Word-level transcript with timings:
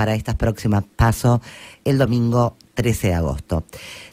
para 0.00 0.14
estas 0.14 0.34
próximas 0.34 0.82
pasos 0.96 1.40
el 1.84 1.98
domingo 1.98 2.56
13 2.72 3.08
de 3.08 3.14
agosto. 3.14 3.64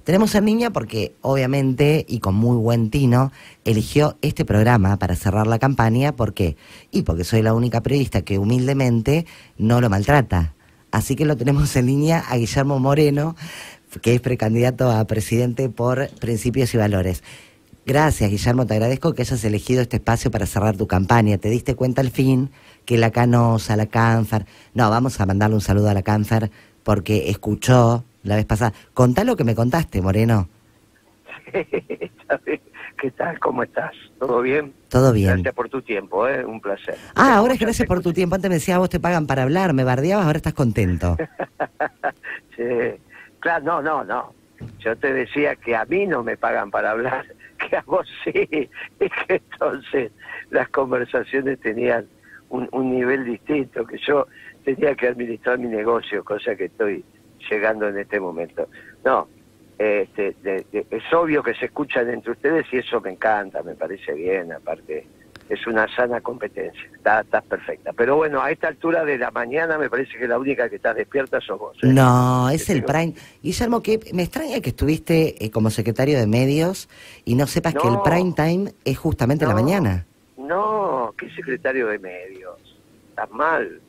Tenemos 0.04 0.36
en 0.36 0.44
línea 0.44 0.70
porque, 0.70 1.16
obviamente, 1.21 2.06
y 2.10 2.20
con 2.20 2.36
muy 2.36 2.58
buen 2.58 2.90
tino, 2.90 3.32
eligió 3.63 4.17
este 4.21 4.43
programa 4.43 5.00
para 5.00 5.15
cerrar 5.15 5.47
la 5.47 5.59
campaña. 5.59 6.13
¿Por 6.13 6.33
qué? 6.33 6.58
Y 6.92 7.03
porque 7.03 7.23
soy 7.23 7.42
la 7.42 7.53
única 7.53 7.83
periodista 7.83 8.21
que 8.23 8.38
humildemente 8.38 9.25
no 9.57 9.79
lo 9.79 9.89
maltrata. 9.89 10.55
Así 10.91 11.15
que 11.15 11.23
lo 11.23 11.38
tenemos 11.38 11.73
en 11.77 11.86
línea 11.86 12.19
a 12.19 12.35
Guillermo 12.35 12.79
Moreno, 12.79 13.38
que 14.01 14.13
es 14.13 14.19
precandidato 14.19 14.91
a 14.91 15.07
presidente 15.07 15.69
por 15.69 16.09
Principios 16.19 16.73
y 16.73 16.77
Valores. 16.77 17.23
Gracias, 17.85 18.29
Guillermo, 18.29 18.65
te 18.65 18.73
agradezco 18.73 19.13
que 19.13 19.21
hayas 19.21 19.41
elegido 19.45 19.81
este 19.81 19.95
espacio 19.95 20.31
para 20.31 20.45
cerrar 20.47 20.75
tu 20.75 20.85
campaña. 20.85 21.38
Te 21.38 21.49
diste 21.49 21.75
cuenta 21.75 22.01
al 22.01 22.11
fin 22.11 22.49
que 22.88 22.97
la 22.97 23.11
Canosa, 23.11 23.75
la 23.75 23.88
Cáncer, 23.88 24.45
no, 24.73 24.89
vamos 24.89 25.20
a 25.20 25.25
mandarle 25.25 25.55
un 25.55 25.61
saludo 25.61 25.89
a 25.89 25.93
la 25.93 26.03
Cáncer 26.03 26.49
porque 26.83 27.29
escuchó 27.29 28.05
la 28.23 28.38
vez 28.38 28.45
pasada. 28.45 28.71
Contá 28.93 29.25
lo 29.25 29.35
que 29.35 29.43
me 29.43 29.55
contaste, 29.55 30.02
Moreno. 30.02 30.48
¿Qué 31.52 33.12
tal? 33.12 33.38
¿Cómo 33.39 33.63
estás? 33.63 33.91
¿Todo 34.17 34.41
bien? 34.41 34.73
Todo 34.88 35.12
bien. 35.12 35.34
Gracias 35.34 35.53
por 35.53 35.67
tu 35.67 35.81
tiempo, 35.81 36.29
¿eh? 36.29 36.45
Un 36.45 36.62
placer. 36.62 36.95
Ah, 37.13 37.35
ahora 37.35 37.55
es 37.55 37.59
gracias 37.59 37.85
por 37.85 38.02
tu 38.02 38.13
tiempo. 38.13 38.35
Antes 38.35 38.49
me 38.49 38.55
decía, 38.55 38.77
vos 38.77 38.90
te 38.90 39.01
pagan 39.01 39.27
para 39.27 39.43
hablar, 39.43 39.73
me 39.73 39.84
bardeabas, 39.84 40.26
ahora 40.26 40.38
estás 40.38 40.54
contento. 40.54 41.17
sí. 42.55 42.63
Claro, 43.41 43.65
no, 43.65 43.81
no, 43.81 44.04
no. 44.05 44.34
Yo 44.79 44.95
te 44.95 45.12
decía 45.12 45.57
que 45.57 45.76
a 45.76 45.84
mí 45.84 46.07
no 46.07 46.23
me 46.23 46.38
pagan 46.38 46.71
para 46.71 46.91
hablar, 46.91 47.26
que 47.70 47.76
a 47.76 47.84
vos 47.85 48.07
sí. 48.23 48.31
Y 49.01 49.09
que 49.09 49.41
entonces 49.51 50.13
las 50.51 50.70
conversaciones 50.70 51.59
tenían 51.59 52.07
un, 52.49 52.67
un 52.71 52.91
nivel 52.91 53.25
distinto, 53.25 53.85
que 53.85 53.97
yo 54.05 54.27
tenía 54.63 54.95
que 54.95 55.07
administrar 55.07 55.57
mi 55.59 55.67
negocio, 55.67 56.23
cosa 56.23 56.55
que 56.55 56.65
estoy 56.65 57.03
llegando 57.49 57.87
en 57.87 57.97
este 57.97 58.20
momento. 58.20 58.67
No, 59.05 59.27
este, 59.77 60.35
es 60.71 61.13
obvio 61.13 61.43
que 61.43 61.54
se 61.54 61.65
escuchan 61.65 62.09
entre 62.09 62.31
ustedes 62.31 62.65
y 62.71 62.77
eso 62.77 62.99
me 62.99 63.12
encanta, 63.12 63.62
me 63.63 63.76
parece 63.76 64.14
bien, 64.14 64.52
aparte 64.52 65.06
es 65.50 65.66
una 65.66 65.88
sana 65.95 66.20
competencia, 66.22 66.81
estás 66.94 67.26
está 67.26 67.42
perfecta. 67.42 67.94
Pero 67.94 68.17
bueno, 68.17 68.42
a 68.42 68.52
esta 68.52 68.67
altura 68.67 69.06
de 69.06 69.17
la 69.17 69.32
mañana 69.32 69.78
me 69.78 69.89
parece 69.89 70.17
que 70.17 70.28
la 70.28 70.38
única 70.38 70.70
que 70.70 70.76
está 70.76 70.94
despierta 70.94 71.39
sos 71.39 71.59
vos. 71.59 71.78
¿eh? 71.84 71.88
No, 71.88 72.50
es 72.50 72.70
el 72.70 72.84
prime. 72.84 73.14
Guillermo, 73.42 73.82
que 73.82 74.00
me 74.14 74.23
extraña 74.23 74.59
que 74.59 74.70
estuviste 74.70 75.44
eh, 75.44 75.52
como 75.52 75.70
secretario 75.70 76.20
de 76.20 76.28
medios 76.28 76.89
y 77.23 77.36
no 77.36 77.48
sepas 77.48 77.76
que 77.76 77.88
el 77.88 78.00
prime 78.04 78.34
time 78.34 78.73
es 78.84 78.98
justamente 78.98 79.45
la 79.45 79.54
mañana. 79.54 80.07
No, 80.48 81.14
¿qué 81.17 81.30
secretario 81.31 81.88
de 81.88 82.00
medios? 82.00 82.58
Estás 83.09 83.30
mal. 83.31 83.81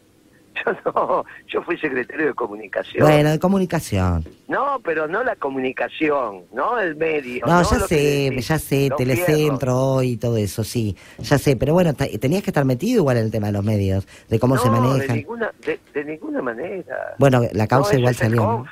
Yo 0.66 0.72
no, 0.92 1.24
yo 1.46 1.62
fui 1.62 1.78
secretario 1.78 2.26
de 2.26 2.34
comunicación. 2.34 3.06
Bueno, 3.06 3.30
de 3.30 3.38
comunicación. 3.38 4.24
No, 4.48 4.80
pero 4.82 5.06
no 5.06 5.22
la 5.22 5.36
comunicación, 5.36 6.46
no 6.52 6.80
el 6.80 6.96
medio. 6.96 7.46
No, 7.46 7.62
ya 7.62 7.86
sé, 7.86 8.36
ya 8.40 8.58
sé, 8.58 8.90
Telecentro 8.96 10.02
y 10.02 10.16
todo 10.16 10.36
eso, 10.36 10.64
sí, 10.64 10.96
ya 11.18 11.38
sé, 11.38 11.54
pero 11.54 11.74
bueno, 11.74 11.94
tenías 11.94 12.42
que 12.42 12.50
estar 12.50 12.64
metido 12.64 12.98
igual 13.02 13.18
en 13.18 13.26
el 13.26 13.30
tema 13.30 13.48
de 13.48 13.52
los 13.52 13.64
medios, 13.64 14.08
de 14.28 14.40
cómo 14.40 14.58
se 14.58 14.68
manejan. 14.68 15.06
De 15.06 15.14
ninguna, 15.14 15.52
de, 15.94 16.04
ninguna 16.04 16.42
manera. 16.42 17.14
Bueno, 17.18 17.42
la 17.52 17.68
causa 17.68 17.96
igual 17.96 18.16
salió. 18.16 18.64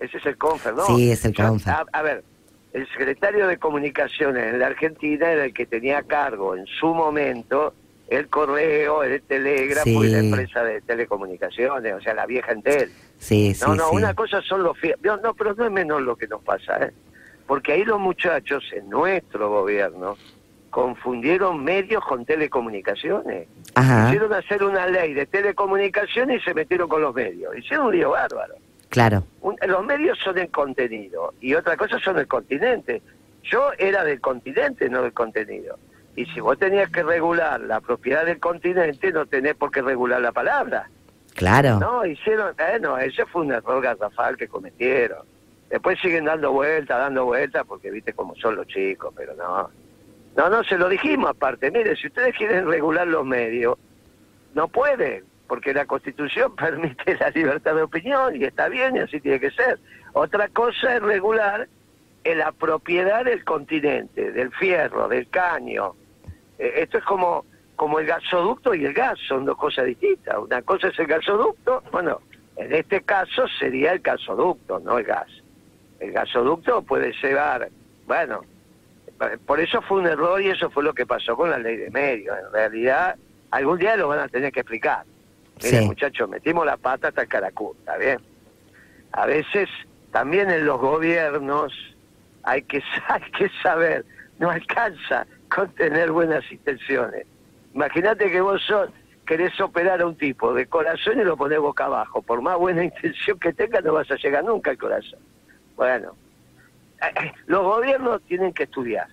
Ese 0.00 0.18
es 0.18 0.26
el 0.26 0.36
CONFER, 0.36 0.74
¿no? 0.74 0.86
Sí, 0.86 1.12
es 1.12 1.24
el 1.24 1.34
CONFER. 1.34 1.74
a, 1.92 2.02
ver, 2.02 2.24
el 2.74 2.88
secretario 2.88 3.46
de 3.46 3.56
Comunicaciones 3.56 4.52
en 4.52 4.58
la 4.58 4.66
Argentina 4.66 5.30
era 5.30 5.44
el 5.44 5.54
que 5.54 5.64
tenía 5.64 6.02
cargo 6.02 6.56
en 6.56 6.66
su 6.66 6.92
momento 6.92 7.72
el 8.08 8.28
correo, 8.28 9.02
el 9.02 9.22
telégrafo 9.22 10.04
y 10.04 10.08
la 10.08 10.18
empresa 10.18 10.62
de 10.62 10.80
telecomunicaciones, 10.82 11.94
o 11.94 12.00
sea, 12.00 12.14
la 12.14 12.26
vieja 12.26 12.52
Entel. 12.52 12.90
Sí, 13.18 13.56
no, 13.62 13.76
no, 13.76 13.90
una 13.92 14.12
cosa 14.12 14.42
son 14.42 14.64
los... 14.64 14.76
No, 15.02 15.16
no, 15.18 15.34
pero 15.34 15.54
no 15.54 15.64
es 15.64 15.70
menor 15.70 16.02
lo 16.02 16.16
que 16.16 16.26
nos 16.26 16.42
pasa, 16.42 16.84
¿eh? 16.84 16.92
Porque 17.46 17.72
ahí 17.72 17.84
los 17.84 18.00
muchachos 18.00 18.64
en 18.72 18.90
nuestro 18.90 19.48
gobierno 19.50 20.16
confundieron 20.70 21.62
medios 21.62 22.04
con 22.04 22.24
telecomunicaciones. 22.26 23.46
Ajá. 23.76 24.08
Hicieron 24.08 24.32
hacer 24.32 24.64
una 24.64 24.88
ley 24.88 25.14
de 25.14 25.26
telecomunicaciones 25.26 26.42
y 26.42 26.44
se 26.44 26.54
metieron 26.54 26.88
con 26.88 27.02
los 27.02 27.14
medios. 27.14 27.56
Hicieron 27.56 27.86
un 27.86 27.96
lío 27.96 28.10
bárbaro. 28.10 28.54
Claro. 28.88 29.24
los 29.66 29.84
medios 29.84 30.18
son 30.18 30.38
el 30.38 30.50
contenido 30.50 31.34
y 31.40 31.54
otra 31.54 31.76
cosa 31.76 31.98
son 31.98 32.18
el 32.18 32.26
continente. 32.26 33.02
Yo 33.42 33.72
era 33.78 34.04
del 34.04 34.20
continente, 34.20 34.88
no 34.88 35.02
del 35.02 35.12
contenido. 35.12 35.78
Y 36.16 36.26
si 36.26 36.40
vos 36.40 36.58
tenías 36.58 36.90
que 36.90 37.02
regular 37.02 37.60
la 37.60 37.80
propiedad 37.80 38.24
del 38.24 38.38
continente, 38.38 39.12
no 39.12 39.26
tenés 39.26 39.54
por 39.56 39.70
qué 39.70 39.82
regular 39.82 40.20
la 40.20 40.32
palabra. 40.32 40.88
Claro. 41.34 41.80
No, 41.80 42.06
hicieron, 42.06 42.54
eh, 42.58 42.78
no, 42.80 42.96
ese 42.96 43.26
fue 43.26 43.42
un 43.42 43.52
error 43.52 43.82
garrafal 43.82 44.36
que 44.36 44.46
cometieron. 44.46 45.26
Después 45.68 45.98
siguen 46.00 46.26
dando 46.26 46.52
vueltas, 46.52 46.98
dando 46.98 47.24
vueltas, 47.24 47.64
porque 47.66 47.90
viste 47.90 48.12
cómo 48.12 48.36
son 48.36 48.54
los 48.54 48.66
chicos, 48.68 49.12
pero 49.16 49.34
no. 49.34 49.68
No, 50.36 50.48
no, 50.48 50.62
se 50.64 50.78
lo 50.78 50.88
dijimos 50.88 51.30
aparte. 51.30 51.70
Mire, 51.70 51.96
si 51.96 52.06
ustedes 52.06 52.34
quieren 52.36 52.68
regular 52.68 53.06
los 53.06 53.24
medios, 53.24 53.76
no 54.54 54.68
pueden, 54.68 55.24
porque 55.46 55.74
la 55.74 55.86
Constitución 55.86 56.54
permite 56.56 57.16
la 57.16 57.30
libertad 57.30 57.74
de 57.74 57.82
opinión 57.82 58.36
y 58.36 58.44
está 58.44 58.68
bien 58.68 58.96
y 58.96 59.00
así 59.00 59.20
tiene 59.20 59.40
que 59.40 59.50
ser. 59.50 59.78
Otra 60.12 60.48
cosa 60.48 60.96
es 60.96 61.02
regular 61.02 61.68
la 62.24 62.52
propiedad 62.52 63.24
del 63.24 63.44
continente, 63.44 64.32
del 64.32 64.50
fierro, 64.52 65.08
del 65.08 65.28
caño, 65.28 65.94
eh, 66.58 66.72
esto 66.76 66.98
es 66.98 67.04
como, 67.04 67.44
como 67.76 67.98
el 67.98 68.06
gasoducto 68.06 68.74
y 68.74 68.84
el 68.84 68.94
gas, 68.94 69.18
son 69.28 69.44
dos 69.44 69.58
cosas 69.58 69.86
distintas. 69.86 70.36
Una 70.38 70.62
cosa 70.62 70.88
es 70.88 70.98
el 70.98 71.06
gasoducto, 71.06 71.82
bueno, 71.92 72.20
en 72.56 72.72
este 72.72 73.02
caso 73.02 73.46
sería 73.58 73.92
el 73.92 74.00
gasoducto, 74.00 74.80
no 74.80 74.98
el 74.98 75.04
gas. 75.04 75.28
El 76.00 76.12
gasoducto 76.12 76.82
puede 76.82 77.12
llevar, 77.22 77.68
bueno, 78.06 78.42
por 79.46 79.60
eso 79.60 79.80
fue 79.82 80.00
un 80.00 80.06
error 80.06 80.40
y 80.40 80.48
eso 80.48 80.70
fue 80.70 80.82
lo 80.82 80.92
que 80.92 81.06
pasó 81.06 81.36
con 81.36 81.50
la 81.50 81.58
ley 81.58 81.76
de 81.76 81.90
medios. 81.90 82.36
En 82.46 82.52
realidad, 82.52 83.16
algún 83.50 83.78
día 83.78 83.96
lo 83.96 84.08
van 84.08 84.20
a 84.20 84.28
tener 84.28 84.52
que 84.52 84.60
explicar. 84.60 85.04
Miren, 85.62 85.86
muchachos, 85.86 86.28
metimos 86.28 86.66
la 86.66 86.76
pata 86.76 87.08
hasta 87.08 87.22
el 87.22 87.28
caracú, 87.28 87.74
¿está 87.78 87.96
bien? 87.96 88.18
A 89.12 89.26
veces, 89.26 89.68
también 90.10 90.50
en 90.50 90.66
los 90.66 90.80
gobiernos, 90.80 91.72
hay 92.42 92.62
que, 92.62 92.82
hay 93.08 93.30
que 93.32 93.50
saber, 93.62 94.04
no 94.38 94.50
alcanza 94.50 95.26
con 95.48 95.70
tener 95.74 96.10
buenas 96.10 96.50
intenciones. 96.50 97.26
Imagínate 97.74 98.30
que 98.30 98.40
vos 98.40 98.62
sos, 98.62 98.90
querés 99.26 99.58
operar 99.60 100.00
a 100.00 100.06
un 100.06 100.16
tipo 100.16 100.52
de 100.54 100.66
corazón 100.66 101.20
y 101.20 101.24
lo 101.24 101.36
ponés 101.36 101.58
boca 101.58 101.86
abajo. 101.86 102.22
Por 102.22 102.42
más 102.42 102.56
buena 102.56 102.84
intención 102.90 103.38
que 103.38 103.52
tenga, 103.52 103.80
no 103.80 103.94
vas 103.94 104.10
a 104.10 104.16
llegar 104.16 104.44
nunca 104.44 104.70
al 104.70 104.78
corazón. 104.78 105.20
Bueno, 105.76 106.14
eh, 107.02 107.24
eh, 107.24 107.32
los 107.46 107.62
gobiernos 107.62 108.22
tienen 108.22 108.52
que 108.52 108.64
estudiar. 108.64 109.08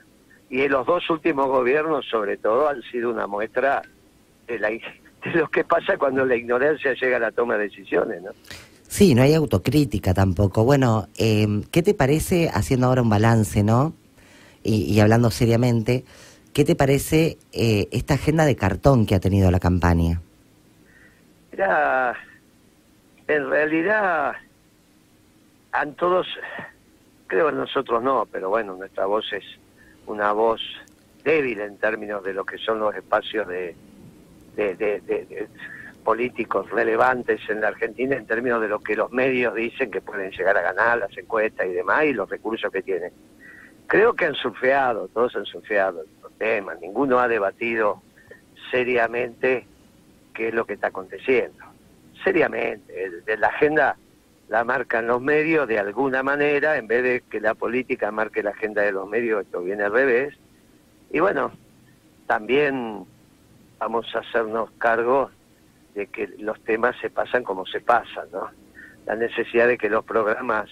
Y 0.50 0.68
los 0.68 0.86
dos 0.86 1.10
últimos 1.10 1.48
gobiernos, 1.48 2.06
sobre 2.08 2.38
todo, 2.38 2.68
han 2.68 2.82
sido 2.84 3.10
una 3.10 3.26
muestra 3.26 3.82
de, 4.48 4.60
la, 4.60 4.70
de 5.24 5.32
lo 5.40 5.50
que 5.50 5.64
pasa 5.64 5.98
cuando 5.98 6.26
la 6.26 6.36
ignorancia 6.36 6.94
llega 6.94 7.18
a 7.18 7.20
la 7.20 7.32
toma 7.32 7.58
de 7.58 7.64
decisiones, 7.64 8.22
¿no? 8.22 8.32
Sí, 8.88 9.16
no 9.16 9.22
hay 9.22 9.34
autocrítica 9.34 10.14
tampoco. 10.14 10.66
Bueno, 10.66 11.08
eh, 11.18 11.48
¿qué 11.72 11.82
te 11.82 11.94
parece, 11.94 12.50
haciendo 12.54 12.88
ahora 12.88 13.02
un 13.02 13.10
balance, 13.10 13.64
¿no? 13.64 13.94
y 14.64 15.00
hablando 15.00 15.32
seriamente, 15.32 16.04
¿Qué 16.54 16.66
te 16.66 16.76
parece 16.76 17.38
eh, 17.54 17.88
esta 17.92 18.16
agenda 18.16 18.46
de 18.46 18.58
cartón 18.58 19.06
que 19.06 19.16
ha 19.16 19.22
tenido 19.22 19.50
la 19.52 19.60
campaña? 19.60 20.22
Mira, 21.52 22.14
en 23.28 23.50
realidad, 23.50 24.34
a 25.72 25.86
todos, 25.86 26.28
creo 27.28 27.48
que 27.48 27.56
nosotros 27.56 28.04
no, 28.04 28.28
pero 28.30 28.50
bueno, 28.50 28.76
nuestra 28.76 29.06
voz 29.06 29.32
es 29.32 29.46
una 30.08 30.34
voz 30.34 30.62
débil 31.24 31.62
en 31.62 31.78
términos 31.78 32.22
de 32.22 32.34
lo 32.34 32.44
que 32.44 32.58
son 32.58 32.80
los 32.80 32.94
espacios 32.96 33.48
de, 33.48 33.76
de, 34.56 35.48
políticos 36.04 36.70
relevantes 36.72 37.42
en 37.50 37.62
la 37.62 37.68
Argentina, 37.68 38.16
en 38.16 38.26
términos 38.26 38.62
de 38.62 38.68
lo 38.68 38.80
que 38.80 38.96
los 38.96 39.12
medios 39.12 39.54
dicen 39.54 39.92
que 39.92 40.02
pueden 40.02 40.32
llegar 40.32 40.58
a 40.58 40.62
ganar, 40.62 40.98
las 40.98 41.16
encuestas 41.16 41.68
y 41.68 41.74
demás, 41.74 42.06
y 42.06 42.14
los 42.14 42.30
recursos 42.30 42.72
que 42.72 42.82
tienen. 42.82 43.12
Creo 43.86 44.14
que 44.14 44.26
han 44.26 44.36
surfeado, 44.36 45.08
todos 45.10 45.36
han 45.36 45.46
surfeado 45.46 46.04
ninguno 46.82 47.20
ha 47.20 47.28
debatido 47.28 48.02
seriamente 48.72 49.66
qué 50.34 50.48
es 50.50 50.54
lo 50.54 50.66
que 50.66 50.74
está 50.74 50.88
aconteciendo. 50.88 51.66
Seriamente, 52.24 53.12
la 53.38 53.48
agenda 53.48 53.98
la 54.50 54.64
marcan 54.64 55.08
los 55.08 55.22
medios 55.22 55.68
de 55.68 55.80
alguna 55.80 56.24
manera, 56.24 56.78
en 56.78 56.88
vez 56.88 57.04
de 57.04 57.22
que 57.30 57.40
la 57.40 57.54
política 57.54 58.12
marque 58.12 58.44
la 58.44 58.52
agenda 58.52 58.82
de 58.82 58.92
los 58.92 59.08
medios, 59.08 59.44
esto 59.44 59.62
viene 59.62 59.84
al 59.84 59.92
revés. 59.92 60.36
Y 61.12 61.20
bueno, 61.20 61.52
también 62.28 63.06
vamos 63.82 64.06
a 64.16 64.20
hacernos 64.20 64.72
cargo 64.78 65.30
de 65.94 66.08
que 66.08 66.28
los 66.40 66.58
temas 66.62 66.96
se 67.02 67.10
pasan 67.10 67.44
como 67.44 67.66
se 67.66 67.82
pasan, 67.82 68.32
¿no? 68.32 68.50
La 69.06 69.16
necesidad 69.16 69.68
de 69.68 69.78
que 69.78 69.90
los 69.90 70.06
programas 70.06 70.70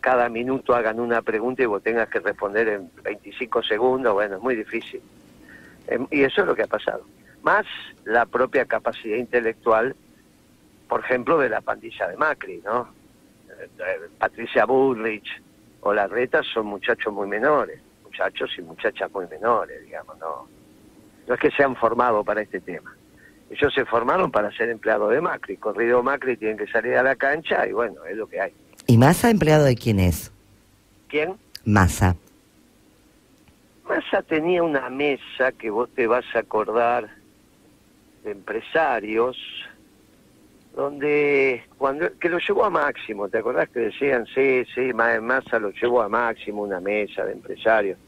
cada 0.00 0.28
minuto 0.28 0.74
hagan 0.74 1.00
una 1.00 1.22
pregunta 1.22 1.62
y 1.62 1.66
vos 1.66 1.82
tengas 1.82 2.10
que 2.10 2.20
responder 2.20 2.68
en 2.68 2.90
25 3.02 3.62
segundos, 3.62 4.12
bueno, 4.12 4.36
es 4.36 4.42
muy 4.42 4.54
difícil. 4.54 5.00
Em, 5.86 6.06
y 6.10 6.24
eso 6.24 6.42
es 6.42 6.46
lo 6.46 6.54
que 6.54 6.64
ha 6.64 6.66
pasado. 6.66 7.06
Más 7.42 7.64
la 8.04 8.26
propia 8.26 8.66
capacidad 8.66 9.16
intelectual 9.16 9.96
por 10.88 11.00
ejemplo, 11.00 11.38
de 11.38 11.48
la 11.48 11.60
pandilla 11.60 12.08
de 12.08 12.16
Macri, 12.16 12.62
¿no? 12.64 12.88
Eh, 13.48 14.08
Patricia 14.18 14.64
Bullrich 14.64 15.42
o 15.80 15.92
Larreta 15.92 16.42
son 16.42 16.66
muchachos 16.66 17.12
muy 17.12 17.26
menores, 17.26 17.80
muchachos 18.04 18.50
y 18.58 18.62
muchachas 18.62 19.10
muy 19.12 19.26
menores, 19.26 19.82
digamos, 19.84 20.18
no, 20.18 20.48
no 21.26 21.34
es 21.34 21.40
que 21.40 21.50
se 21.50 21.62
han 21.62 21.76
formado 21.76 22.24
para 22.24 22.42
este 22.42 22.60
tema. 22.60 22.94
Ellos 23.50 23.72
se 23.74 23.84
formaron 23.84 24.30
para 24.30 24.50
ser 24.52 24.70
empleados 24.70 25.10
de 25.10 25.20
Macri. 25.20 25.56
Corrido 25.56 26.02
Macri 26.02 26.36
tienen 26.36 26.56
que 26.56 26.66
salir 26.66 26.96
a 26.96 27.02
la 27.02 27.14
cancha 27.14 27.66
y 27.66 27.72
bueno, 27.72 28.04
es 28.04 28.16
lo 28.16 28.26
que 28.26 28.40
hay. 28.40 28.52
¿Y 28.86 28.98
Massa 28.98 29.30
empleado 29.30 29.64
de 29.64 29.76
quién 29.76 30.00
es? 30.00 30.32
¿Quién? 31.08 31.36
Massa. 31.64 32.16
Massa 33.88 34.22
tenía 34.22 34.62
una 34.62 34.88
mesa 34.90 35.52
que 35.52 35.70
vos 35.70 35.88
te 35.94 36.06
vas 36.06 36.24
a 36.34 36.40
acordar 36.40 37.08
de 38.24 38.30
empresarios, 38.32 39.36
donde 40.74 41.62
cuando 41.78 42.18
que 42.18 42.28
lo 42.28 42.38
llevó 42.38 42.64
a 42.64 42.70
máximo, 42.70 43.28
¿te 43.28 43.38
acordás 43.38 43.68
que 43.68 43.80
decían, 43.80 44.26
sí, 44.34 44.64
sí, 44.74 44.92
Massa 44.92 45.58
lo 45.58 45.70
llevó 45.70 46.02
a 46.02 46.08
máximo 46.08 46.62
una 46.62 46.80
mesa 46.80 47.24
de 47.24 47.32
empresarios? 47.32 47.98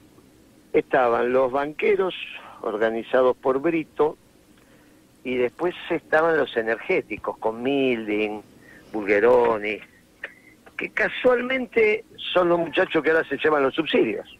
Estaban 0.72 1.32
los 1.32 1.52
banqueros 1.52 2.14
organizados 2.62 3.36
por 3.36 3.60
Brito 3.60 4.16
y 5.24 5.36
después 5.36 5.74
estaban 5.90 6.36
los 6.36 6.56
energéticos 6.56 7.36
con 7.38 7.62
Milding, 7.62 8.40
Bulgeroni, 8.92 9.78
que 10.76 10.90
casualmente 10.90 12.04
son 12.32 12.48
los 12.48 12.58
muchachos 12.58 13.02
que 13.02 13.10
ahora 13.10 13.28
se 13.28 13.36
llevan 13.38 13.62
los 13.62 13.74
subsidios. 13.74 14.38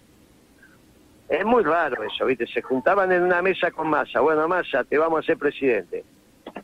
Es 1.28 1.44
muy 1.44 1.64
raro 1.64 2.02
eso, 2.04 2.24
¿viste? 2.26 2.46
Se 2.46 2.62
juntaban 2.62 3.10
en 3.10 3.22
una 3.22 3.42
mesa 3.42 3.70
con 3.70 3.88
Massa. 3.88 4.20
Bueno, 4.20 4.46
Massa, 4.46 4.84
te 4.84 4.96
vamos 4.96 5.20
a 5.20 5.26
ser 5.26 5.38
presidente. 5.38 6.04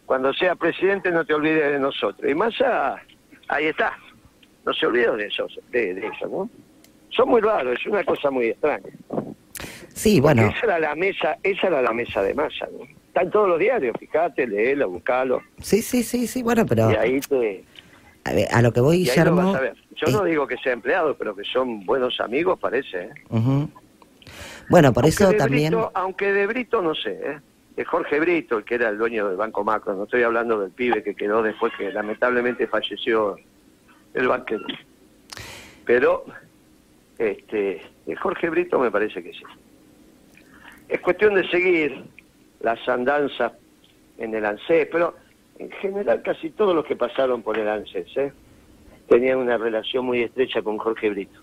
Cuando 0.06 0.32
sea 0.34 0.54
presidente 0.54 1.10
no 1.10 1.25
te 1.25 1.34
olvides 1.34 1.72
de 1.72 1.78
nosotros. 1.81 2.31
Y 2.31 2.34
Massa, 2.34 3.02
ahí 3.49 3.66
está. 3.66 3.96
No 4.64 4.72
se 4.72 4.87
olvidó 4.87 5.16
de 5.16 5.26
eso, 5.26 5.49
de, 5.70 5.90
eso, 5.90 6.28
¿no? 6.28 6.49
Son 7.10 7.28
muy 7.28 7.40
raros, 7.40 7.78
es 7.78 7.87
una 7.87 8.04
cosa 8.04 8.31
muy 8.31 8.46
extraña. 8.46 8.88
Sí, 9.94 10.21
bueno. 10.21 10.43
esa 10.43 10.67
era 10.67 10.79
la 10.79 10.94
mesa, 10.94 11.39
esa 11.43 11.67
era 11.69 11.83
la 11.83 11.93
mesa 11.93 12.23
de 12.23 12.35
Massa, 12.35 12.69
¿no? 12.73 12.85
Está 13.09 13.23
en 13.23 13.31
todos 13.31 13.49
los 13.49 13.59
diarios, 13.59 13.94
fíjate, 13.99 14.47
léelo, 14.47 14.89
buscalo. 14.89 15.43
Sí, 15.61 15.83
sí, 15.83 16.03
sí, 16.03 16.27
sí, 16.27 16.43
bueno, 16.43 16.65
pero... 16.65 16.91
Y 16.91 16.94
ahí 16.94 17.21
te... 17.21 17.65
A, 18.25 18.33
ver, 18.33 18.49
a 18.50 18.62
lo 18.62 18.73
que 18.73 18.81
voy, 18.81 18.99
Guillermo... 18.99 19.59
Yo 19.94 20.11
no 20.11 20.25
digo 20.25 20.47
que 20.47 20.56
sea 20.56 20.73
empleado, 20.73 21.15
pero 21.17 21.37
que 21.37 21.44
son 21.44 21.85
buenos 21.85 22.21
amigos, 22.21 22.59
parece. 22.59 23.03
¿eh? 23.03 23.69
Bueno, 24.69 24.93
por 24.93 25.05
eso 25.05 25.33
también... 25.35 25.77
aunque 25.95 26.33
de 26.33 26.47
Brito, 26.47 26.81
no 26.81 26.95
sé, 26.95 27.21
¿eh? 27.23 27.38
de 27.77 27.85
Jorge 27.85 28.21
Brito, 28.21 28.59
el 28.59 28.65
que 28.65 28.77
era 28.77 28.88
el 28.88 28.99
dueño 28.99 29.29
del 29.29 29.37
Banco 29.37 29.65
Macro, 29.65 29.95
no 29.95 30.05
estoy 30.05 30.23
hablando 30.23 30.59
del 30.59 30.71
pibe 30.71 31.03
que 31.03 31.15
quedó 31.15 31.43
después 31.43 31.73
que 31.77 31.93
lamentablemente 31.93 32.67
falleció 32.67 33.37
el 34.15 34.29
banquero. 34.29 34.65
Pero, 35.85 36.25
este, 37.19 37.83
de 38.06 38.17
Jorge 38.17 38.50
Brito 38.50 38.79
me 38.79 38.91
parece 38.91 39.23
que 39.23 39.33
sí. 39.33 39.43
Es 40.93 41.00
cuestión 41.00 41.35
de 41.35 41.49
seguir 41.49 42.05
las 42.61 42.87
andanzas 42.87 43.53
en 44.19 44.35
el 44.35 44.44
ANSES, 44.44 44.89
pero 44.93 45.15
en 45.59 45.71
general 45.71 46.21
casi 46.21 46.50
todos 46.50 46.75
los 46.75 46.85
que 46.85 46.97
pasaron 46.97 47.41
por 47.41 47.56
el 47.56 47.67
ANSES 47.67 48.15
¿eh? 48.19 48.33
tenían 49.09 49.39
una 49.39 49.56
relación 49.56 50.05
muy 50.05 50.21
estrecha 50.21 50.61
con 50.61 50.77
Jorge 50.77 51.09
Brito. 51.09 51.41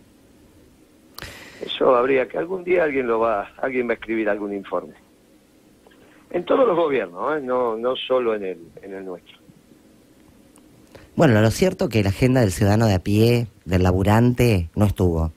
Eso 1.66 1.96
habría 1.96 2.28
que 2.28 2.38
algún 2.38 2.64
día 2.64 2.84
alguien 2.84 3.08
lo 3.08 3.22
va, 3.22 3.52
alguien 3.58 3.88
va 3.88 3.94
a 3.94 3.96
escribir 3.96 4.30
algún 4.30 4.54
informe. 4.54 4.94
En 6.30 6.46
todos 6.46 6.68
los 6.68 6.78
gobiernos, 6.78 7.36
¿eh? 7.36 7.42
no, 7.42 7.76
no 7.76 7.96
solo 7.96 8.36
en 8.36 8.44
el, 8.44 8.60
en 8.84 8.94
el 8.94 9.04
nuestro. 9.04 9.36
Bueno, 11.16 11.42
lo 11.42 11.50
cierto 11.50 11.90
que 11.90 12.04
la 12.04 12.10
agenda 12.10 12.42
del 12.42 12.52
ciudadano 12.52 12.86
de 12.86 12.94
a 12.94 13.00
pie, 13.00 13.48
del 13.66 13.82
laburante, 13.82 14.70
no 14.76 14.86
estuvo. 14.86 15.32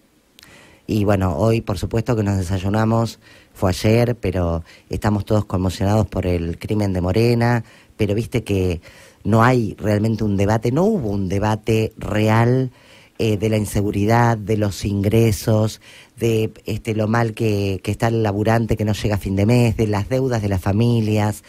Y 0.92 1.04
bueno, 1.04 1.38
hoy 1.38 1.62
por 1.62 1.78
supuesto 1.78 2.14
que 2.14 2.22
nos 2.22 2.36
desayunamos, 2.36 3.18
fue 3.54 3.70
ayer, 3.70 4.14
pero 4.14 4.62
estamos 4.90 5.24
todos 5.24 5.46
conmocionados 5.46 6.06
por 6.06 6.26
el 6.26 6.58
crimen 6.58 6.92
de 6.92 7.00
Morena, 7.00 7.64
pero 7.96 8.14
viste 8.14 8.44
que 8.44 8.82
no 9.24 9.42
hay 9.42 9.74
realmente 9.78 10.22
un 10.22 10.36
debate, 10.36 10.70
no 10.70 10.84
hubo 10.84 11.08
un 11.08 11.30
debate 11.30 11.94
real 11.96 12.72
eh, 13.18 13.36
de 13.36 13.48
la 13.48 13.56
inseguridad, 13.56 14.36
de 14.36 14.56
los 14.56 14.84
ingresos, 14.84 15.80
de 16.16 16.52
este 16.66 16.94
lo 16.94 17.08
mal 17.08 17.34
que, 17.34 17.80
que, 17.82 17.90
está 17.90 18.08
el 18.08 18.22
laburante 18.22 18.76
que 18.76 18.84
no 18.84 18.92
llega 18.92 19.16
a 19.16 19.18
fin 19.18 19.36
de 19.36 19.46
mes, 19.46 19.76
de 19.76 19.86
las 19.86 20.08
deudas 20.08 20.42
de 20.42 20.48
las 20.48 20.60
familias, 20.60 21.42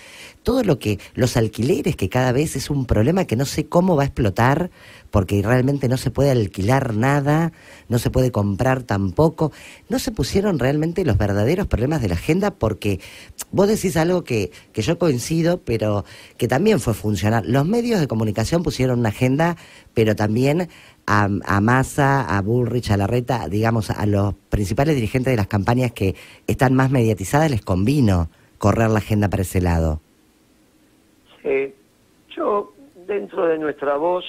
todo 0.44 0.63
lo 0.63 0.77
que, 0.77 1.00
los 1.15 1.38
alquileres 1.38 1.95
que 1.95 2.10
cada 2.10 2.31
vez 2.31 2.56
es 2.56 2.69
un 2.69 2.86
problema 2.86 3.25
que 3.25 3.36
no 3.36 3.45
sé 3.45 3.65
cómo 3.65 3.95
va 3.95 4.04
a 4.04 4.06
explotar, 4.06 4.71
porque 5.10 5.42
realmente 5.42 5.88
no 5.88 5.98
se 5.98 6.12
puede 6.12 6.31
alquilar 6.31 6.95
nada, 6.95 7.54
no 7.88 7.98
se 7.98 8.09
puede 8.09 8.31
comprar 8.31 8.83
tampoco, 8.83 9.51
no 9.89 10.00
se 10.00 10.12
pusieron 10.12 10.59
realmente 10.59 11.06
los 11.06 11.18
verdaderos 11.18 11.68
problemas 11.68 12.01
de 12.01 12.09
la 12.09 12.16
agenda, 12.16 12.51
porque 12.51 13.00
vos 13.51 13.68
decís 13.68 13.95
algo 13.95 14.24
que, 14.24 14.51
que 14.74 14.81
yo 14.81 15.00
coincido, 15.00 15.62
pero 15.62 16.04
que 16.38 16.48
también 16.48 16.80
fue 16.80 16.94
funcional. 16.94 17.45
Los 17.48 17.66
medios 17.66 18.00
de 18.00 18.07
comunicación 18.07 18.63
pusieron 18.63 19.00
una 19.00 19.09
agenda, 19.09 19.56
pero 19.94 20.16
también 20.16 20.68
a, 21.05 21.29
a 21.45 21.61
Massa, 21.61 22.38
a 22.38 22.41
Bullrich, 22.41 22.91
a 22.91 22.97
Larreta, 22.97 23.47
digamos, 23.47 23.89
a 23.89 24.05
los 24.05 24.33
principales 24.50 24.95
dirigentes 24.95 25.31
de 25.31 25.38
las 25.38 25.47
campañas 25.47 25.91
que 25.91 26.15
están 26.47 26.73
más 26.73 26.91
mediatizadas, 26.91 27.51
les 27.51 27.61
convino 27.61 28.29
correr 28.57 28.89
la 28.89 29.00
agenda 29.00 29.29
para 29.29 29.41
ese 29.41 29.61
lado. 29.61 30.00
Eh, 31.44 31.73
yo, 32.35 32.73
dentro 33.07 33.45
de 33.45 33.57
nuestra 33.57 33.97
voz, 33.97 34.25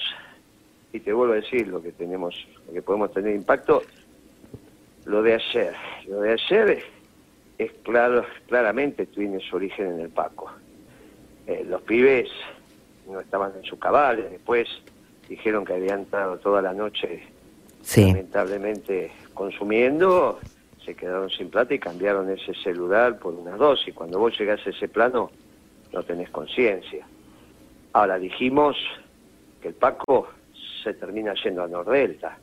y 0.91 0.99
te 0.99 1.13
vuelvo 1.13 1.33
a 1.33 1.37
decir 1.37 1.67
lo 1.67 1.81
que 1.81 1.91
tenemos, 1.91 2.47
lo 2.67 2.73
que 2.73 2.81
podemos 2.81 3.13
tener 3.13 3.35
impacto, 3.35 3.81
lo 5.05 5.21
de 5.21 5.35
ayer. 5.35 5.73
Lo 6.07 6.21
de 6.21 6.33
ayer 6.33 6.83
es 7.57 7.71
claro, 7.83 8.25
claramente 8.47 9.05
tiene 9.05 9.39
su 9.39 9.55
origen 9.55 9.93
en 9.93 9.99
el 10.01 10.09
Paco. 10.09 10.51
Eh, 11.47 11.65
los 11.69 11.81
pibes 11.83 12.29
no 13.09 13.19
estaban 13.19 13.53
en 13.55 13.63
sus 13.63 13.79
cabales, 13.79 14.31
después 14.31 14.67
dijeron 15.29 15.65
que 15.65 15.73
habían 15.73 16.01
estado 16.01 16.37
toda 16.37 16.61
la 16.61 16.73
noche 16.73 17.23
lamentablemente 17.95 19.11
consumiendo, 19.33 20.39
se 20.83 20.95
quedaron 20.95 21.29
sin 21.29 21.49
plata 21.49 21.73
y 21.73 21.79
cambiaron 21.79 22.29
ese 22.29 22.53
celular 22.55 23.19
por 23.19 23.33
una 23.33 23.55
dosis. 23.55 23.93
Cuando 23.93 24.19
vos 24.19 24.37
llegás 24.37 24.65
a 24.65 24.69
ese 24.69 24.87
plano, 24.87 25.31
no 25.93 26.03
tenés 26.03 26.29
conciencia. 26.29 27.05
Ahora 27.93 28.17
dijimos 28.17 28.75
que 29.61 29.69
el 29.69 29.73
Paco 29.75 30.29
se 30.83 30.93
termina 30.93 31.33
yendo 31.43 31.63
a 31.63 31.67
Nordelta. 31.67 32.37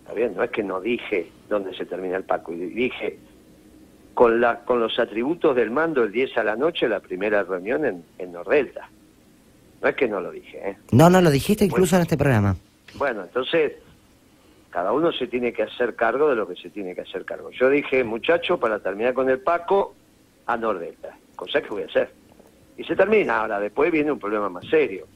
Está 0.00 0.14
bien, 0.14 0.34
no 0.34 0.42
es 0.42 0.50
que 0.50 0.62
no 0.62 0.80
dije 0.80 1.30
dónde 1.48 1.74
se 1.74 1.84
termina 1.86 2.16
el 2.16 2.24
Paco, 2.24 2.52
y 2.52 2.56
dije 2.56 3.18
con 4.14 4.40
la 4.40 4.64
con 4.64 4.80
los 4.80 4.98
atributos 4.98 5.54
del 5.54 5.70
mando 5.70 6.02
el 6.02 6.10
10 6.10 6.38
a 6.38 6.44
la 6.44 6.56
noche 6.56 6.88
la 6.88 7.00
primera 7.00 7.42
reunión 7.44 7.84
en, 7.84 8.04
en 8.18 8.32
Nordelta. 8.32 8.88
No 9.82 9.88
es 9.88 9.96
que 9.96 10.08
no 10.08 10.20
lo 10.20 10.30
dije, 10.30 10.70
¿eh? 10.70 10.76
No, 10.92 11.08
no 11.08 11.20
lo 11.20 11.30
dijiste 11.30 11.64
incluso 11.64 11.96
en 11.96 12.02
este 12.02 12.18
programa. 12.18 12.56
Bueno, 12.94 13.22
entonces 13.22 13.72
cada 14.70 14.92
uno 14.92 15.12
se 15.12 15.26
tiene 15.26 15.52
que 15.52 15.62
hacer 15.62 15.96
cargo 15.96 16.28
de 16.28 16.36
lo 16.36 16.46
que 16.46 16.56
se 16.56 16.70
tiene 16.70 16.94
que 16.94 17.00
hacer 17.02 17.24
cargo. 17.24 17.50
Yo 17.50 17.68
dije, 17.68 18.04
muchacho, 18.04 18.58
para 18.58 18.78
terminar 18.78 19.14
con 19.14 19.28
el 19.28 19.40
Paco, 19.40 19.94
a 20.46 20.56
Nordelta, 20.56 21.16
cosa 21.36 21.60
que 21.60 21.68
voy 21.68 21.82
a 21.82 21.86
hacer. 21.86 22.10
Y 22.76 22.84
se 22.84 22.96
termina, 22.96 23.40
ahora 23.40 23.60
después 23.60 23.90
viene 23.90 24.12
un 24.12 24.18
problema 24.18 24.48
más 24.48 24.66
serio, 24.66 25.06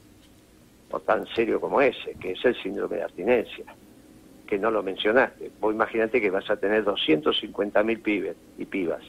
o 0.91 0.99
tan 0.99 1.25
serio 1.27 1.59
como 1.59 1.81
ese, 1.81 2.13
que 2.19 2.31
es 2.31 2.45
el 2.45 2.55
síndrome 2.61 2.97
de 2.97 3.03
abstinencia, 3.03 3.65
que 4.45 4.57
no 4.57 4.71
lo 4.71 4.83
mencionaste. 4.83 5.51
Vos 5.59 5.73
imaginate 5.73 6.21
que 6.21 6.29
vas 6.29 6.49
a 6.49 6.57
tener 6.57 6.83
250 6.83 7.83
mil 7.83 7.99
pibes 7.99 8.35
y 8.57 8.65
pibas 8.65 9.01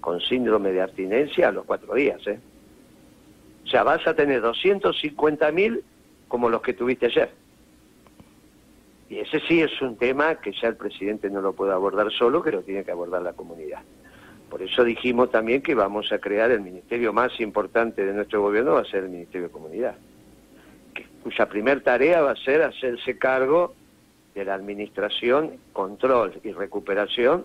con 0.00 0.20
síndrome 0.20 0.72
de 0.72 0.82
abstinencia 0.82 1.48
a 1.48 1.52
los 1.52 1.64
cuatro 1.64 1.94
días, 1.94 2.24
¿eh? 2.26 2.38
O 3.68 3.70
sea, 3.70 3.82
vas 3.82 4.06
a 4.06 4.14
tener 4.14 4.40
250 4.40 5.52
mil 5.52 5.84
como 6.26 6.48
los 6.48 6.62
que 6.62 6.72
tuviste 6.72 7.04
ayer. 7.04 7.30
Y 9.10 9.18
ese 9.18 9.40
sí 9.40 9.60
es 9.60 9.82
un 9.82 9.98
tema 9.98 10.36
que 10.36 10.52
ya 10.52 10.68
el 10.68 10.76
presidente 10.76 11.28
no 11.28 11.42
lo 11.42 11.52
puede 11.52 11.72
abordar 11.72 12.10
solo, 12.10 12.42
que 12.42 12.50
lo 12.50 12.62
tiene 12.62 12.82
que 12.82 12.92
abordar 12.92 13.20
la 13.20 13.34
comunidad. 13.34 13.82
Por 14.48 14.62
eso 14.62 14.84
dijimos 14.84 15.30
también 15.30 15.60
que 15.60 15.74
vamos 15.74 16.10
a 16.12 16.18
crear 16.18 16.50
el 16.50 16.62
ministerio 16.62 17.12
más 17.12 17.38
importante 17.40 18.06
de 18.06 18.14
nuestro 18.14 18.40
gobierno, 18.40 18.72
va 18.72 18.80
a 18.80 18.84
ser 18.86 19.04
el 19.04 19.10
Ministerio 19.10 19.48
de 19.48 19.52
Comunidad, 19.52 19.96
cuya 21.22 21.46
primer 21.46 21.82
tarea 21.82 22.22
va 22.22 22.30
a 22.30 22.36
ser 22.36 22.62
hacerse 22.62 23.18
cargo 23.18 23.74
de 24.34 24.46
la 24.46 24.54
administración, 24.54 25.58
control 25.74 26.40
y 26.42 26.52
recuperación 26.52 27.44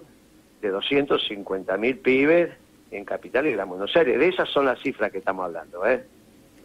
de 0.61 0.69
250 0.69 1.75
mil 1.75 1.97
pibes 1.97 2.62
en 2.93 3.05
Capital 3.05 3.47
y 3.47 3.51
Gran 3.51 3.69
Buenos 3.69 3.95
Aires. 3.95 4.19
De 4.19 4.27
esas 4.27 4.49
son 4.49 4.65
las 4.65 4.79
cifras 4.79 5.11
que 5.11 5.19
estamos 5.19 5.45
hablando, 5.45 5.85
¿eh? 5.85 6.03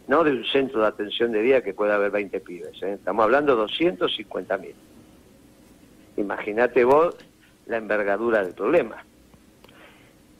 No 0.07 0.23
de 0.23 0.31
un 0.31 0.45
centro 0.45 0.81
de 0.81 0.87
atención 0.87 1.31
de 1.31 1.41
día 1.41 1.61
que 1.61 1.73
pueda 1.73 1.95
haber 1.95 2.11
20 2.11 2.39
pibes, 2.39 2.81
¿eh? 2.81 2.93
Estamos 2.93 3.23
hablando 3.23 3.55
de 3.55 3.61
250 3.61 4.57
mil. 4.57 4.75
Imagínate 6.17 6.83
vos 6.83 7.15
la 7.65 7.77
envergadura 7.77 8.43
del 8.43 8.53
problema. 8.53 9.03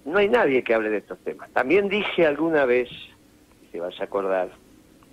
No 0.05 0.17
hay 0.17 0.29
nadie 0.29 0.63
que 0.63 0.74
hable 0.74 0.89
de 0.89 0.98
estos 0.98 1.19
temas. 1.19 1.50
También 1.51 1.89
dije 1.89 2.25
alguna 2.25 2.65
vez, 2.65 2.89
te 3.72 3.79
vas 3.79 4.00
a 4.00 4.05
acordar, 4.05 4.50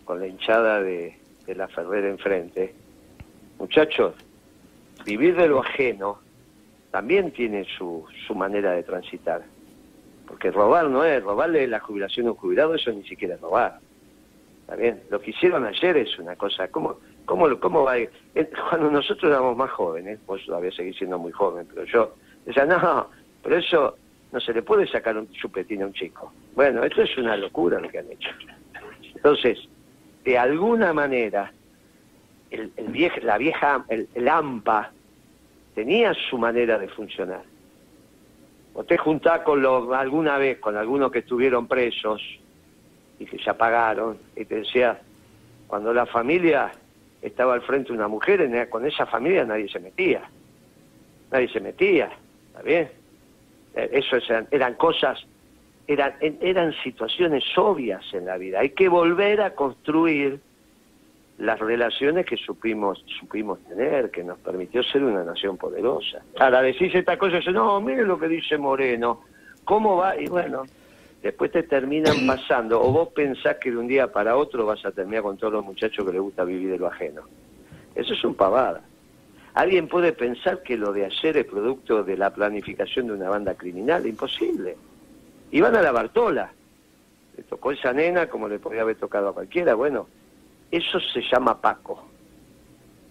con 0.04 0.20
la 0.20 0.26
hinchada 0.26 0.80
de, 0.80 1.18
de 1.46 1.54
la 1.54 1.68
Ferrera 1.68 2.08
enfrente, 2.08 2.74
muchachos, 3.58 4.14
vivir 5.04 5.36
de 5.36 5.48
lo 5.48 5.60
ajeno 5.60 6.18
también 6.90 7.30
tiene 7.32 7.66
su, 7.76 8.06
su 8.26 8.34
manera 8.34 8.72
de 8.72 8.82
transitar. 8.82 9.42
Porque 10.26 10.50
robar 10.50 10.88
no 10.88 11.04
es, 11.04 11.22
robarle 11.22 11.66
la 11.66 11.80
jubilación 11.80 12.26
a 12.26 12.30
un 12.32 12.36
jubilado, 12.36 12.74
eso 12.74 12.92
ni 12.92 13.04
siquiera 13.04 13.34
es 13.34 13.40
robar. 13.40 13.78
¿Está 14.62 14.76
bien? 14.76 15.00
Lo 15.10 15.20
que 15.20 15.30
hicieron 15.30 15.64
ayer 15.64 15.96
es 15.96 16.18
una 16.18 16.34
cosa, 16.34 16.68
¿cómo, 16.68 16.98
cómo, 17.24 17.58
cómo 17.60 17.84
va? 17.84 17.94
Cuando 18.70 18.90
nosotros 18.90 19.30
éramos 19.30 19.56
más 19.56 19.70
jóvenes, 19.70 20.18
vos 20.26 20.44
todavía 20.44 20.72
seguís 20.72 20.96
siendo 20.96 21.18
muy 21.18 21.32
joven, 21.32 21.66
pero 21.72 21.84
yo 21.84 22.14
decía, 22.44 22.66
no, 22.66 23.08
pero 23.42 23.56
eso 23.58 23.96
no 24.32 24.40
se 24.40 24.52
le 24.52 24.62
puede 24.62 24.86
sacar 24.88 25.16
un 25.16 25.30
chupetín 25.30 25.82
a 25.82 25.86
un 25.86 25.92
chico. 25.92 26.32
Bueno, 26.54 26.82
esto 26.82 27.02
es 27.02 27.16
una 27.16 27.36
locura 27.36 27.78
lo 27.78 27.88
que 27.88 27.98
han 27.98 28.10
hecho. 28.10 28.30
Entonces, 29.14 29.58
de 30.24 30.36
alguna 30.36 30.92
manera, 30.92 31.52
el, 32.50 32.72
el 32.76 32.88
vieja, 32.88 33.20
la 33.22 33.38
vieja, 33.38 33.84
el, 33.88 34.08
el 34.14 34.28
AMPA, 34.28 34.90
tenía 35.76 36.12
su 36.28 36.38
manera 36.38 36.78
de 36.78 36.88
funcionar. 36.88 37.42
O 38.78 38.84
te 38.84 38.98
juntás 38.98 39.40
con 39.40 39.64
alguna 39.94 40.36
vez 40.36 40.58
con 40.58 40.76
algunos 40.76 41.10
que 41.10 41.20
estuvieron 41.20 41.66
presos 41.66 42.20
y 43.18 43.24
que 43.24 43.38
ya 43.38 43.54
pagaron, 43.54 44.18
y 44.36 44.44
te 44.44 44.56
decía, 44.56 45.00
cuando 45.66 45.94
la 45.94 46.04
familia 46.04 46.70
estaba 47.22 47.54
al 47.54 47.62
frente 47.62 47.88
de 47.88 47.94
una 47.94 48.06
mujer, 48.06 48.68
con 48.68 48.84
esa 48.84 49.06
familia 49.06 49.46
nadie 49.46 49.66
se 49.70 49.80
metía. 49.80 50.28
Nadie 51.30 51.48
se 51.48 51.60
metía, 51.60 52.10
¿está 52.48 52.60
bien? 52.62 52.90
Eh, 53.74 53.88
Eso 53.92 54.16
eran, 54.16 54.46
eran 54.50 54.74
cosas, 54.74 55.26
eran, 55.86 56.12
eran 56.20 56.74
situaciones 56.84 57.44
obvias 57.56 58.04
en 58.12 58.26
la 58.26 58.36
vida. 58.36 58.60
Hay 58.60 58.70
que 58.70 58.90
volver 58.90 59.40
a 59.40 59.54
construir 59.54 60.38
las 61.38 61.58
relaciones 61.58 62.24
que 62.24 62.36
supimos 62.36 63.04
supimos 63.20 63.58
tener, 63.64 64.10
que 64.10 64.24
nos 64.24 64.38
permitió 64.38 64.82
ser 64.82 65.04
una 65.04 65.22
nación 65.22 65.56
poderosa. 65.56 66.22
Ahora 66.38 66.62
decís 66.62 66.94
esta 66.94 67.18
cosa, 67.18 67.36
y 67.36 67.38
dices, 67.40 67.54
no, 67.54 67.80
mire 67.80 68.04
lo 68.04 68.18
que 68.18 68.28
dice 68.28 68.56
Moreno, 68.56 69.22
¿cómo 69.64 69.96
va? 69.96 70.18
Y 70.18 70.26
bueno, 70.26 70.64
después 71.22 71.52
te 71.52 71.62
terminan 71.62 72.16
pasando, 72.26 72.80
o 72.80 72.90
vos 72.90 73.08
pensás 73.08 73.56
que 73.56 73.70
de 73.70 73.76
un 73.76 73.86
día 73.86 74.10
para 74.10 74.36
otro 74.36 74.64
vas 74.64 74.84
a 74.86 74.92
terminar 74.92 75.22
con 75.22 75.36
todos 75.36 75.52
los 75.52 75.64
muchachos 75.64 76.06
que 76.06 76.12
les 76.12 76.20
gusta 76.20 76.44
vivir 76.44 76.70
de 76.70 76.78
lo 76.78 76.86
ajeno. 76.86 77.22
Eso 77.94 78.14
es 78.14 78.24
un 78.24 78.34
pavada. 78.34 78.82
¿Alguien 79.54 79.88
puede 79.88 80.12
pensar 80.12 80.62
que 80.62 80.76
lo 80.76 80.92
de 80.92 81.06
ayer 81.06 81.38
es 81.38 81.46
producto 81.46 82.04
de 82.04 82.16
la 82.16 82.32
planificación 82.32 83.06
de 83.06 83.14
una 83.14 83.30
banda 83.30 83.54
criminal? 83.54 84.06
Imposible. 84.06 84.76
Iban 85.50 85.74
a 85.76 85.82
la 85.82 85.92
Bartola. 85.92 86.52
Le 87.36 87.42
tocó 87.42 87.72
esa 87.72 87.92
nena 87.92 88.26
como 88.26 88.48
le 88.48 88.58
podría 88.58 88.82
haber 88.82 88.96
tocado 88.96 89.28
a 89.28 89.32
cualquiera. 89.32 89.74
Bueno, 89.74 90.08
eso 90.76 91.00
se 91.00 91.22
llama 91.22 91.60
Paco. 91.60 92.06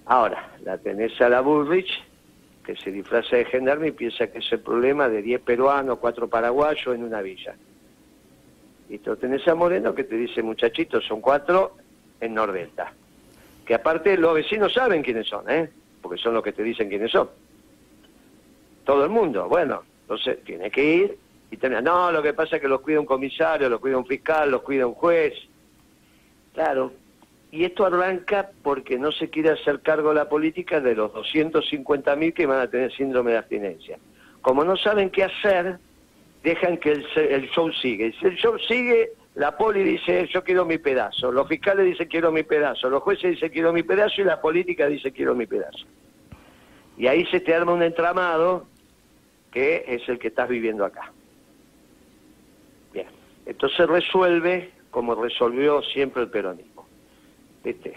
Ahora, 0.05 0.51
la 0.63 0.77
tenés 0.77 1.19
a 1.21 1.29
la 1.29 1.41
Bullrich, 1.41 2.03
que 2.63 2.75
se 2.75 2.91
disfraza 2.91 3.37
de 3.37 3.45
gendarme 3.45 3.87
y 3.87 3.91
piensa 3.91 4.27
que 4.27 4.39
es 4.39 4.51
el 4.51 4.59
problema 4.59 5.09
de 5.09 5.21
10 5.21 5.41
peruanos, 5.41 5.99
4 5.99 6.27
paraguayos 6.27 6.95
en 6.95 7.03
una 7.03 7.21
villa. 7.21 7.55
Y 8.89 8.99
tú 8.99 9.15
tenés 9.15 9.47
a 9.47 9.55
Moreno 9.55 9.95
que 9.95 10.03
te 10.03 10.15
dice, 10.15 10.43
muchachitos, 10.43 11.05
son 11.05 11.21
cuatro 11.21 11.75
en 12.19 12.33
Nordelta. 12.35 12.93
Que 13.65 13.73
aparte 13.73 14.15
los 14.17 14.35
vecinos 14.35 14.73
saben 14.73 15.01
quiénes 15.01 15.27
son, 15.27 15.49
¿eh? 15.49 15.69
Porque 16.01 16.21
son 16.21 16.35
los 16.35 16.43
que 16.43 16.53
te 16.53 16.61
dicen 16.61 16.87
quiénes 16.87 17.11
son. 17.11 17.29
Todo 18.83 19.03
el 19.03 19.09
mundo. 19.09 19.47
Bueno, 19.47 19.81
entonces 20.01 20.43
tiene 20.43 20.69
que 20.69 20.83
ir 20.83 21.17
y 21.49 21.57
tener, 21.57 21.81
no, 21.81 22.11
lo 22.11 22.21
que 22.21 22.33
pasa 22.33 22.57
es 22.57 22.61
que 22.61 22.67
los 22.67 22.81
cuida 22.81 22.99
un 22.99 23.07
comisario, 23.07 23.69
los 23.69 23.79
cuida 23.79 23.97
un 23.97 24.05
fiscal, 24.05 24.51
los 24.51 24.61
cuida 24.61 24.85
un 24.85 24.93
juez. 24.93 25.33
Claro, 26.53 26.93
y 27.55 27.63
esto 27.63 27.85
arranca 27.85 28.49
porque 28.63 28.99
no 28.99 29.13
se 29.13 29.29
quiere 29.29 29.51
hacer 29.51 29.79
cargo 29.79 30.13
la 30.13 30.27
política 30.27 30.81
de 30.81 30.93
los 30.93 31.13
250.000 31.13 32.33
que 32.33 32.45
van 32.45 32.59
a 32.59 32.69
tener 32.69 32.91
síndrome 32.91 33.31
de 33.31 33.37
abstinencia. 33.37 33.97
Como 34.41 34.65
no 34.65 34.75
saben 34.75 35.09
qué 35.09 35.23
hacer, 35.23 35.77
dejan 36.43 36.77
que 36.77 36.91
el, 36.91 37.49
show 37.51 37.71
sigue. 37.71 38.13
Si 38.19 38.25
el 38.25 38.35
show 38.35 38.59
sigue, 38.59 39.11
la 39.35 39.55
poli 39.55 39.83
dice, 39.83 40.27
yo 40.33 40.43
quiero 40.43 40.65
mi 40.65 40.79
pedazo. 40.79 41.31
Los 41.31 41.47
fiscales 41.47 41.85
dicen, 41.85 42.09
quiero 42.09 42.29
mi 42.29 42.43
pedazo. 42.43 42.89
Los 42.89 43.01
jueces 43.03 43.31
dicen, 43.31 43.49
quiero 43.49 43.71
mi 43.71 43.83
pedazo. 43.83 44.21
Y 44.21 44.25
la 44.25 44.41
política 44.41 44.87
dice, 44.87 45.13
quiero 45.13 45.33
mi 45.33 45.45
pedazo. 45.45 45.85
Y 46.97 47.07
ahí 47.07 47.25
se 47.27 47.39
te 47.39 47.55
arma 47.55 47.71
un 47.71 47.83
entramado 47.83 48.67
que 49.49 49.85
es 49.87 50.09
el 50.09 50.19
que 50.19 50.27
estás 50.27 50.49
viviendo 50.49 50.83
acá. 50.83 51.13
Bien, 52.91 53.07
entonces 53.45 53.87
resuelve 53.87 54.71
como 54.91 55.15
resolvió 55.15 55.81
siempre 55.81 56.23
el 56.23 56.29
peronismo. 56.29 56.74
¿Viste? 57.65 57.93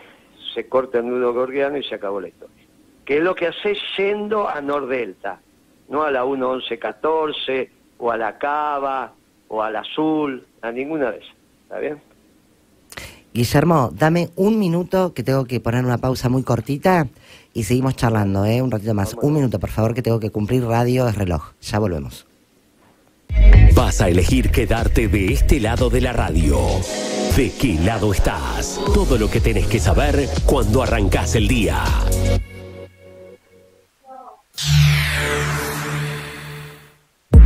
Se 0.55 0.67
corta 0.67 0.99
el 0.99 1.09
nudo 1.09 1.35
gordiano 1.35 1.77
y 1.77 1.85
se 1.85 1.95
acabó 1.95 2.21
la 2.21 2.29
historia. 2.29 2.65
Que 3.05 3.19
es 3.19 3.23
lo 3.23 3.35
que 3.35 3.47
hace 3.47 3.77
yendo 3.97 4.49
a 4.49 4.61
Nordelta, 4.61 5.41
no 5.89 6.03
a 6.03 6.11
la 6.11 6.25
11114 6.25 7.71
o 7.99 8.11
a 8.11 8.17
la 8.17 8.39
Cava 8.39 9.13
o 9.49 9.63
al 9.63 9.77
Azul, 9.77 10.45
a 10.63 10.73
ninguna 10.73 11.11
de 11.11 11.19
esas. 11.19 11.35
¿Está 11.65 11.79
bien? 11.79 12.01
Guillermo, 13.33 13.91
dame 13.93 14.31
un 14.37 14.59
minuto 14.59 15.13
que 15.13 15.23
tengo 15.23 15.45
que 15.45 15.61
poner 15.61 15.85
una 15.85 15.99
pausa 15.99 16.29
muy 16.29 16.43
cortita 16.43 17.07
y 17.53 17.65
seguimos 17.65 17.95
charlando, 17.95 18.45
¿eh? 18.47 18.63
Un 18.63 18.71
ratito 18.71 18.95
más. 18.95 19.15
Un 19.21 19.35
minuto, 19.35 19.61
por 19.61 19.71
favor, 19.71 19.95
que 19.95 20.03
tengo 20.03 20.19
que 20.19 20.31
cumplir 20.31 20.65
radio 20.65 21.07
es 21.07 21.15
reloj. 21.15 21.53
Ya 21.61 21.79
volvemos. 21.79 22.27
Vas 23.75 24.01
a 24.01 24.09
elegir 24.09 24.51
quedarte 24.51 25.09
de 25.09 25.27
este 25.27 25.61
lado 25.61 25.91
de 25.91 26.01
la 26.01 26.13
radio. 26.13 26.57
¿De 27.39 27.53
qué 27.53 27.75
lado 27.75 28.13
estás? 28.13 28.81
Todo 28.93 29.17
lo 29.17 29.31
que 29.31 29.41
tenés 29.41 29.69
que 29.69 29.79
saber 29.79 30.29
cuando 30.45 30.83
arrancás 30.83 31.37
el 31.37 31.47
día. 31.47 31.85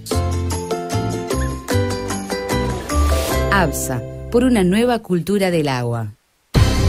ABSA, 3.58 4.00
por 4.30 4.44
una 4.44 4.62
nueva 4.62 5.00
cultura 5.00 5.50
del 5.50 5.66
agua. 5.66 6.14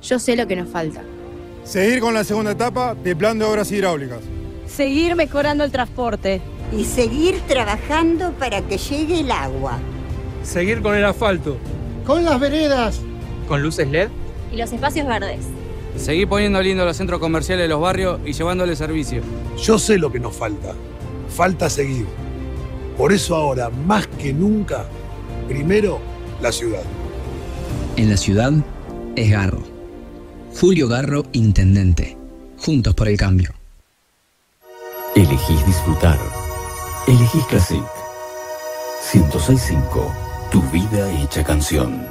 Yo 0.00 0.18
sé 0.18 0.36
lo 0.36 0.46
que 0.46 0.56
nos 0.56 0.70
falta. 0.70 1.02
Seguir 1.64 2.00
con 2.00 2.14
la 2.14 2.24
segunda 2.24 2.52
etapa 2.52 2.94
del 2.94 3.14
plan 3.14 3.38
de 3.38 3.44
obras 3.44 3.70
hidráulicas. 3.70 4.20
Seguir 4.66 5.16
mejorando 5.16 5.64
el 5.64 5.70
transporte. 5.70 6.40
Y 6.76 6.84
seguir 6.84 7.40
trabajando 7.46 8.32
para 8.32 8.62
que 8.62 8.78
llegue 8.78 9.20
el 9.20 9.30
agua. 9.30 9.78
Seguir 10.42 10.82
con 10.82 10.94
el 10.94 11.04
asfalto. 11.04 11.56
Con 12.06 12.24
las 12.24 12.38
veredas. 12.40 13.00
Con 13.46 13.62
luces 13.62 13.88
LED. 13.88 14.08
Y 14.52 14.56
los 14.56 14.72
espacios 14.72 15.06
verdes. 15.06 15.46
Seguir 15.96 16.28
poniendo 16.28 16.62
lindo 16.62 16.84
los 16.84 16.96
centros 16.96 17.20
comerciales 17.20 17.64
de 17.64 17.68
los 17.68 17.80
barrios 17.80 18.20
y 18.24 18.32
llevándole 18.32 18.76
servicio. 18.76 19.22
Yo 19.62 19.78
sé 19.78 19.98
lo 19.98 20.12
que 20.12 20.20
nos 20.20 20.36
falta. 20.36 20.74
Falta 21.28 21.68
seguir. 21.68 22.06
Por 22.96 23.12
eso 23.12 23.36
ahora, 23.36 23.70
más 23.70 24.06
que 24.06 24.32
nunca, 24.32 24.86
primero 25.48 26.00
la 26.40 26.52
ciudad. 26.52 26.82
En 27.96 28.10
la 28.10 28.16
ciudad 28.16 28.52
es 29.16 29.30
Garro. 29.30 29.62
Julio 30.58 30.88
Garro, 30.88 31.24
intendente. 31.32 32.16
Juntos 32.58 32.94
por 32.94 33.08
el 33.08 33.16
cambio. 33.16 33.52
Elegís 35.14 35.66
disfrutar. 35.66 36.37
Elegís 37.08 37.46
Classic. 37.46 37.82
1065. 39.14 40.12
Tu 40.52 40.60
vida 40.70 41.10
hecha 41.22 41.42
canción. 41.42 42.06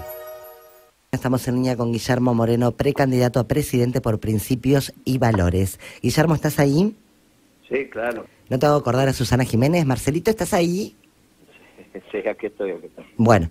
Estamos 1.11 1.47
en 1.47 1.53
línea 1.53 1.77
con 1.77 1.91
Guillermo 1.91 2.33
Moreno, 2.33 2.71
precandidato 2.71 3.39
a 3.39 3.47
presidente 3.47 4.01
por 4.01 4.19
principios 4.19 4.91
y 5.05 5.19
valores. 5.19 5.79
Guillermo, 6.01 6.33
¿estás 6.33 6.57
ahí? 6.57 6.95
Sí, 7.69 7.87
claro. 7.91 8.25
No 8.49 8.57
te 8.57 8.65
hago 8.65 8.77
acordar 8.77 9.07
a 9.07 9.13
Susana 9.13 9.43
Jiménez. 9.43 9.85
Marcelito, 9.85 10.31
¿estás 10.31 10.55
ahí? 10.55 10.95
Sí, 12.11 12.17
aquí 12.27 12.47
estoy, 12.47 12.71
aquí 12.71 12.87
estoy. 12.87 13.05
Bueno, 13.17 13.49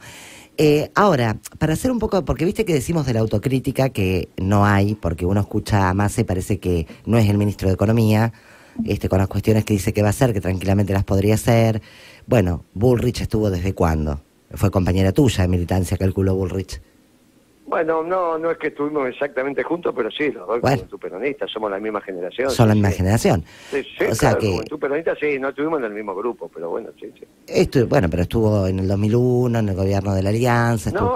eh, 0.57 0.91
ahora, 0.97 1.37
para 1.61 1.75
hacer 1.75 1.93
un 1.93 2.01
poco, 2.01 2.25
porque 2.25 2.45
viste 2.45 2.65
que 2.65 2.75
decimos 2.75 3.07
de 3.07 3.15
la 3.15 3.21
autocrítica 3.21 3.91
que 3.91 4.31
no 4.37 4.65
hay, 4.65 4.97
porque 4.97 5.27
uno 5.27 5.41
escucha 5.41 5.89
a 5.89 5.95
Massa 5.95 6.23
y 6.23 6.25
parece 6.25 6.59
que 6.59 6.89
no 7.05 7.19
es 7.19 7.29
el 7.29 7.39
ministro 7.39 7.69
de 7.69 7.75
Economía, 7.75 8.33
este, 8.85 9.09
con 9.09 9.19
las 9.19 9.29
cuestiones 9.29 9.65
que 9.65 9.75
dice 9.75 9.93
que 9.93 10.03
va 10.03 10.09
a 10.09 10.11
hacer, 10.11 10.33
que 10.33 10.41
tranquilamente 10.41 10.93
las 10.93 11.05
podría 11.05 11.35
hacer. 11.35 11.81
Bueno, 12.27 12.65
Bullrich 12.75 13.21
estuvo 13.21 13.51
desde 13.51 13.75
cuándo? 13.75 14.21
Fue 14.53 14.71
compañera 14.71 15.13
tuya 15.13 15.43
de 15.43 15.49
militancia, 15.49 15.97
calculó 15.97 16.35
Bullrich. 16.35 16.81
Bueno, 17.67 18.03
no, 18.05 18.39
no 18.39 18.51
es 18.53 18.59
que 18.59 18.69
estuvimos 18.69 19.09
exactamente 19.09 19.63
juntos, 19.65 19.93
pero 19.97 20.09
sí, 20.11 20.31
los 20.31 20.47
dos 20.47 20.61
Bueno. 20.61 20.77
Juventud 20.77 20.99
Peronista, 21.01 21.47
somos 21.49 21.69
la 21.71 21.81
misma 21.81 22.01
generación. 22.01 22.49
Son 22.51 22.69
la 22.69 22.75
sí, 22.75 22.79
misma 22.79 22.91
sí. 22.93 22.97
generación. 22.99 23.45
Sí, 23.71 23.83
sí, 23.83 24.05
O 24.05 24.15
sea 24.15 24.31
claro, 24.31 24.39
que- 24.39 24.51
Juventud 24.53 24.79
Peronista 24.79 25.15
sí, 25.21 25.39
no 25.41 25.49
estuvimos 25.49 25.81
en 25.81 25.87
el 25.87 25.93
mismo 25.95 26.15
grupo, 26.15 26.49
pero 26.53 26.71
bueno, 26.71 26.91
sí, 27.01 27.13
sí. 27.19 27.83
Bueno, 27.89 28.09
pero 28.09 28.23
estuvo 28.23 28.67
en 28.69 28.79
el 28.79 28.87
2001, 28.89 29.59
en 29.59 29.69
el 29.69 29.75
gobierno 29.75 30.15
de 30.15 30.23
la 30.23 30.29
Alianza. 30.31 30.91
estuvo- 30.91 31.07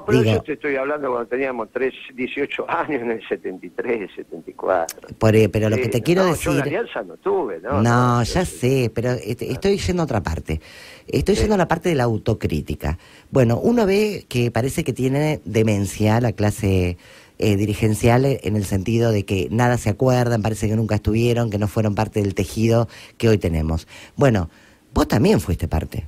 No, 0.00 0.04
pero 0.06 0.18
digo, 0.22 0.34
yo 0.36 0.42
te 0.42 0.52
estoy 0.54 0.76
hablando 0.76 1.10
cuando 1.10 1.28
teníamos 1.28 1.68
tres, 1.72 1.94
18 2.14 2.68
años, 2.68 3.02
en 3.02 3.10
el 3.12 3.28
73, 3.28 4.10
74. 4.16 5.08
por- 5.16 5.36
eh, 5.36 5.48
pero 5.48 5.68
lo 5.70 5.76
que 5.76 5.88
te 5.88 6.02
quiero 6.02 6.22
no, 6.24 6.28
decir... 6.30 6.44
Yo 6.46 6.50
en 6.52 6.56
la 6.58 6.62
alianza 6.64 7.02
no 7.02 7.16
tuve, 7.18 7.60
¿no? 7.60 7.82
No, 7.82 8.22
ya 8.24 8.44
sé, 8.44 8.90
pero 8.94 9.10
este, 9.12 9.50
estoy 9.52 9.76
yendo 9.78 10.02
a 10.02 10.04
otra 10.06 10.20
parte. 10.22 10.60
Estoy 11.08 11.34
yendo 11.34 11.54
a 11.54 11.58
la 11.58 11.68
parte 11.68 11.88
de 11.88 11.94
la 11.94 12.04
autocrítica. 12.04 12.98
Bueno, 13.30 13.58
uno 13.58 13.86
ve 13.86 14.26
que 14.28 14.50
parece 14.50 14.84
que 14.84 14.92
tiene 14.92 15.40
demencia 15.44 16.20
la 16.20 16.32
clase 16.32 16.96
eh, 17.38 17.56
dirigencial 17.56 18.26
en 18.26 18.54
el 18.54 18.64
sentido 18.64 19.12
de 19.12 19.24
que 19.24 19.48
nada 19.50 19.78
se 19.78 19.88
acuerdan, 19.88 20.42
parece 20.42 20.68
que 20.68 20.76
nunca 20.76 20.96
estuvieron, 20.96 21.50
que 21.50 21.58
no 21.58 21.68
fueron 21.68 21.94
parte 21.94 22.20
del 22.20 22.34
tejido 22.34 22.86
que 23.16 23.28
hoy 23.28 23.38
tenemos. 23.38 23.88
Bueno, 24.16 24.50
vos 24.92 25.08
también 25.08 25.40
fuiste 25.40 25.66
parte. 25.66 26.06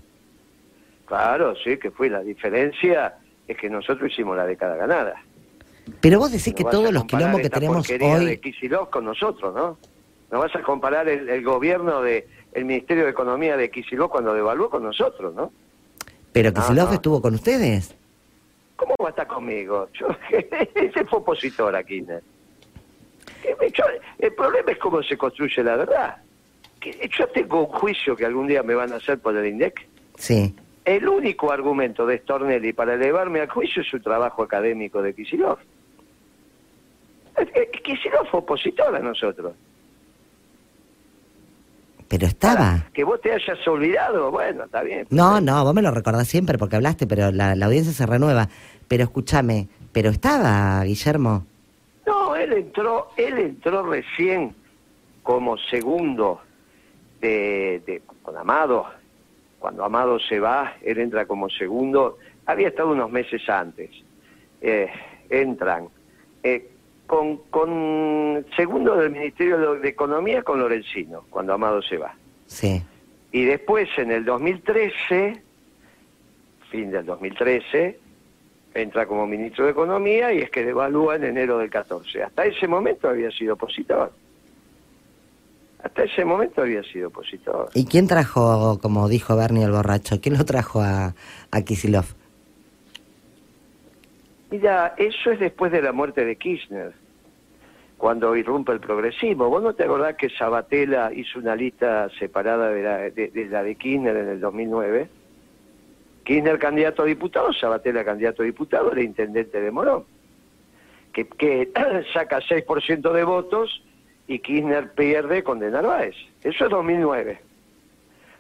Claro, 1.07 1.55
sí, 1.63 1.79
que 1.79 1.91
fue. 1.91 2.11
La 2.11 2.21
diferencia 2.21 3.15
es 3.49 3.57
que 3.57 3.71
nosotros 3.71 4.11
hicimos 4.11 4.37
la 4.37 4.47
década 4.47 4.77
ganada. 4.77 5.23
Pero 6.01 6.19
vos 6.19 6.33
decís 6.33 6.55
que 6.55 6.65
No 6.65 6.71
todos 6.71 6.93
los 6.93 7.05
quilombos 7.05 7.41
que 7.41 7.51
tenemos 7.51 7.89
de 7.89 7.99
hoy... 8.03 8.39
Kicillof 8.39 8.89
con 8.91 9.05
nosotros, 9.05 9.55
¿no? 9.55 9.79
No 10.31 10.39
vas 10.39 10.55
a 10.55 10.63
comparar 10.63 11.09
el, 11.09 11.29
el 11.29 11.43
gobierno 11.43 12.03
de 12.03 12.27
el 12.53 12.65
Ministerio 12.65 13.05
de 13.05 13.11
Economía 13.11 13.57
de 13.57 13.71
Kicillof 13.71 14.11
cuando 14.11 14.35
devaluó 14.35 14.69
con 14.71 14.83
nosotros, 14.83 15.35
¿no? 15.35 15.53
Pero 16.33 16.51
No, 16.51 16.61
Kicillof 16.61 16.89
no. 16.89 16.95
estuvo 16.95 17.23
con 17.23 17.35
ustedes. 17.35 17.95
¿Cómo 18.77 18.95
va 19.01 19.09
a 19.09 19.11
estar 19.11 19.27
conmigo? 19.27 19.89
Yo, 19.95 20.09
ese 20.75 21.05
fue 21.05 21.19
opositor 21.21 21.75
a 21.77 21.83
Kirchner. 21.83 22.23
Yo- 23.73 23.85
el 24.19 24.33
problema 24.35 24.73
es 24.73 24.79
cómo 24.79 25.03
se 25.03 25.17
construye 25.17 25.63
la 25.63 25.77
verdad. 25.77 26.17
Que 26.81 27.09
yo 27.17 27.29
tengo 27.29 27.61
un 27.61 27.67
juicio 27.67 28.17
que 28.17 28.27
algún 28.27 28.49
día 28.49 28.63
me 28.65 28.75
van 28.75 28.93
a 28.93 28.97
hacer 28.97 29.19
por 29.21 29.37
el 29.37 29.47
INDEC. 29.47 29.87
Sí. 30.17 30.55
El 30.85 31.09
único 31.09 31.53
argumento 31.53 32.05
de 32.07 32.19
Stornelli 32.19 32.73
para 32.73 32.95
elevarme 32.95 33.41
al 33.41 33.49
juicio 33.49 33.83
es 33.83 33.89
su 33.89 34.01
trabajo 34.01 34.43
académico 34.43 35.01
de 35.01 35.15
Kicillof. 35.15 35.61
Kicillof 37.85 38.29
fue 38.31 38.41
opositor 38.41 38.95
a 38.95 38.99
nosotros. 38.99 39.53
Estaba. 42.49 42.85
Que 42.93 43.05
vos 43.05 43.21
te 43.21 43.33
hayas 43.33 43.67
olvidado, 43.69 44.31
bueno, 44.33 44.65
está 44.65 44.83
bien. 44.83 45.07
No, 45.11 45.41
no, 45.41 45.63
vos 45.65 45.73
me 45.75 45.83
lo 45.83 45.93
recordás 45.93 46.27
siempre 46.27 46.59
porque 46.59 46.77
hablaste, 46.77 47.07
pero 47.07 47.31
la, 47.31 47.55
la 47.55 47.67
audiencia 47.67 47.93
se 47.93 48.05
renueva. 48.05 48.49
Pero 48.89 49.05
escúchame, 49.05 49.69
pero 49.93 50.11
estaba, 50.11 50.83
Guillermo. 50.85 51.47
No, 52.07 52.35
él 52.35 52.53
entró, 52.53 53.11
él 53.17 53.39
entró 53.39 53.85
recién 53.89 54.55
como 55.23 55.57
segundo 55.57 56.41
de, 57.21 57.81
de- 57.87 58.03
con 58.23 58.37
Amado. 58.37 58.87
Cuando 59.61 59.85
Amado 59.85 60.19
se 60.19 60.41
va, 60.41 60.75
él 60.83 60.99
entra 60.99 61.27
como 61.27 61.49
segundo. 61.49 62.19
Había 62.47 62.69
estado 62.69 62.91
unos 62.91 63.11
meses 63.11 63.49
antes. 63.49 63.91
Eh, 64.61 64.89
entran 65.31 65.89
eh, 66.43 66.69
con, 67.07 67.37
con 67.51 68.45
segundo 68.57 68.97
del 68.97 69.11
Ministerio 69.13 69.75
de 69.77 69.89
Economía 69.89 70.43
con 70.43 70.59
Lorenzino, 70.59 71.25
cuando 71.31 71.53
Amado 71.55 71.81
se 71.83 71.99
va. 71.99 72.15
Sí. 72.53 72.83
Y 73.33 73.45
después, 73.47 73.89
en 73.97 74.13
el 74.13 74.25
2013, 74.25 75.43
fin 76.71 76.91
del 76.91 77.07
2013, 77.07 77.99
entra 78.75 79.07
como 79.07 79.27
ministro 79.27 79.65
de 79.65 79.71
Economía 79.71 80.33
y 80.33 80.39
es 80.39 80.51
que 80.51 80.65
devalúa 80.65 81.17
en 81.17 81.25
enero 81.25 81.59
del 81.59 81.71
14. 81.71 82.25
Hasta 82.25 82.45
ese 82.45 82.69
momento 82.69 83.09
había 83.09 83.31
sido 83.31 83.55
opositor. 83.55 84.13
Hasta 85.83 86.05
ese 86.05 86.25
momento 86.25 86.61
había 86.61 86.83
sido 86.83 87.09
opositor. 87.09 87.71
¿Y 87.75 87.87
quién 87.87 88.07
trajo, 88.07 88.79
como 88.81 89.09
dijo 89.09 89.35
Bernie 89.35 89.65
el 89.65 89.73
borracho, 89.73 90.21
quién 90.21 90.37
lo 90.37 90.45
trajo 90.45 90.81
a, 90.81 91.15
a 91.51 91.63
Kisilov? 91.63 92.05
Mira, 94.51 94.95
eso 94.99 95.31
es 95.31 95.41
después 95.41 95.73
de 95.73 95.81
la 95.81 95.93
muerte 95.93 96.27
de 96.27 96.37
Kirchner, 96.37 96.93
cuando 98.03 98.35
irrumpe 98.35 98.73
el 98.73 98.81
progresismo. 98.81 99.49
¿Vos 99.49 99.63
no 99.63 99.75
te 99.75 99.85
acordás 99.85 100.17
que 100.17 100.29
Sabatella 100.29 101.13
hizo 101.13 101.39
una 101.39 101.55
lista 101.55 102.11
separada 102.19 102.69
de 102.71 102.83
la 102.83 102.99
de, 102.99 103.29
de 103.29 103.45
la 103.45 103.63
de 103.63 103.77
Kirchner 103.77 104.17
en 104.17 104.29
el 104.29 104.41
2009? 104.41 105.09
Kirchner 106.25 106.59
candidato 106.59 107.03
a 107.03 107.07
diputado, 107.07 107.53
Sabatella 107.53 108.05
candidato 108.05 108.43
a 108.43 108.45
diputado, 108.45 108.91
era 108.91 109.03
intendente 109.03 109.61
de 109.61 109.71
Morón, 109.71 110.03
que, 111.13 111.29
que 111.29 111.71
saca 112.13 112.41
6% 112.41 113.13
de 113.13 113.23
votos 113.23 113.85
y 114.27 114.41
Kirchner 114.41 114.95
pierde 114.95 115.45
con 115.45 115.61
De 115.61 115.71
Narváez. 115.71 116.17
Eso 116.43 116.65
es 116.65 116.71
2009. 116.73 117.39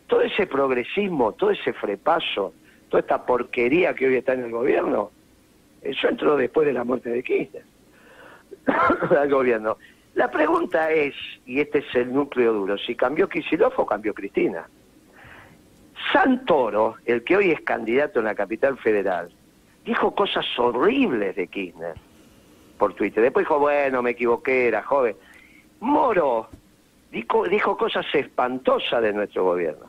Todo 0.09 0.22
ese 0.22 0.48
progresismo, 0.48 1.35
todo 1.35 1.53
ese 1.53 1.72
frepaso, 1.72 2.53
toda 2.88 3.03
esta 3.03 3.25
porquería 3.25 3.94
que 3.94 4.09
hoy 4.09 4.16
está 4.16 4.33
en 4.33 4.42
el 4.42 4.51
gobierno, 4.51 5.12
eso 5.83 6.09
entró 6.09 6.37
después 6.37 6.66
de 6.66 6.72
la 6.72 6.83
muerte 6.83 7.11
de 7.11 7.22
Kirchner 7.22 7.72
al 9.18 9.31
gobierno. 9.31 9.77
La 10.14 10.31
pregunta 10.31 10.90
es, 10.90 11.14
y 11.46 11.61
este 11.61 11.79
es 11.79 11.94
el 11.94 12.12
núcleo 12.12 12.53
duro, 12.53 12.77
si 12.77 12.94
cambió 12.94 13.29
Kicillof 13.29 13.79
o 13.79 13.87
cambió 13.87 14.12
Cristina. 14.12 14.68
Santoro, 16.12 16.96
el 17.05 17.25
que 17.25 17.37
hoy 17.37 17.51
es 17.51 17.61
candidato 17.62 18.18
en 18.18 18.27
la 18.27 18.35
capital 18.35 18.77
federal, 18.79 19.31
dijo 19.85 20.14
cosas 20.14 20.44
horribles 20.59 21.37
de 21.37 21.46
Kirchner 21.46 21.94
por 22.77 22.94
Twitter. 22.94 23.22
Después 23.22 23.44
dijo, 23.44 23.59
bueno, 23.59 24.03
me 24.03 24.11
equivoqué, 24.11 24.68
era 24.68 24.83
joven. 24.83 25.16
Moro 25.81 26.48
dijo, 27.11 27.46
dijo 27.46 27.77
cosas 27.77 28.07
espantosas 28.12 29.03
de 29.03 29.12
nuestro 29.12 29.44
gobierno. 29.44 29.87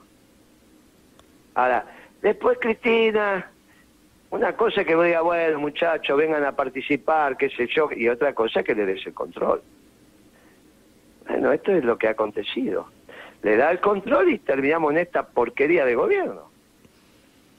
Ahora, 1.55 1.85
después 2.21 2.57
Cristina, 2.61 3.51
una 4.33 4.55
cosa 4.55 4.81
es 4.81 4.87
que 4.87 4.95
vos 4.95 5.05
digas, 5.05 5.23
bueno, 5.23 5.59
muchachos, 5.59 6.17
vengan 6.17 6.43
a 6.43 6.55
participar, 6.55 7.37
qué 7.37 7.49
sé 7.49 7.67
yo, 7.67 7.89
y 7.95 8.09
otra 8.09 8.33
cosa 8.33 8.61
es 8.61 8.65
que 8.65 8.75
le 8.75 8.85
des 8.85 9.05
el 9.05 9.13
control. 9.13 9.61
Bueno, 11.27 11.51
esto 11.53 11.71
es 11.71 11.83
lo 11.83 11.97
que 11.97 12.07
ha 12.07 12.11
acontecido. 12.11 12.87
Le 13.43 13.57
da 13.57 13.71
el 13.71 13.79
control 13.79 14.29
y 14.31 14.39
terminamos 14.39 14.91
en 14.91 14.97
esta 14.99 15.27
porquería 15.27 15.85
de 15.85 15.95
gobierno. 15.95 16.49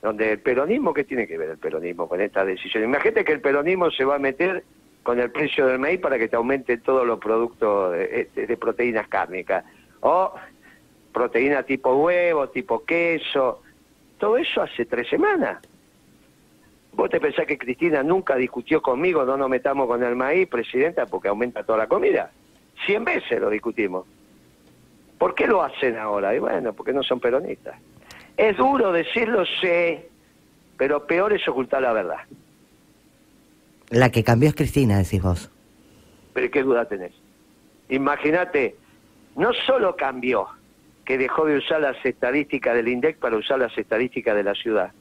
Donde 0.03 0.33
el 0.33 0.41
peronismo, 0.41 0.93
¿qué 0.93 1.05
tiene 1.05 1.27
que 1.27 1.39
ver 1.39 1.51
el 1.51 1.59
peronismo 1.59 2.09
con 2.09 2.21
esta 2.21 2.45
decisión? 2.45 2.85
Imagínate 2.85 3.25
que 3.25 3.33
el 3.33 3.41
peronismo 3.41 3.91
se 3.91 4.05
va 4.05 4.17
a 4.17 4.19
meter 4.19 4.65
con 5.03 5.21
el 5.21 5.31
precio 5.31 5.67
del 5.67 5.79
maíz 5.79 6.01
para 6.01 6.19
que 6.19 6.29
te 6.29 6.37
aumenten 6.37 6.81
todos 6.81 7.07
los 7.07 7.19
productos 7.19 7.93
de, 7.93 8.29
de- 8.35 8.47
de 8.47 8.57
proteínas 8.57 9.09
cárnicas. 9.09 9.65
O 10.01 10.35
proteína 11.13 11.63
tipo 11.63 11.95
huevo, 11.95 12.49
tipo 12.49 12.85
queso. 12.85 13.63
Todo 14.19 14.37
eso 14.39 14.61
hace 14.63 14.85
tres 14.87 15.09
semanas. 15.09 15.59
¿Vos 16.97 17.11
te 17.11 17.21
pensás 17.21 17.47
que 17.47 17.59
Cristina 17.59 18.03
nunca 18.03 18.37
discutió 18.37 18.81
conmigo, 18.81 19.25
no 19.25 19.37
nos 19.37 19.49
metamos 19.49 19.87
con 19.89 20.03
el 20.03 20.15
maíz, 20.15 20.49
presidenta, 20.49 21.07
porque 21.07 21.29
aumenta 21.29 21.65
toda 21.65 21.79
la 21.79 21.87
comida? 21.89 22.31
Cien 22.87 23.05
veces 23.05 23.41
lo 23.41 23.51
discutimos. 23.51 24.07
¿Por 25.19 25.35
qué 25.35 25.47
lo 25.47 25.63
hacen 25.63 25.97
ahora? 25.97 26.35
Y 26.35 26.39
bueno, 26.39 26.73
porque 26.73 26.93
no 26.93 27.03
son 27.03 27.19
peronistas. 27.19 27.77
Es 28.37 28.57
duro 28.57 28.93
decirlo, 28.93 29.45
sé, 29.61 30.09
pero 30.77 31.07
peor 31.07 31.33
es 31.33 31.47
ocultar 31.49 31.83
la 31.83 31.93
verdad. 31.93 32.19
La 33.91 34.11
que 34.11 34.23
cambió 34.23 34.49
es 34.49 34.55
Cristina, 34.55 34.99
decís 34.99 35.23
vos. 35.23 35.51
Pero 36.33 36.51
qué 36.51 36.63
duda 36.63 36.85
tenés. 36.85 37.13
Imagínate, 37.89 38.77
no 39.37 39.53
solo 39.67 39.97
cambió, 39.97 40.47
que 41.05 41.19
dejó 41.19 41.45
de 41.45 41.59
usar 41.59 41.81
las 41.81 41.97
estadísticas 42.05 42.75
del 42.75 42.89
INDEC 42.89 43.19
para 43.19 43.37
usar 43.37 43.59
las 43.59 43.77
estadísticas 43.77 44.35
de 44.35 44.43
la 44.43 44.55
ciudad. 44.55 44.93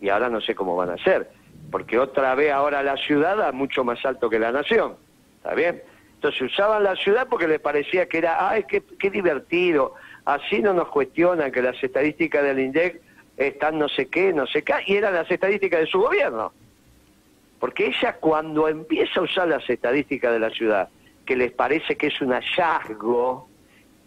Y 0.00 0.08
ahora 0.08 0.28
no 0.28 0.40
sé 0.40 0.54
cómo 0.54 0.76
van 0.76 0.90
a 0.90 0.94
hacer, 0.94 1.30
porque 1.70 1.98
otra 1.98 2.34
vez 2.34 2.52
ahora 2.52 2.82
la 2.82 2.96
ciudad 2.96 3.36
da 3.36 3.52
mucho 3.52 3.84
más 3.84 4.04
alto 4.04 4.28
que 4.28 4.38
la 4.38 4.52
nación. 4.52 4.96
¿Está 5.38 5.54
bien? 5.54 5.82
Entonces 6.14 6.42
usaban 6.42 6.82
la 6.82 6.96
ciudad 6.96 7.28
porque 7.28 7.46
le 7.46 7.58
parecía 7.58 8.06
que 8.08 8.18
era, 8.18 8.48
ay, 8.50 8.64
qué, 8.68 8.82
qué 8.98 9.10
divertido, 9.10 9.94
así 10.24 10.60
no 10.60 10.72
nos 10.74 10.88
cuestionan 10.88 11.52
que 11.52 11.62
las 11.62 11.82
estadísticas 11.82 12.42
del 12.42 12.58
INDEC 12.58 13.00
están 13.36 13.78
no 13.78 13.88
sé 13.88 14.06
qué, 14.06 14.32
no 14.32 14.46
sé 14.46 14.62
qué, 14.62 14.74
y 14.86 14.96
eran 14.96 15.14
las 15.14 15.30
estadísticas 15.30 15.80
de 15.80 15.86
su 15.86 16.00
gobierno. 16.00 16.52
Porque 17.58 17.86
ella 17.86 18.14
cuando 18.14 18.68
empieza 18.68 19.20
a 19.20 19.22
usar 19.24 19.48
las 19.48 19.68
estadísticas 19.68 20.32
de 20.32 20.38
la 20.38 20.50
ciudad, 20.50 20.88
que 21.24 21.36
les 21.36 21.52
parece 21.52 21.96
que 21.96 22.08
es 22.08 22.20
un 22.20 22.32
hallazgo 22.32 23.48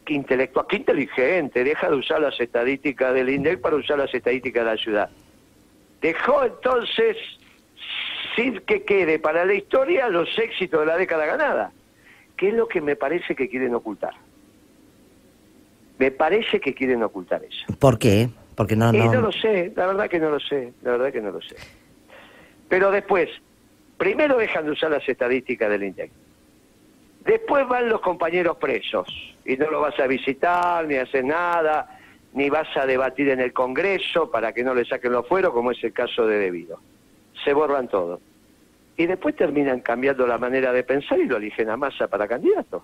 que 0.06 0.13
intelectual, 0.13 0.65
que 0.67 0.78
inteligente, 0.78 1.63
deja 1.63 1.89
de 1.89 1.95
usar 1.95 2.21
las 2.21 2.39
estadísticas 2.39 3.13
del 3.13 3.30
INDEC 3.30 3.62
para 3.62 3.75
usar 3.75 3.97
las 3.99 4.13
estadísticas 4.13 4.65
de 4.65 4.71
la 4.71 4.78
ciudad. 4.78 5.10
Dejó 6.01 6.43
entonces 6.43 7.17
sin 8.35 8.59
que 8.62 8.83
quede 8.83 9.19
para 9.19 9.45
la 9.45 9.53
historia 9.53 10.07
los 10.09 10.29
éxitos 10.38 10.79
de 10.81 10.85
la 10.85 10.97
década 10.97 11.25
ganada, 11.25 11.71
que 12.38 12.49
es 12.49 12.53
lo 12.53 12.67
que 12.67 12.81
me 12.81 12.95
parece 12.95 13.35
que 13.35 13.49
quieren 13.49 13.75
ocultar. 13.75 14.13
Me 15.97 16.12
parece 16.12 16.59
que 16.62 16.73
quieren 16.73 17.03
ocultar 17.03 17.43
eso. 17.43 17.65
¿Por 17.77 17.99
qué? 17.99 18.29
Porque 18.55 18.75
no, 18.75 18.93
Y 18.93 18.99
no... 18.99 19.13
no 19.13 19.21
lo 19.21 19.31
sé, 19.31 19.73
la 19.75 19.88
verdad 19.88 20.09
que 20.09 20.19
no 20.19 20.29
lo 20.29 20.39
sé, 20.39 20.73
la 20.81 20.91
verdad 20.91 21.12
que 21.12 21.21
no 21.21 21.31
lo 21.31 21.41
sé. 21.41 21.55
Pero 22.69 22.91
después, 22.91 23.29
primero 23.97 24.38
dejan 24.38 24.65
de 24.65 24.71
usar 24.71 24.91
las 24.91 25.07
estadísticas 25.07 25.69
del 25.69 25.83
INDEC. 25.83 26.12
Después 27.25 27.67
van 27.67 27.89
los 27.89 27.99
compañeros 27.99 28.57
presos 28.57 29.07
y 29.43 29.57
no 29.57 29.69
lo 29.69 29.81
vas 29.81 29.99
a 29.99 30.07
visitar, 30.07 30.85
ni 30.88 30.95
hacer 30.95 31.25
nada, 31.25 31.98
ni 32.33 32.49
vas 32.49 32.67
a 32.77 32.85
debatir 32.85 33.29
en 33.29 33.39
el 33.39 33.53
Congreso 33.53 34.29
para 34.29 34.53
que 34.53 34.63
no 34.63 34.73
le 34.73 34.85
saquen 34.85 35.11
los 35.11 35.27
fueros, 35.27 35.53
como 35.53 35.71
es 35.71 35.83
el 35.83 35.93
caso 35.93 36.27
de 36.27 36.37
Debido. 36.37 36.79
Se 37.43 37.53
borran 37.53 37.87
todo. 37.87 38.19
Y 38.97 39.05
después 39.05 39.35
terminan 39.35 39.79
cambiando 39.79 40.27
la 40.27 40.37
manera 40.37 40.71
de 40.71 40.83
pensar 40.83 41.19
y 41.19 41.25
lo 41.25 41.37
eligen 41.37 41.69
a 41.69 41.77
masa 41.77 42.07
para 42.07 42.27
candidato. 42.27 42.83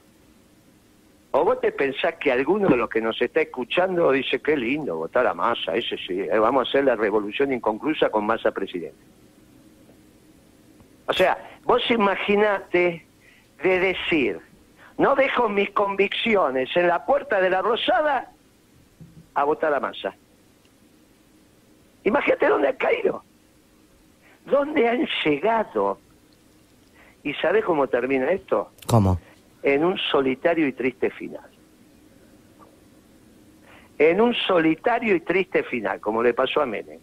¿O 1.31 1.43
vos 1.43 1.59
te 1.59 1.73
pensás 1.73 2.15
que 2.15 2.31
alguno 2.31 2.69
de 2.69 2.77
los 2.77 2.89
que 2.89 3.01
nos 3.01 3.21
está 3.21 3.41
escuchando 3.41 4.09
dice, 4.11 4.41
qué 4.41 4.55
lindo 4.55 4.95
votar 4.95 5.27
a 5.27 5.33
masa, 5.33 5.75
ese 5.75 5.97
sí, 5.97 6.21
eh, 6.21 6.39
vamos 6.39 6.65
a 6.65 6.69
hacer 6.69 6.85
la 6.85 6.95
revolución 6.95 7.51
inconclusa 7.51 8.09
con 8.09 8.25
masa 8.25 8.51
presidente? 8.51 8.97
O 11.07 11.13
sea, 11.13 11.37
vos 11.65 11.83
imaginate 11.91 13.05
de 13.61 13.79
decir, 13.79 14.39
no 14.97 15.13
dejo 15.15 15.49
mis 15.49 15.71
convicciones 15.71 16.69
en 16.75 16.87
la 16.87 17.05
puerta 17.05 17.41
de 17.41 17.49
la 17.49 17.61
Rosada 17.61 18.31
a 19.35 19.43
votar 19.43 19.73
a 19.73 19.79
masa. 19.79 20.15
Imagínate 22.03 22.47
dónde 22.47 22.69
han 22.69 22.77
caído, 22.77 23.23
dónde 24.45 24.87
han 24.87 25.07
llegado. 25.23 25.99
¿Y 27.23 27.33
sabés 27.35 27.65
cómo 27.65 27.87
termina 27.87 28.31
esto? 28.31 28.71
¿Cómo? 28.87 29.19
En 29.63 29.83
un 29.83 29.97
solitario 29.97 30.67
y 30.67 30.73
triste 30.73 31.09
final. 31.09 31.49
En 33.97 34.21
un 34.21 34.33
solitario 34.33 35.15
y 35.15 35.21
triste 35.21 35.63
final, 35.63 35.99
como 35.99 36.21
le 36.21 36.33
pasó 36.33 36.61
a 36.61 36.65
Menem. 36.65 36.99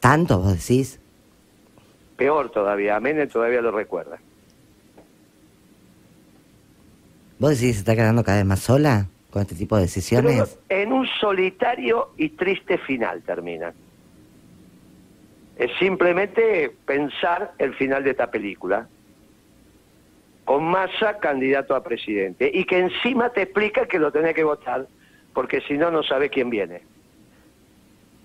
¿Tanto 0.00 0.38
vos 0.38 0.52
decís? 0.52 0.98
Peor 2.16 2.50
todavía, 2.50 2.96
a 2.96 3.00
Menem 3.00 3.28
todavía 3.28 3.60
lo 3.60 3.70
recuerda. 3.70 4.18
¿Vos 7.38 7.50
decís 7.50 7.66
que 7.66 7.72
se 7.74 7.78
está 7.80 7.94
quedando 7.94 8.24
cada 8.24 8.38
vez 8.38 8.46
más 8.46 8.60
sola 8.60 9.08
con 9.32 9.42
este 9.42 9.54
tipo 9.54 9.76
de 9.76 9.82
decisiones? 9.82 10.58
Pero 10.68 10.82
en 10.82 10.92
un 10.92 11.06
solitario 11.18 12.10
y 12.18 12.28
triste 12.28 12.76
final 12.78 13.22
termina. 13.22 13.72
Es 15.56 15.70
simplemente 15.78 16.70
pensar 16.84 17.52
el 17.58 17.74
final 17.74 18.04
de 18.04 18.10
esta 18.10 18.30
película. 18.30 18.86
Con 20.44 20.64
Massa 20.64 21.18
candidato 21.18 21.74
a 21.74 21.82
presidente. 21.82 22.50
Y 22.52 22.64
que 22.64 22.78
encima 22.78 23.30
te 23.30 23.42
explica 23.42 23.86
que 23.86 23.98
lo 23.98 24.12
tenés 24.12 24.34
que 24.34 24.44
votar, 24.44 24.86
porque 25.32 25.62
si 25.62 25.78
no, 25.78 25.90
no 25.90 26.02
sabes 26.02 26.30
quién 26.30 26.50
viene. 26.50 26.82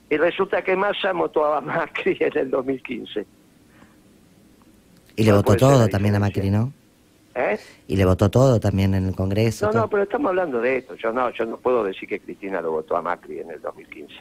Y 0.09 0.17
resulta 0.17 0.61
que 0.61 0.75
Massa 0.75 1.13
votó 1.13 1.45
a 1.53 1.61
Macri 1.61 2.17
en 2.19 2.37
el 2.37 2.49
2015. 2.49 3.25
Y 5.15 5.23
le 5.23 5.31
¿Cuál 5.31 5.43
votó 5.43 5.55
todo 5.55 5.87
también 5.87 6.15
a 6.15 6.19
Macri, 6.19 6.49
¿no? 6.49 6.73
¿Eh? 7.37 7.59
Y 7.87 7.95
le 7.95 8.05
votó 8.05 8.31
todo 8.31 8.59
también 8.59 8.95
en 8.95 9.05
el 9.05 9.15
Congreso. 9.15 9.67
No, 9.67 9.71
todo. 9.71 9.81
no, 9.83 9.89
pero 9.89 10.03
estamos 10.03 10.29
hablando 10.29 10.59
de 10.59 10.77
esto. 10.77 10.95
Yo 10.95 11.13
no, 11.13 11.29
yo 11.29 11.45
no 11.45 11.57
puedo 11.57 11.83
decir 11.83 12.09
que 12.09 12.19
Cristina 12.19 12.61
lo 12.61 12.71
votó 12.71 12.97
a 12.97 13.01
Macri 13.03 13.39
en 13.39 13.51
el 13.51 13.61
2015. 13.61 14.15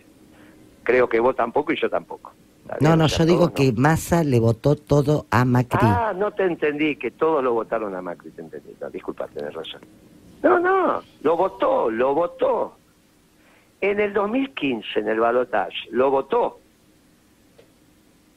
Creo 0.82 1.08
que 1.08 1.18
vos 1.18 1.34
tampoco 1.34 1.72
y 1.72 1.80
yo 1.80 1.88
tampoco. 1.88 2.32
No, 2.80 2.94
no, 2.94 3.06
yo 3.06 3.24
digo 3.24 3.48
todos 3.48 3.50
no. 3.50 3.54
que 3.54 3.72
Massa 3.72 4.22
le 4.22 4.38
votó 4.38 4.76
todo 4.76 5.26
a 5.30 5.44
Macri. 5.44 5.78
Ah, 5.80 6.12
no 6.14 6.32
te 6.32 6.44
entendí, 6.44 6.96
que 6.96 7.10
todos 7.10 7.42
lo 7.42 7.54
votaron 7.54 7.94
a 7.94 8.02
Macri, 8.02 8.30
te 8.32 8.42
entendí. 8.42 8.76
No, 8.80 8.90
disculpa, 8.90 9.26
tenés 9.28 9.54
razón. 9.54 9.80
No, 10.42 10.58
no, 10.58 11.02
lo 11.22 11.36
votó, 11.36 11.90
lo 11.90 12.14
votó. 12.14 12.76
En 13.80 13.98
el 14.00 14.12
2015, 14.12 15.00
en 15.00 15.08
el 15.08 15.20
balotaje, 15.20 15.88
lo 15.90 16.10
votó. 16.10 16.58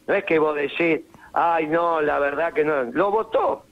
No 0.08 0.14
es 0.14 0.24
que 0.24 0.40
vos 0.40 0.56
decís, 0.56 1.02
ay, 1.34 1.68
no, 1.68 2.02
la 2.02 2.20
verdad 2.20 2.54
que 2.54 2.64
no, 2.64 2.84
lo 2.84 3.12
votó. 3.12 3.66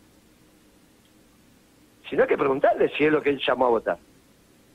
Sino 2.10 2.24
hay 2.24 2.30
que 2.30 2.38
preguntarle 2.38 2.90
si 2.98 3.06
es 3.06 3.12
lo 3.12 3.22
que 3.22 3.32
él 3.32 3.42
llamó 3.46 3.68
a 3.68 3.70
votar. 3.70 3.98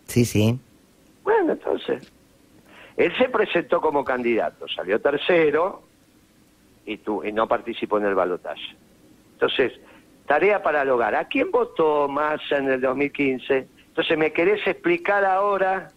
Sí, 0.07 0.25
sí. 0.25 0.59
Bueno, 1.23 1.53
entonces, 1.53 2.13
él 2.97 3.13
se 3.17 3.29
presentó 3.29 3.81
como 3.81 4.05
candidato, 4.05 4.67
salió 4.69 5.01
tercero 5.01 5.83
y, 6.85 6.99
tú, 6.99 7.25
y 7.25 7.33
no 7.33 7.47
participó 7.47 7.99
en 7.99 8.07
el 8.07 8.15
balotaje. 8.15 8.77
Entonces, 9.35 9.73
tarea 10.27 10.63
para 10.63 10.83
el 10.83 10.91
hogar. 10.91 11.15
¿A 11.15 11.27
quién 11.27 11.51
votó 11.51 12.09
Massa 12.09 12.59
en 12.59 12.69
el 12.69 12.81
2015? 12.81 13.67
Entonces, 13.89 14.19
¿me 14.19 14.33
querés 14.33 14.67
explicar 14.67 15.25
ahora 15.25 15.91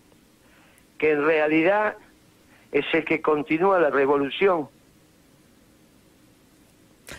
que 0.98 1.12
en 1.12 1.26
realidad 1.26 1.95
es 2.71 2.86
el 2.93 3.06
que 3.06 3.21
continúa 3.21 3.80
la 3.80 3.89
revolución? 3.89 4.69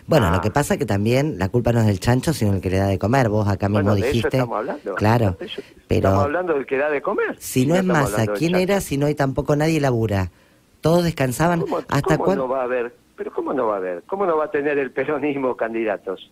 Bueno, 0.06 0.26
Ah. 0.28 0.32
lo 0.36 0.40
que 0.40 0.50
pasa 0.50 0.74
es 0.74 0.78
que 0.78 0.86
también 0.86 1.38
la 1.38 1.48
culpa 1.48 1.72
no 1.72 1.80
es 1.80 1.86
del 1.86 2.00
chancho, 2.00 2.32
sino 2.32 2.52
el 2.54 2.60
que 2.60 2.70
le 2.70 2.78
da 2.78 2.86
de 2.86 2.98
comer. 2.98 3.28
Vos 3.28 3.46
acá 3.48 3.68
mismo 3.68 3.82
Bueno, 3.82 3.94
de 3.94 4.00
eso 4.00 4.08
dijiste. 4.08 4.36
estamos 4.36 4.58
hablando. 4.58 4.94
Claro, 4.96 5.36
De 5.38 5.46
eso- 5.46 5.62
pero 5.86 6.08
Estamos 6.08 6.24
hablando 6.24 6.54
del 6.54 6.66
que 6.66 6.76
da 6.76 6.90
de 6.90 7.02
comer. 7.02 7.36
si 7.38 7.66
no 7.66 7.74
es 7.74 7.80
del 7.82 7.86
¿quién 8.34 8.54
era 8.56 8.80
si 8.80 8.96
no 8.98 9.06
hay 9.06 9.14
tampoco 9.14 9.54
nadie 9.56 9.80
labura? 9.80 10.30
Todos 10.80 11.04
descansaban. 11.04 11.60
¿Cómo, 11.60 11.78
¿Hasta 11.78 12.00
cómo 12.16 12.24
cuándo? 12.24 12.44
no 12.46 12.52
va 12.52 12.60
a 12.60 12.64
haber? 12.64 12.94
Pero 13.16 13.32
¿cómo 13.32 13.52
no 13.52 13.66
va 13.66 13.74
a 13.74 13.78
haber? 13.78 14.02
¿Cómo 14.06 14.26
no 14.26 14.36
va 14.36 14.44
a 14.44 14.50
tener 14.50 14.78
el 14.78 14.90
peronismo 14.90 15.56
candidatos? 15.56 16.30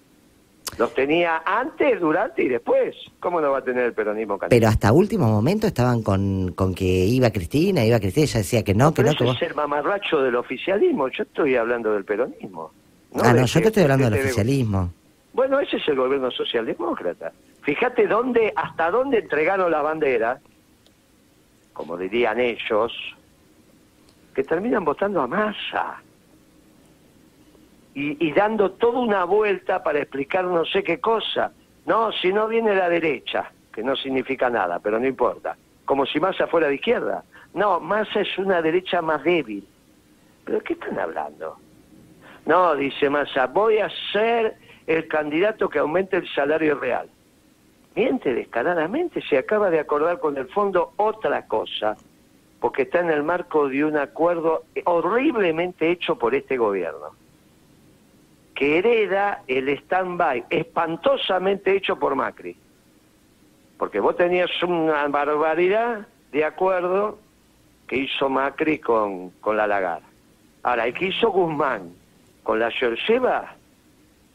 Los 0.78 0.92
tenía 0.94 1.42
antes, 1.46 2.00
durante 2.00 2.42
y 2.42 2.48
después. 2.48 2.94
¿Cómo 3.20 3.40
no 3.40 3.52
va 3.52 3.58
a 3.58 3.62
tener 3.64 3.84
el 3.84 3.92
peronismo 3.92 4.38
candidatos? 4.38 4.50
Pero 4.58 4.68
hasta 4.68 4.92
último 4.92 5.28
momento 5.28 5.66
estaban 5.66 6.02
con, 6.02 6.52
con 6.56 6.74
que 6.74 6.84
iba 6.84 7.30
Cristina, 7.30 7.84
iba 7.84 8.00
Cristina, 8.00 8.24
ella 8.24 8.38
decía 8.40 8.64
que 8.64 8.74
no, 8.74 8.92
que 8.92 9.02
no, 9.02 9.10
que 9.10 9.14
eso 9.14 9.24
vos... 9.24 9.36
es 9.40 9.48
el 9.48 9.54
mamarracho 9.54 10.20
del 10.22 10.34
oficialismo. 10.36 11.08
Yo 11.08 11.22
estoy 11.22 11.54
hablando 11.56 11.92
del 11.92 12.04
peronismo. 12.04 12.72
Ah, 13.22 13.32
no, 13.32 13.46
yo 13.46 13.54
que- 13.54 13.60
te 13.62 13.68
estoy 13.68 13.82
hablando 13.84 14.10
del 14.10 14.24
oficialismo. 14.24 14.92
Bueno, 15.32 15.58
ese 15.60 15.76
es 15.78 15.88
el 15.88 15.96
gobierno 15.96 16.30
socialdemócrata. 16.30 17.32
Fíjate 17.62 18.06
dónde, 18.06 18.52
hasta 18.54 18.90
dónde 18.90 19.18
entregaron 19.18 19.70
la 19.70 19.82
bandera, 19.82 20.38
como 21.72 21.96
dirían 21.96 22.38
ellos, 22.38 22.92
que 24.34 24.44
terminan 24.44 24.84
votando 24.84 25.20
a 25.22 25.26
masa. 25.26 26.00
Y, 27.94 28.26
y 28.26 28.32
dando 28.32 28.72
toda 28.72 28.98
una 29.00 29.24
vuelta 29.24 29.82
para 29.82 30.00
explicar 30.00 30.44
no 30.44 30.64
sé 30.64 30.82
qué 30.82 30.98
cosa. 31.00 31.52
No, 31.86 32.10
si 32.12 32.32
no 32.32 32.48
viene 32.48 32.74
la 32.74 32.88
derecha, 32.88 33.50
que 33.72 33.82
no 33.82 33.94
significa 33.96 34.50
nada, 34.50 34.78
pero 34.80 34.98
no 34.98 35.06
importa. 35.06 35.56
Como 35.84 36.06
si 36.06 36.18
Massa 36.18 36.46
fuera 36.46 36.68
de 36.68 36.76
izquierda. 36.76 37.24
No, 37.54 37.78
Massa 37.80 38.20
es 38.20 38.38
una 38.38 38.60
derecha 38.62 39.00
más 39.02 39.22
débil. 39.22 39.66
¿Pero 40.44 40.60
qué 40.62 40.72
están 40.74 40.98
hablando? 40.98 41.56
No, 42.46 42.74
dice 42.74 43.08
Massa, 43.08 43.46
voy 43.46 43.78
a 43.78 43.88
ser 44.12 44.56
el 44.86 45.08
candidato 45.08 45.68
que 45.68 45.78
aumente 45.78 46.16
el 46.16 46.28
salario 46.34 46.78
real. 46.78 47.08
Miente 47.94 48.34
descaradamente, 48.34 49.22
se 49.22 49.38
acaba 49.38 49.70
de 49.70 49.80
acordar 49.80 50.18
con 50.18 50.36
el 50.36 50.48
fondo 50.48 50.92
otra 50.96 51.46
cosa, 51.46 51.96
porque 52.60 52.82
está 52.82 53.00
en 53.00 53.10
el 53.10 53.22
marco 53.22 53.68
de 53.68 53.84
un 53.84 53.96
acuerdo 53.96 54.64
horriblemente 54.84 55.90
hecho 55.90 56.18
por 56.18 56.34
este 56.34 56.56
gobierno, 56.56 57.14
que 58.54 58.78
hereda 58.78 59.42
el 59.46 59.68
stand-by 59.68 60.44
espantosamente 60.50 61.74
hecho 61.74 61.98
por 61.98 62.14
Macri. 62.14 62.56
Porque 63.78 64.00
vos 64.00 64.16
tenías 64.16 64.50
una 64.62 65.06
barbaridad 65.08 66.06
de 66.30 66.44
acuerdo 66.44 67.18
que 67.86 67.96
hizo 67.96 68.28
Macri 68.28 68.78
con, 68.78 69.30
con 69.40 69.56
la 69.56 69.66
Lagarde. 69.66 70.06
Ahora, 70.62 70.86
el 70.86 70.94
que 70.94 71.06
hizo 71.06 71.30
Guzmán 71.30 71.92
con 72.44 72.60
la 72.60 72.70
Georgieva 72.70 73.56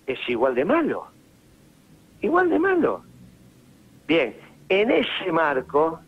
es 0.06 0.19
igual 0.28 0.56
de 0.56 0.65
malo. 0.65 1.08
Igual 2.22 2.50
de 2.50 2.60
malo. 2.60 3.04
Bien, 4.08 4.36
en 4.67 4.91
ese 4.91 5.32
marco 5.32 6.02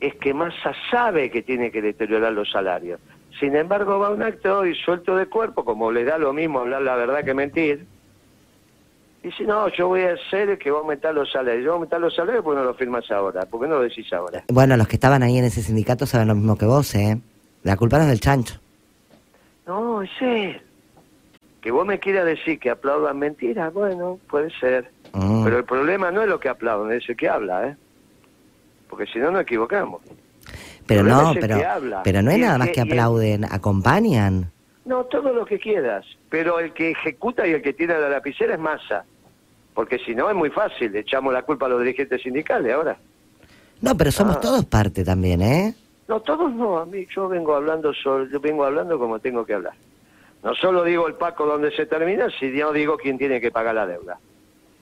es 0.00 0.14
que 0.16 0.34
Massa 0.34 0.74
sabe 0.90 1.30
que 1.30 1.42
tiene 1.42 1.70
que 1.70 1.80
deteriorar 1.80 2.32
los 2.32 2.50
salarios. 2.50 3.00
Sin 3.38 3.56
embargo, 3.56 3.98
va 3.98 4.08
a 4.08 4.10
un 4.10 4.22
acto 4.22 4.66
y 4.66 4.74
suelto 4.74 5.16
de 5.16 5.26
cuerpo, 5.26 5.64
como 5.64 5.92
le 5.92 6.04
da 6.04 6.18
lo 6.18 6.32
mismo 6.32 6.58
hablar 6.58 6.82
la 6.82 6.96
verdad 6.96 7.24
que 7.24 7.32
mentir. 7.32 7.86
Dice, 9.22 9.44
no, 9.44 9.68
yo 9.68 9.88
voy 9.88 10.02
a 10.02 10.14
hacer 10.14 10.58
que 10.58 10.70
va 10.70 10.78
a 10.78 10.80
aumentar 10.80 11.14
los 11.14 11.30
salarios. 11.30 11.64
Yo 11.64 11.70
voy 11.70 11.72
a 11.72 11.76
aumentar 11.76 12.00
los 12.00 12.14
salarios 12.14 12.42
porque 12.42 12.58
no 12.58 12.64
lo 12.64 12.74
firmas 12.74 13.08
ahora. 13.10 13.46
¿Por 13.46 13.60
qué 13.60 13.68
no 13.68 13.76
lo 13.76 13.82
decís 13.82 14.12
ahora? 14.12 14.44
Bueno, 14.48 14.76
los 14.76 14.88
que 14.88 14.96
estaban 14.96 15.22
ahí 15.22 15.38
en 15.38 15.44
ese 15.44 15.62
sindicato 15.62 16.06
saben 16.06 16.28
lo 16.28 16.34
mismo 16.34 16.58
que 16.58 16.66
vos, 16.66 16.94
¿eh? 16.94 17.20
La 17.62 17.76
culpa 17.76 17.98
no 17.98 18.04
es 18.04 18.10
del 18.10 18.20
chancho. 18.20 18.54
No, 19.66 20.02
es 20.02 20.10
él. 20.20 20.60
Que 21.60 21.70
vos 21.70 21.86
me 21.86 21.98
quieras 21.98 22.24
decir 22.24 22.58
que 22.58 22.70
aplaudan 22.70 23.18
mentiras, 23.18 23.72
bueno, 23.72 24.18
puede 24.28 24.50
ser. 24.58 24.90
Mm. 25.12 25.44
Pero 25.44 25.58
el 25.58 25.64
problema 25.64 26.10
no 26.10 26.22
es 26.22 26.28
lo 26.28 26.40
que 26.40 26.48
aplaudan, 26.48 26.92
es 26.92 27.08
el 27.08 27.16
que 27.16 27.28
habla, 27.28 27.68
¿eh? 27.68 27.76
Porque 28.88 29.06
si 29.06 29.18
no 29.18 29.30
nos 29.30 29.42
equivocamos. 29.42 30.00
Pero 30.86 31.02
no, 31.04 31.32
pero, 31.38 31.58
pero 32.02 32.22
no 32.22 32.30
es 32.30 32.38
nada 32.38 32.58
más 32.58 32.70
que- 32.70 32.80
el- 32.80 32.88
aplauden, 32.88 33.44
acompañan. 33.44 34.50
No, 34.84 35.04
todo 35.04 35.32
lo 35.32 35.44
que 35.44 35.58
quieras. 35.58 36.04
Pero 36.30 36.58
el 36.58 36.72
que 36.72 36.90
ejecuta 36.92 37.46
y 37.46 37.52
el 37.52 37.62
que 37.62 37.72
tiene 37.74 37.96
la 37.98 38.08
lapicera 38.08 38.54
es 38.54 38.60
masa. 38.60 39.04
Porque 39.74 39.98
si 39.98 40.14
no 40.14 40.28
es 40.30 40.34
muy 40.34 40.50
fácil, 40.50 40.90
le 40.90 41.00
echamos 41.00 41.32
la 41.32 41.42
culpa 41.42 41.66
a 41.66 41.68
los 41.68 41.80
dirigentes 41.80 42.22
sindicales 42.22 42.74
ahora. 42.74 42.96
No, 43.82 43.96
pero 43.96 44.10
somos 44.10 44.36
Ah. 44.36 44.40
todos 44.40 44.64
parte 44.64 45.04
también, 45.04 45.42
¿eh? 45.42 45.74
No, 46.08 46.20
todos 46.20 46.52
no, 46.52 46.78
a 46.78 46.86
mí 46.86 47.06
yo 47.14 47.28
vengo 47.28 47.54
hablando 47.54 47.92
solo, 47.94 48.24
yo 48.26 48.40
vengo 48.40 48.64
hablando 48.64 48.98
como 48.98 49.20
tengo 49.20 49.44
que 49.46 49.54
hablar. 49.54 49.74
No 50.42 50.54
solo 50.54 50.84
digo 50.84 51.06
el 51.06 51.14
Paco 51.14 51.46
donde 51.46 51.70
se 51.72 51.86
termina, 51.86 52.28
sino 52.38 52.72
digo 52.72 52.96
quién 52.96 53.18
tiene 53.18 53.40
que 53.40 53.50
pagar 53.50 53.74
la 53.74 53.86
deuda. 53.86 54.18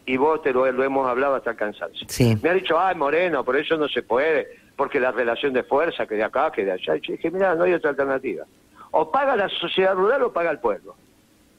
Y 0.06 0.16
vos 0.16 0.40
te 0.42 0.52
lo, 0.52 0.70
lo 0.70 0.84
hemos 0.84 1.08
hablado 1.08 1.34
hasta 1.34 1.50
el 1.50 1.56
cansancio. 1.56 2.06
Sí. 2.08 2.38
Me 2.42 2.50
ha 2.50 2.54
dicho, 2.54 2.78
ay 2.78 2.94
Moreno, 2.94 3.44
por 3.44 3.56
eso 3.56 3.76
no 3.76 3.88
se 3.88 4.02
puede, 4.02 4.48
porque 4.76 5.00
la 5.00 5.10
relación 5.10 5.52
de 5.52 5.64
fuerza, 5.64 6.06
que 6.06 6.14
de 6.14 6.24
acá, 6.24 6.50
que 6.52 6.64
de 6.64 6.72
allá. 6.72 6.96
Y 6.96 7.00
yo 7.00 7.12
dije, 7.12 7.30
mira, 7.30 7.54
no 7.54 7.64
hay 7.64 7.74
otra 7.74 7.90
alternativa. 7.90 8.44
O 8.92 9.10
paga 9.10 9.36
la 9.36 9.48
sociedad 9.48 9.94
rural 9.94 10.22
o 10.22 10.32
paga 10.32 10.50
el 10.50 10.60
pueblo. 10.60 10.94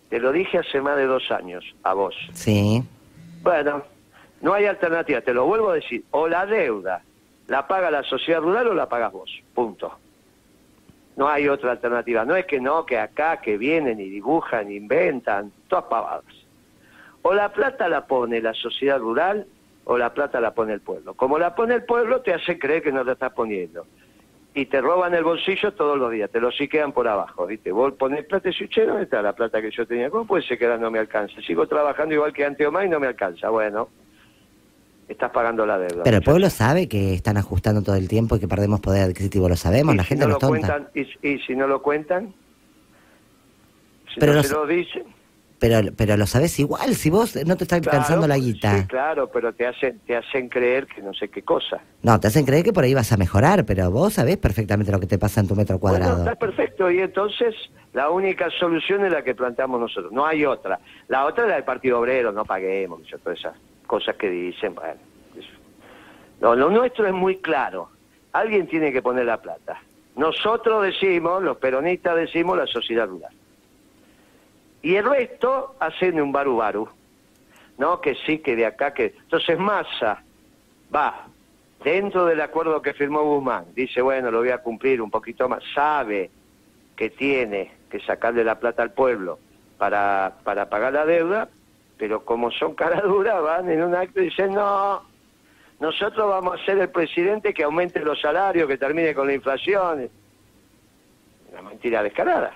Te 0.10 0.20
lo 0.20 0.32
dije 0.32 0.58
hace 0.58 0.82
más 0.82 0.98
de 0.98 1.06
dos 1.06 1.30
años, 1.30 1.64
a 1.84 1.94
vos. 1.94 2.16
Sí. 2.34 2.84
Bueno, 3.44 3.84
no 4.42 4.54
hay 4.54 4.66
alternativa, 4.66 5.22
te 5.22 5.34
lo 5.34 5.46
vuelvo 5.46 5.70
a 5.70 5.76
decir. 5.76 6.04
O 6.12 6.28
la 6.28 6.46
deuda 6.48 7.04
la 7.50 7.68
paga 7.68 7.92
la 7.92 8.04
sociedad 8.04 8.42
rural 8.42 8.68
o 8.68 8.74
la 8.74 8.88
pagas 8.88 9.12
vos. 9.12 9.30
Punto. 9.54 9.92
No 11.20 11.28
hay 11.28 11.50
otra 11.50 11.72
alternativa. 11.72 12.24
No 12.24 12.38
es 12.38 12.46
que 12.46 12.62
no, 12.62 12.86
que 12.86 12.98
acá, 12.98 13.42
que 13.42 13.58
vienen 13.58 14.00
y 14.00 14.08
dibujan, 14.08 14.72
inventan, 14.72 15.52
todas 15.68 15.84
pavadas. 15.84 16.24
O 17.24 17.34
la 17.34 17.52
plata 17.52 17.90
la 17.90 18.08
pone 18.08 18.40
la 18.40 18.54
sociedad 18.54 18.98
rural 19.00 19.46
o 19.84 19.98
la 19.98 20.14
plata 20.14 20.40
la 20.40 20.54
pone 20.54 20.72
el 20.72 20.80
pueblo. 20.80 21.16
Como 21.16 21.38
la 21.38 21.56
pone 21.56 21.76
el 21.76 21.84
pueblo, 21.84 22.22
te 22.22 22.34
hace 22.34 22.58
creer 22.58 22.84
que 22.84 22.94
no 22.94 23.04
la 23.04 23.12
estás 23.12 23.34
poniendo. 23.34 23.86
Y 24.54 24.68
te 24.68 24.80
roban 24.80 25.14
el 25.14 25.26
bolsillo 25.26 25.74
todos 25.74 25.98
los 25.98 26.10
días, 26.10 26.30
te 26.32 26.40
lo 26.40 26.52
quedan 26.52 26.94
por 26.94 27.06
abajo, 27.06 27.46
¿viste? 27.48 27.74
Vos 27.74 27.92
ponés 27.96 28.24
plata 28.24 28.48
y 28.48 28.54
decís, 28.54 28.70
che, 28.70 28.86
¿dónde 28.86 29.04
está 29.04 29.22
la 29.22 29.34
plata 29.34 29.62
que 29.62 29.72
yo 29.72 29.86
tenía? 29.86 30.10
¿Cómo 30.10 30.26
puede 30.26 30.44
ser 30.44 30.58
que 30.58 30.68
ahora 30.68 30.78
no 30.78 30.90
me 30.90 31.00
alcance? 31.00 31.42
Sigo 31.42 31.68
trabajando 31.68 32.16
igual 32.16 32.32
que 32.32 32.46
antes 32.46 32.66
o 32.66 32.72
más 32.72 32.86
y 32.86 32.90
no 32.90 33.02
me 33.02 33.08
alcanza. 33.08 33.50
Bueno, 33.50 33.90
estás 35.10 35.32
pagando 35.32 35.66
la 35.66 35.78
deuda. 35.78 36.04
Pero 36.04 36.18
el 36.18 36.24
pueblo 36.24 36.50
sabe 36.50 36.88
que 36.88 37.14
están 37.14 37.38
ajustando 37.38 37.82
todo 37.82 37.96
el 37.96 38.08
tiempo 38.08 38.36
y 38.36 38.40
que 38.40 38.48
perdemos 38.48 38.80
poder 38.80 39.10
adquisitivo, 39.10 39.50
lo 39.50 39.56
sabemos, 39.56 39.94
Y 39.94 39.98
la 39.98 40.04
si 40.04 40.10
gente 40.10 40.26
no 40.26 40.32
lo 40.34 40.38
tonta. 40.38 40.68
cuentan, 40.80 40.90
y, 40.96 41.28
y 41.28 41.40
si 41.40 41.56
no 41.56 41.68
lo 41.68 41.82
cuentan, 41.82 42.34
si 44.14 44.20
Pero 44.20 44.34
no 44.34 44.38
los- 44.38 44.48
se 44.48 44.54
lo 44.54 44.66
dicen, 44.68 45.04
Pero, 45.60 45.92
pero 45.98 46.16
lo 46.16 46.26
sabes 46.26 46.58
igual, 46.60 46.96
si 46.96 47.10
vos 47.10 47.36
no 47.46 47.58
te 47.58 47.66
está 47.66 47.76
alcanzando 47.76 48.26
la 48.28 48.36
Claro, 48.36 48.46
guita. 48.46 48.78
Sí, 48.80 48.88
claro, 48.88 49.30
pero 49.30 49.52
te 49.52 49.68
hacen, 49.68 50.00
te 50.08 50.16
hacen 50.16 50.48
creer 50.48 50.88
que 50.88 51.02
no 51.02 51.14
sé 51.14 51.28
qué 51.28 51.42
cosa. 51.42 51.82
No, 52.02 52.18
te 52.18 52.28
hacen 52.28 52.46
creer 52.46 52.64
que 52.64 52.72
por 52.72 52.86
ahí 52.86 52.94
vas 52.94 53.12
a 53.12 53.18
mejorar, 53.18 53.66
pero 53.66 53.92
vos 53.92 54.14
sabés 54.14 54.38
perfectamente 54.38 54.90
lo 54.92 55.02
que 55.02 55.08
te 55.08 55.18
pasa 55.18 55.42
en 55.42 55.50
tu 55.50 55.56
metro 55.56 55.78
Bueno, 55.78 55.98
cuadrado. 56.00 56.20
está 56.24 56.36
perfecto. 56.36 56.90
Y 56.90 57.00
entonces 57.00 57.54
la 57.92 58.10
única 58.10 58.50
solución 58.58 59.04
es 59.04 59.12
la 59.12 59.22
que 59.22 59.36
planteamos 59.36 59.82
nosotros. 59.82 60.14
No 60.14 60.26
hay 60.26 60.46
otra. 60.46 60.80
La 61.10 61.26
otra 61.26 61.44
es 61.44 61.50
la 61.50 61.56
del 61.56 61.66
Partido 61.66 62.00
Obrero, 62.00 62.32
no 62.32 62.46
paguemos, 62.46 63.02
todas 63.22 63.38
esas 63.40 63.56
cosas 63.90 64.16
que 64.16 64.30
dicen. 64.30 64.76
Bueno. 64.76 65.02
No, 66.40 66.56
lo 66.56 66.70
nuestro 66.70 67.08
es 67.08 67.14
muy 67.14 67.38
claro. 67.38 67.90
Alguien 68.32 68.68
tiene 68.68 68.94
que 68.94 69.02
poner 69.02 69.26
la 69.26 69.42
plata. 69.42 69.82
Nosotros 70.16 70.84
decimos, 70.84 71.42
los 71.42 71.58
peronistas 71.58 72.16
decimos, 72.16 72.56
la 72.58 72.68
sociedad 72.68 73.08
rural. 73.08 73.34
Y 74.84 74.96
el 74.96 75.10
resto 75.10 75.76
hacen 75.80 76.22
un 76.22 76.32
baru 76.32 76.56
baru. 76.58 76.88
No, 77.80 78.00
que 78.00 78.16
sí, 78.26 78.38
que 78.40 78.56
de 78.56 78.68
acá, 78.68 78.94
que... 78.94 79.16
Entonces 79.24 79.58
Massa 79.58 80.22
va 80.94 81.26
dentro 81.84 82.26
del 82.26 82.42
acuerdo 82.42 82.82
que 82.82 82.94
firmó 82.94 83.24
Guzmán. 83.24 83.66
Dice, 83.74 84.02
bueno, 84.02 84.30
lo 84.30 84.40
voy 84.40 84.52
a 84.52 84.60
cumplir 84.60 85.02
un 85.02 85.10
poquito 85.10 85.50
más. 85.50 85.64
Sabe 85.74 86.30
que 86.96 87.10
tiene 87.10 87.72
que 87.90 88.00
sacarle 88.02 88.44
la 88.44 88.60
plata 88.60 88.84
al 88.84 88.92
pueblo 88.92 89.40
para, 89.78 90.36
para 90.44 90.70
pagar 90.70 90.94
la 90.94 91.06
deuda, 91.06 91.50
pero 92.00 92.24
como 92.24 92.50
son 92.50 92.74
cara 92.74 93.02
dura, 93.02 93.42
van 93.42 93.70
en 93.70 93.84
un 93.84 93.94
acto 93.94 94.22
y 94.22 94.26
dicen, 94.26 94.54
no, 94.54 95.04
nosotros 95.80 96.30
vamos 96.30 96.60
a 96.60 96.66
ser 96.66 96.80
el 96.80 96.90
presidente 96.90 97.54
que 97.54 97.64
aumente 97.64 98.00
los 98.00 98.20
salarios, 98.22 98.68
que 98.68 98.78
termine 98.78 99.14
con 99.14 99.28
la 99.28 99.34
inflación. 99.34 100.10
Una 101.52 101.62
mentira 101.62 102.02
descarada. 102.02 102.54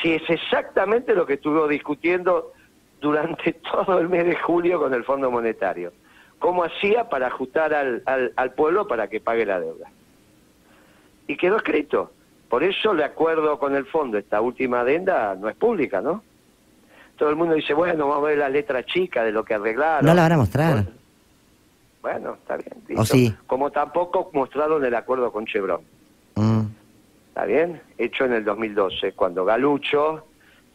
Si 0.00 0.12
es 0.12 0.28
exactamente 0.28 1.14
lo 1.14 1.24
que 1.24 1.34
estuvo 1.34 1.66
discutiendo 1.66 2.52
durante 3.00 3.52
todo 3.72 3.98
el 3.98 4.10
mes 4.10 4.26
de 4.26 4.36
julio 4.36 4.78
con 4.78 4.92
el 4.92 5.02
Fondo 5.02 5.30
Monetario. 5.30 5.92
¿Cómo 6.38 6.64
hacía 6.64 7.08
para 7.08 7.28
ajustar 7.28 7.72
al, 7.72 8.02
al, 8.06 8.32
al 8.36 8.52
pueblo 8.52 8.86
para 8.86 9.08
que 9.08 9.20
pague 9.20 9.46
la 9.46 9.58
deuda? 9.58 9.90
Y 11.26 11.36
quedó 11.36 11.56
escrito. 11.56 12.10
Por 12.48 12.62
eso 12.62 12.92
el 12.92 13.02
acuerdo 13.02 13.58
con 13.58 13.74
el 13.74 13.86
fondo, 13.86 14.18
esta 14.18 14.40
última 14.40 14.80
adenda, 14.80 15.34
no 15.34 15.48
es 15.48 15.56
pública, 15.56 16.00
¿no? 16.00 16.22
Todo 17.20 17.28
el 17.28 17.36
mundo 17.36 17.54
dice, 17.54 17.74
bueno, 17.74 18.08
vamos 18.08 18.24
a 18.24 18.28
ver 18.28 18.38
la 18.38 18.48
letra 18.48 18.82
chica 18.82 19.22
de 19.22 19.30
lo 19.30 19.44
que 19.44 19.52
arreglaron. 19.52 20.06
No 20.06 20.14
la 20.14 20.22
van 20.22 20.32
a 20.32 20.36
mostrar. 20.38 20.86
Bueno, 22.00 22.38
está 22.40 22.56
bien. 22.56 22.72
¿O 22.96 23.02
listo. 23.02 23.04
sí? 23.04 23.34
Como 23.46 23.70
tampoco 23.70 24.30
mostraron 24.32 24.82
el 24.86 24.94
acuerdo 24.94 25.30
con 25.30 25.44
Chevron. 25.44 25.82
Mm. 26.36 26.62
¿Está 27.28 27.44
bien? 27.44 27.82
Hecho 27.98 28.24
en 28.24 28.32
el 28.32 28.42
2012, 28.42 29.12
cuando 29.12 29.44
Galucho, 29.44 30.24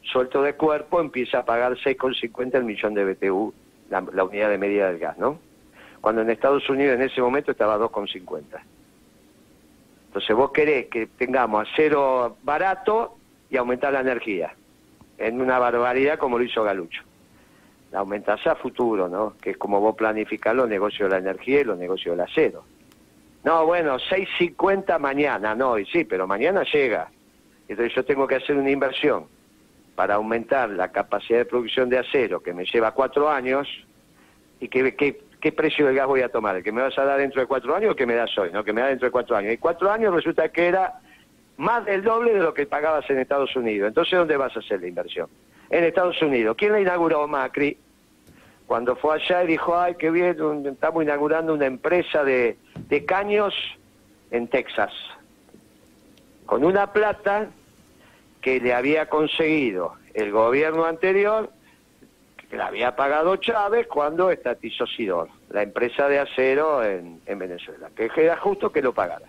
suelto 0.04 0.44
de 0.44 0.54
cuerpo, 0.54 1.02
empieza 1.02 1.40
a 1.40 1.46
pagar 1.46 1.78
6,50 1.78 2.54
el 2.54 2.64
millón 2.64 2.94
de 2.94 3.06
BTU, 3.06 3.52
la, 3.90 4.06
la 4.14 4.24
unidad 4.24 4.52
de 4.52 4.60
medida 4.60 4.90
del 4.90 5.00
gas, 5.00 5.18
¿no? 5.18 5.40
Cuando 6.00 6.22
en 6.22 6.30
Estados 6.30 6.70
Unidos 6.70 6.94
en 6.94 7.02
ese 7.02 7.22
momento 7.22 7.54
estaba 7.54 7.80
2,50. 7.80 8.44
Entonces 10.10 10.36
vos 10.36 10.52
querés 10.52 10.86
que 10.92 11.08
tengamos 11.08 11.68
acero 11.68 12.38
barato 12.44 13.18
y 13.50 13.58
aumentar 13.58 13.94
la 13.94 14.02
energía, 14.02 14.54
en 15.18 15.42
una 15.42 15.60
barbaridad 15.60 16.18
como 16.18 16.38
lo 16.38 16.44
hizo 16.44 16.64
Galucho. 16.64 17.02
La 17.92 18.00
aumentás 18.00 18.46
a 18.48 18.56
futuro, 18.56 19.08
¿no? 19.08 19.36
Que 19.42 19.52
es 19.52 19.58
como 19.58 19.80
vos 19.80 19.96
planificás 19.96 20.56
los 20.56 20.68
negocios 20.68 21.10
de 21.10 21.16
la 21.16 21.18
energía 21.22 21.62
y 21.62 21.64
los 21.64 21.78
negocios 21.78 22.18
del 22.18 22.26
acero. 22.26 22.64
No, 23.44 23.66
bueno, 23.66 23.98
6.50 23.98 24.98
mañana, 25.00 25.54
no, 25.56 25.78
y 25.78 25.86
sí, 25.86 26.04
pero 26.04 26.26
mañana 26.28 26.64
llega. 26.64 27.10
Entonces 27.68 27.94
yo 27.96 28.04
tengo 28.04 28.28
que 28.28 28.36
hacer 28.36 28.56
una 28.58 28.72
inversión 28.72 29.26
para 29.96 30.16
aumentar 30.16 30.70
la 30.72 30.92
capacidad 30.92 31.40
de 31.40 31.46
producción 31.46 31.90
de 31.90 32.00
acero, 32.00 32.42
que 32.42 32.54
me 32.54 32.66
lleva 32.66 32.92
cuatro 32.92 33.30
años, 33.30 33.68
y 34.60 34.68
que, 34.68 34.96
que- 34.96 35.22
qué 35.40 35.52
precio 35.52 35.86
del 35.86 35.96
gas 35.96 36.08
voy 36.08 36.22
a 36.22 36.30
tomar, 36.30 36.56
el 36.56 36.64
que 36.64 36.72
me 36.72 36.82
vas 36.82 36.98
a 36.98 37.06
dar 37.06 37.20
dentro 37.20 37.40
de 37.40 37.48
cuatro 37.48 37.76
años 37.76 37.92
o 37.92 37.96
que 37.96 38.06
me 38.08 38.16
das 38.16 38.36
hoy, 38.38 38.52
no, 38.52 38.64
que 38.64 38.74
me 38.74 38.82
da 38.82 38.88
dentro 38.88 39.06
de 39.08 39.12
cuatro 39.12 39.36
años. 39.38 39.54
Y 39.54 39.58
cuatro 39.58 39.92
años 39.92 40.14
resulta 40.14 40.50
que 40.50 40.68
era 40.68 41.00
más 41.58 41.86
del 41.86 42.04
doble 42.04 42.34
de 42.34 42.40
lo 42.40 42.54
que 42.54 42.66
pagabas 42.66 43.10
en 43.10 43.20
Estados 43.20 43.56
Unidos. 43.56 43.88
Entonces, 43.88 44.18
¿dónde 44.18 44.38
vas 44.38 44.56
a 44.56 44.60
hacer 44.60 44.82
la 44.82 44.88
inversión? 44.88 45.30
En 45.70 45.84
Estados 45.84 46.22
Unidos. 46.22 46.56
¿Quién 46.58 46.74
la 46.74 46.82
inauguró? 46.82 47.28
Macri 47.28 47.78
cuando 48.66 48.96
fue 48.96 49.16
allá 49.16 49.44
y 49.44 49.48
dijo, 49.48 49.78
ay, 49.78 49.96
qué 49.96 50.10
bien, 50.10 50.38
estamos 50.66 51.04
inaugurando 51.04 51.54
una 51.54 51.66
empresa 51.66 52.24
de, 52.24 52.58
de 52.88 53.06
caños 53.06 53.54
en 54.32 54.48
Texas, 54.48 54.92
con 56.46 56.64
una 56.64 56.92
plata 56.92 57.50
que 58.42 58.60
le 58.60 58.74
había 58.74 59.08
conseguido 59.08 59.94
el 60.14 60.32
gobierno 60.32 60.86
anterior, 60.86 61.52
que 62.50 62.58
le 62.58 62.64
había 62.64 62.96
pagado 62.96 63.36
Chávez 63.38 63.88
cuando 63.88 64.32
estatizó 64.32 64.88
Sidor, 64.88 65.30
la 65.50 65.64
empresa 65.64 66.08
de 66.08 66.20
acero 66.20 66.84
en, 66.84 67.22
en 67.26 67.40
Venezuela, 67.40 67.90
que 67.96 68.10
era 68.16 68.38
justo 68.38 68.72
que 68.72 68.82
lo 68.82 68.94
pagara. 68.94 69.26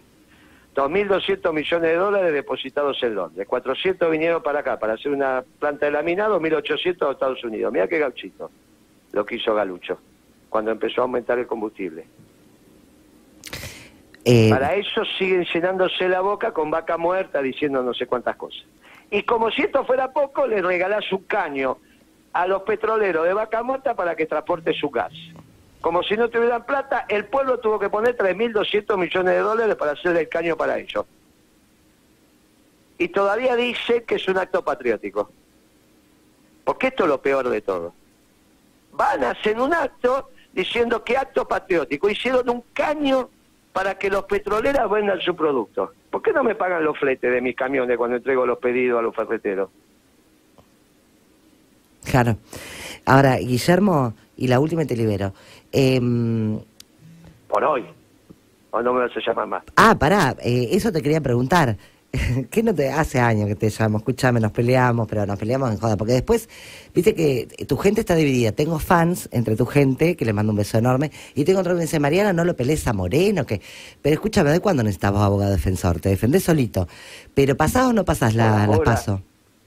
2.200 0.76 1.54
millones 1.54 1.90
de 1.90 1.96
dólares 1.96 2.34
depositados 2.34 3.02
en 3.02 3.14
Londres, 3.14 3.48
400 3.48 4.10
vinieron 4.10 4.42
para 4.42 4.60
acá 4.60 4.78
para 4.78 4.92
hacer 4.92 5.10
una 5.10 5.42
planta 5.58 5.86
de 5.86 5.92
laminado, 5.92 6.38
1.800 6.38 7.08
a 7.08 7.12
Estados 7.12 7.42
Unidos. 7.42 7.72
Mira 7.72 7.88
qué 7.88 7.98
gauchito 7.98 8.50
lo 9.12 9.24
que 9.24 9.36
hizo 9.36 9.54
Galucho 9.54 9.98
cuando 10.50 10.70
empezó 10.70 11.00
a 11.00 11.04
aumentar 11.04 11.38
el 11.38 11.46
combustible. 11.46 12.06
Eh, 14.24 14.50
Para 14.50 14.74
eso 14.74 15.02
siguen 15.18 15.46
llenándose 15.54 16.08
la 16.08 16.20
boca 16.20 16.52
con 16.52 16.70
vaca 16.70 16.98
muerta 16.98 17.40
diciendo 17.40 17.82
no 17.82 17.94
sé 17.94 18.06
cuántas 18.06 18.36
cosas. 18.36 18.64
Y 19.10 19.22
como 19.22 19.50
si 19.50 19.62
esto 19.62 19.84
fuera 19.84 20.12
poco, 20.12 20.46
le 20.46 20.60
regalás 20.60 21.10
un 21.10 21.22
caño 21.24 21.78
a 22.34 22.46
los 22.46 22.62
petroleros 22.62 23.24
de 23.24 23.32
vaca 23.32 23.62
muerta 23.62 23.94
para 23.94 24.14
que 24.14 24.26
transporte 24.26 24.74
su 24.74 24.90
gas. 24.90 25.12
Como 25.87 26.03
si 26.03 26.16
no 26.16 26.29
tuvieran 26.29 26.66
plata, 26.66 27.07
el 27.09 27.27
pueblo 27.27 27.61
tuvo 27.61 27.79
que 27.79 27.88
poner 27.88 28.16
3.200 28.16 28.99
millones 28.99 29.35
de 29.35 29.38
dólares 29.38 29.77
para 29.77 29.92
hacer 29.92 30.16
el 30.16 30.29
caño 30.29 30.57
para 30.57 30.81
ellos. 30.81 31.07
Y 32.99 33.07
todavía 33.07 33.55
dice 33.55 34.03
que 34.03 34.16
es 34.16 34.27
un 34.27 34.37
acto 34.37 34.64
patriótico. 34.64 35.31
Porque 36.64 36.88
esto 36.88 37.05
es 37.05 37.09
lo 37.09 37.22
peor 37.22 37.49
de 37.49 37.61
todo. 37.61 37.94
Van 38.94 39.22
a 39.22 39.31
hacer 39.31 39.61
un 39.61 39.72
acto 39.72 40.31
diciendo 40.53 41.05
que 41.05 41.16
acto 41.16 41.46
patriótico. 41.46 42.11
Hicieron 42.11 42.51
un 42.51 42.64
caño 42.72 43.31
para 43.72 43.96
que 43.96 44.11
los 44.11 44.25
petroleros 44.25 44.90
vendan 44.90 45.20
su 45.20 45.37
producto. 45.37 45.92
¿Por 46.11 46.20
qué 46.20 46.33
no 46.33 46.42
me 46.42 46.57
pagan 46.57 46.83
los 46.83 46.99
fletes 46.99 47.31
de 47.31 47.40
mis 47.40 47.55
camiones 47.55 47.96
cuando 47.96 48.16
entrego 48.16 48.44
los 48.44 48.59
pedidos 48.59 48.99
a 48.99 49.03
los 49.03 49.14
ferreteros? 49.14 49.70
Claro. 52.05 52.38
Ahora, 53.05 53.37
Guillermo, 53.37 54.14
y 54.37 54.49
la 54.49 54.61
última 54.61 54.83
y 54.83 54.87
te 54.87 54.96
libero. 54.96 55.33
Em, 55.72 56.59
Por 57.49 57.64
hoy. 57.64 57.85
O 58.70 58.83
no 58.83 58.92
me 58.92 59.01
vas 59.01 59.16
a 59.16 59.20
llamar 59.27 59.46
más. 59.46 59.62
ah, 59.77 59.96
pará, 59.99 60.37
eh, 60.42 60.68
eso 60.72 60.92
te 60.92 61.03
quería 61.03 61.20
preguntar. 61.20 61.77
¿Qué 62.51 62.62
no 62.62 62.75
te 62.75 62.90
hace 62.90 63.18
años 63.20 63.46
que 63.49 63.55
te 63.55 63.70
llamo? 63.70 63.99
Escúchame, 63.99 64.40
nos 64.40 64.53
peleamos, 64.53 65.07
pero 65.09 65.27
nos 65.27 65.38
peleamos 65.38 65.70
en 65.70 65.79
joda. 65.79 65.96
Porque 65.96 66.12
después, 66.12 66.49
viste 66.94 67.14
que 67.14 67.49
tu 67.66 67.77
gente 67.77 68.01
está 68.01 68.14
dividida. 68.14 68.53
Tengo 68.53 68.79
fans 68.79 69.29
entre 69.33 69.57
tu 69.57 69.66
gente, 69.66 70.16
que 70.16 70.25
le 70.25 70.33
mando 70.33 70.53
un 70.53 70.59
beso 70.59 70.79
enorme, 70.79 71.11
y 71.35 71.44
tengo 71.44 71.61
otro 71.61 71.72
que 71.72 71.77
me 71.77 71.83
dice, 71.83 72.01
Mariana, 72.01 72.33
no 72.33 72.44
lo 72.44 72.55
pelees 72.55 72.87
a 72.87 72.92
Moreno, 72.92 73.44
que... 73.44 73.61
Pero 74.03 74.14
escúchame, 74.14 74.51
¿de 74.51 74.61
cuándo 74.61 74.83
necesitabas 74.83 75.22
abogado 75.22 75.53
defensor? 75.53 76.01
Te 76.01 76.11
defendés 76.11 76.44
solito. 76.44 76.87
Pero 77.35 77.57
¿pasás 77.57 77.87
o 77.87 77.92
no 77.92 78.05
pasás 78.05 78.35
la, 78.35 78.66
las 78.66 78.81
paso? 78.81 79.22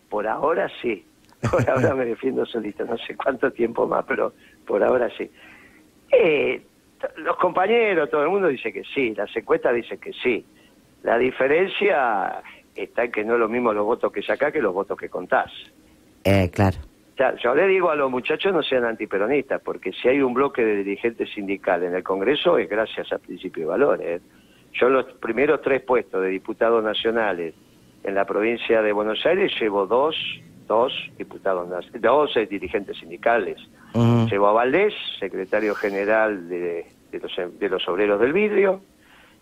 Por 0.10 0.28
ahora 0.28 0.68
sí. 0.82 1.06
Por 1.52 1.70
ahora 1.70 1.94
me 1.96 2.06
defiendo 2.06 2.46
solito. 2.46 2.84
No 2.86 2.98
sé 2.98 3.16
cuánto 3.16 3.52
tiempo 3.52 3.88
más, 3.88 4.06
pero 4.08 4.34
por 4.70 4.84
ahora 4.84 5.10
sí. 5.18 5.28
Eh, 6.12 6.62
los 7.18 7.36
compañeros, 7.38 8.08
todo 8.12 8.22
el 8.22 8.30
mundo 8.30 8.48
dice 8.50 8.72
que 8.72 8.84
sí. 8.84 9.16
Las 9.16 9.36
encuestas 9.36 9.74
dicen 9.74 10.00
que 10.00 10.14
sí. 10.14 10.46
La 11.02 11.18
diferencia 11.18 12.44
está 12.76 13.06
en 13.06 13.12
que 13.12 13.24
no 13.24 13.34
es 13.34 13.40
lo 13.40 13.50
mismo 13.50 13.74
los 13.74 13.84
votos 13.84 14.12
que 14.12 14.22
sacás 14.22 14.54
que 14.54 14.62
los 14.62 14.72
votos 14.72 14.96
que 14.96 15.10
contás. 15.10 15.52
Eh, 16.24 16.52
claro. 16.54 16.78
O 17.14 17.18
sea, 17.18 17.36
yo 17.38 17.56
le 17.56 17.68
digo 17.68 17.90
a 17.90 17.96
los 17.96 18.12
muchachos 18.12 18.54
no 18.54 18.62
sean 18.62 18.86
antiperonistas, 18.86 19.60
porque 19.62 19.92
si 19.92 20.08
hay 20.08 20.22
un 20.22 20.36
bloque 20.36 20.64
de 20.64 20.76
dirigentes 20.84 21.32
sindicales 21.34 21.90
en 21.90 21.96
el 21.96 22.04
Congreso 22.04 22.60
es 22.60 22.70
gracias 22.70 23.12
al 23.12 23.20
principio 23.22 23.64
de 23.64 23.70
valores. 23.70 24.22
Yo 24.74 24.88
en 24.88 24.94
los 24.94 25.06
primeros 25.14 25.62
tres 25.64 25.82
puestos 25.82 26.22
de 26.22 26.30
diputados 26.30 26.84
nacionales 26.84 27.56
en 28.04 28.14
la 28.14 28.26
provincia 28.26 28.84
de 28.84 28.92
Buenos 28.92 29.26
Aires 29.26 29.52
llevo 29.60 29.88
dos, 29.88 30.16
dos 30.68 30.94
diputados, 31.18 31.68
dos 32.00 32.38
dirigentes 32.48 32.98
sindicales. 33.00 33.58
Ujú. 33.94 34.28
Llevo 34.30 34.48
a 34.48 34.54
Valdés, 34.54 34.94
secretario 35.20 35.76
general 35.76 36.48
de, 36.50 36.86
los, 37.70 37.88
obreros 37.88 38.20
del 38.20 38.34
vidrio, 38.34 38.82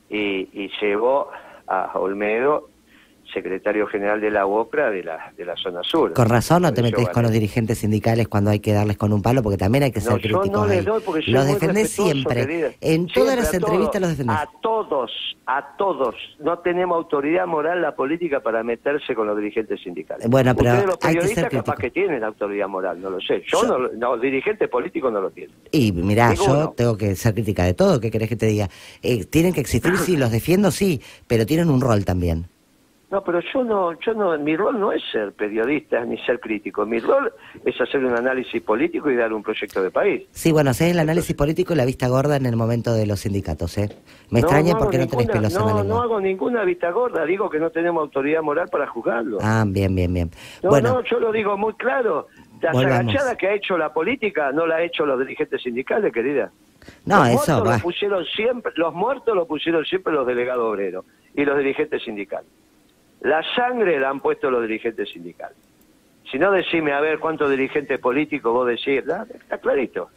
y, 0.10 0.50
y 0.54 0.72
llevo 0.82 1.30
a 1.68 1.92
Olmedo, 1.96 2.70
secretario 3.34 3.88
general 3.88 4.22
de 4.22 4.32
la 4.32 4.46
UOPRA 4.46 4.90
de 4.92 5.04
la, 5.04 5.32
de 5.36 5.46
la 5.46 5.56
zona 5.56 5.82
sur. 5.84 6.14
Con 6.14 6.30
razón 6.30 6.62
no 6.64 6.74
te 6.74 6.82
metes 6.82 7.10
con 7.10 7.24
los 7.24 7.32
dirigentes 7.32 7.78
sindicales 7.80 8.28
cuando 8.28 8.50
hay 8.52 8.60
que 8.60 8.74
darles 8.74 8.98
con 8.98 9.12
un 9.14 9.22
palo, 9.22 9.42
porque 9.44 9.58
también 9.58 9.84
hay 9.84 9.92
que 9.92 10.02
ser 10.02 10.14
No, 10.14 10.18
críticos 10.20 10.50
no 10.52 10.66
les 10.68 10.80
ahí. 10.80 10.86
doy 10.86 11.02
porque 11.06 11.22
soy 11.24 11.34
Los 11.34 11.46
defendés 11.48 11.90
siempre. 11.92 12.36
querida. 12.46 12.72
En 12.82 13.08
todas 13.08 13.36
las 13.36 13.54
entrevistas 13.54 13.92
todos, 13.92 14.02
los 14.02 14.10
defendés. 14.12 14.38
A 14.38 14.48
todos, 14.62 15.12
a 15.46 15.76
todos. 15.78 16.16
No 16.40 16.60
tenemos 16.60 16.96
autoridad 16.98 17.46
moral 17.48 17.82
la 17.82 17.96
política 17.96 18.40
para 18.40 18.64
meterse 18.64 19.14
con 19.16 19.28
los 19.28 19.38
dirigentes 19.38 19.80
sindicales. 19.82 20.28
Bueno, 20.30 20.56
pero 20.56 20.72
Ustedes, 20.72 20.88
los 20.88 20.98
hay 21.02 21.16
que 21.16 21.28
ser 21.28 21.44
capaz 21.50 21.76
crítico. 21.76 21.76
que 21.78 21.92
tienen 21.92 22.24
autoridad 22.24 22.68
moral, 22.68 23.02
no 23.02 23.10
lo 23.10 23.20
sé. 23.22 23.44
Yo, 23.48 23.62
Yo- 23.64 23.68
no, 23.78 23.88
no, 23.96 24.18
dirigentes 24.18 24.70
políticos 24.70 25.12
no 25.12 25.22
lo 25.22 25.30
tienen. 25.32 25.56
Y 25.72 25.92
mirá, 25.92 26.34
yo 26.34 26.74
tengo 26.76 26.98
que 26.98 27.16
ser 27.16 27.34
crítica 27.34 27.64
de 27.64 27.74
todo, 27.74 28.00
¿qué 28.00 28.10
querés 28.12 28.30
que 28.30 28.36
te 28.36 28.46
diga? 28.48 28.70
Eh, 29.02 29.26
tienen 29.26 29.54
que 29.54 29.62
existir, 29.62 29.98
sí, 29.98 30.18
los 30.18 30.32
defiendo, 30.32 30.72
sí, 30.72 31.02
pero 31.28 31.46
tienen 31.46 31.70
un 31.70 31.82
rol 31.82 32.06
también. 32.06 32.46
No, 33.10 33.24
pero 33.24 33.40
yo 33.54 33.64
no, 33.64 33.98
yo 34.02 34.14
no, 34.14 34.38
mi 34.38 34.58
rol 34.58 34.78
no 34.82 34.92
es 34.92 35.02
ser 35.14 35.32
periodista 35.32 36.04
ni 36.04 36.18
ser 36.26 36.42
crítico. 36.42 36.86
Mi 36.86 37.00
rol 37.00 37.32
es 37.64 37.80
hacer 37.80 38.04
un 38.04 38.14
análisis 38.14 38.62
político 38.62 39.10
y 39.10 39.16
dar 39.16 39.32
un 39.32 39.42
proyecto 39.44 39.82
de 39.82 39.92
país. 39.92 40.24
Sí, 40.32 40.52
bueno, 40.52 40.72
haces 40.72 40.92
el 40.92 41.00
análisis 41.00 41.34
político 41.34 41.72
y 41.74 41.78
la 41.78 41.86
vista 41.86 42.10
gorda 42.10 42.36
en 42.36 42.46
el 42.46 42.58
momento 42.58 42.94
de 42.94 43.08
los 43.08 43.22
sindicatos, 43.22 43.78
¿eh? 43.78 43.88
Me 44.30 44.42
No, 44.42 44.48
extraña 44.48 44.74
no 44.74 44.80
porque 44.80 44.98
no 44.98 45.08
tenés 45.08 45.28
pelos 45.28 45.36
en 45.38 45.54
la 45.54 45.60
no, 45.60 45.66
lengua. 45.68 45.84
no 45.86 46.02
hago 46.02 46.20
ninguna 46.20 46.66
vista 46.66 46.92
gorda, 46.92 47.24
digo 47.26 47.50
que 47.50 47.60
no 47.60 47.70
tenemos 47.70 48.02
autoridad 48.02 48.42
moral 48.42 48.68
para 48.70 48.88
juzgarlo. 48.88 49.38
Ah, 49.42 49.64
bien, 49.66 49.96
bien, 49.96 50.14
bien. 50.14 50.32
No, 50.62 50.70
bueno, 50.72 50.90
no, 50.96 51.04
yo 51.06 51.18
lo 51.22 51.32
digo 51.32 51.58
muy 51.58 51.76
claro. 51.76 52.28
Las 52.62 52.74
Volvamos. 52.74 53.14
agachadas 53.14 53.38
que 53.38 53.48
ha 53.48 53.54
hecho 53.54 53.78
la 53.78 53.94
política 53.94 54.52
no 54.52 54.66
la 54.68 54.78
ha 54.78 54.82
hecho 54.84 55.06
los 55.06 55.18
dirigentes 55.20 55.62
sindicales, 55.62 56.12
querida. 56.12 56.52
no, 57.06 57.20
los 57.20 57.28
eso 57.30 57.36
muertos 57.54 57.68
va. 57.72 57.78
lo 57.78 57.84
pusieron 57.84 58.26
siempre, 58.26 58.74
los 58.76 58.94
muertos 58.94 59.34
lo 59.34 59.48
pusieron 59.48 59.86
siempre 59.86 60.12
los 60.12 60.28
delegados 60.28 60.66
obreros 60.66 61.06
y 61.36 61.46
los 61.46 61.58
dirigentes 61.58 62.04
sindicales. 62.04 62.50
La 63.22 63.44
sangre 63.56 64.00
la 64.00 64.10
han 64.10 64.20
puesto 64.20 64.50
los 64.50 64.62
dirigentes 64.62 65.10
sindicales. 65.10 65.58
Si 66.32 66.38
no, 66.38 66.52
decime 66.52 66.94
a 66.94 67.00
ver 67.00 67.20
cuántos 67.20 67.50
dirigentes 67.50 68.00
políticos 68.00 68.54
vos 68.54 68.68
decís. 68.68 69.04
Está 69.34 69.58
clarito. 69.60 70.10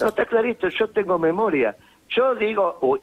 No, 0.00 0.08
está 0.08 0.24
clarito. 0.24 0.68
Yo 0.68 0.88
tengo 0.88 1.18
memoria. 1.18 1.76
Yo 2.08 2.34
digo, 2.34 2.78
uy, 2.80 3.00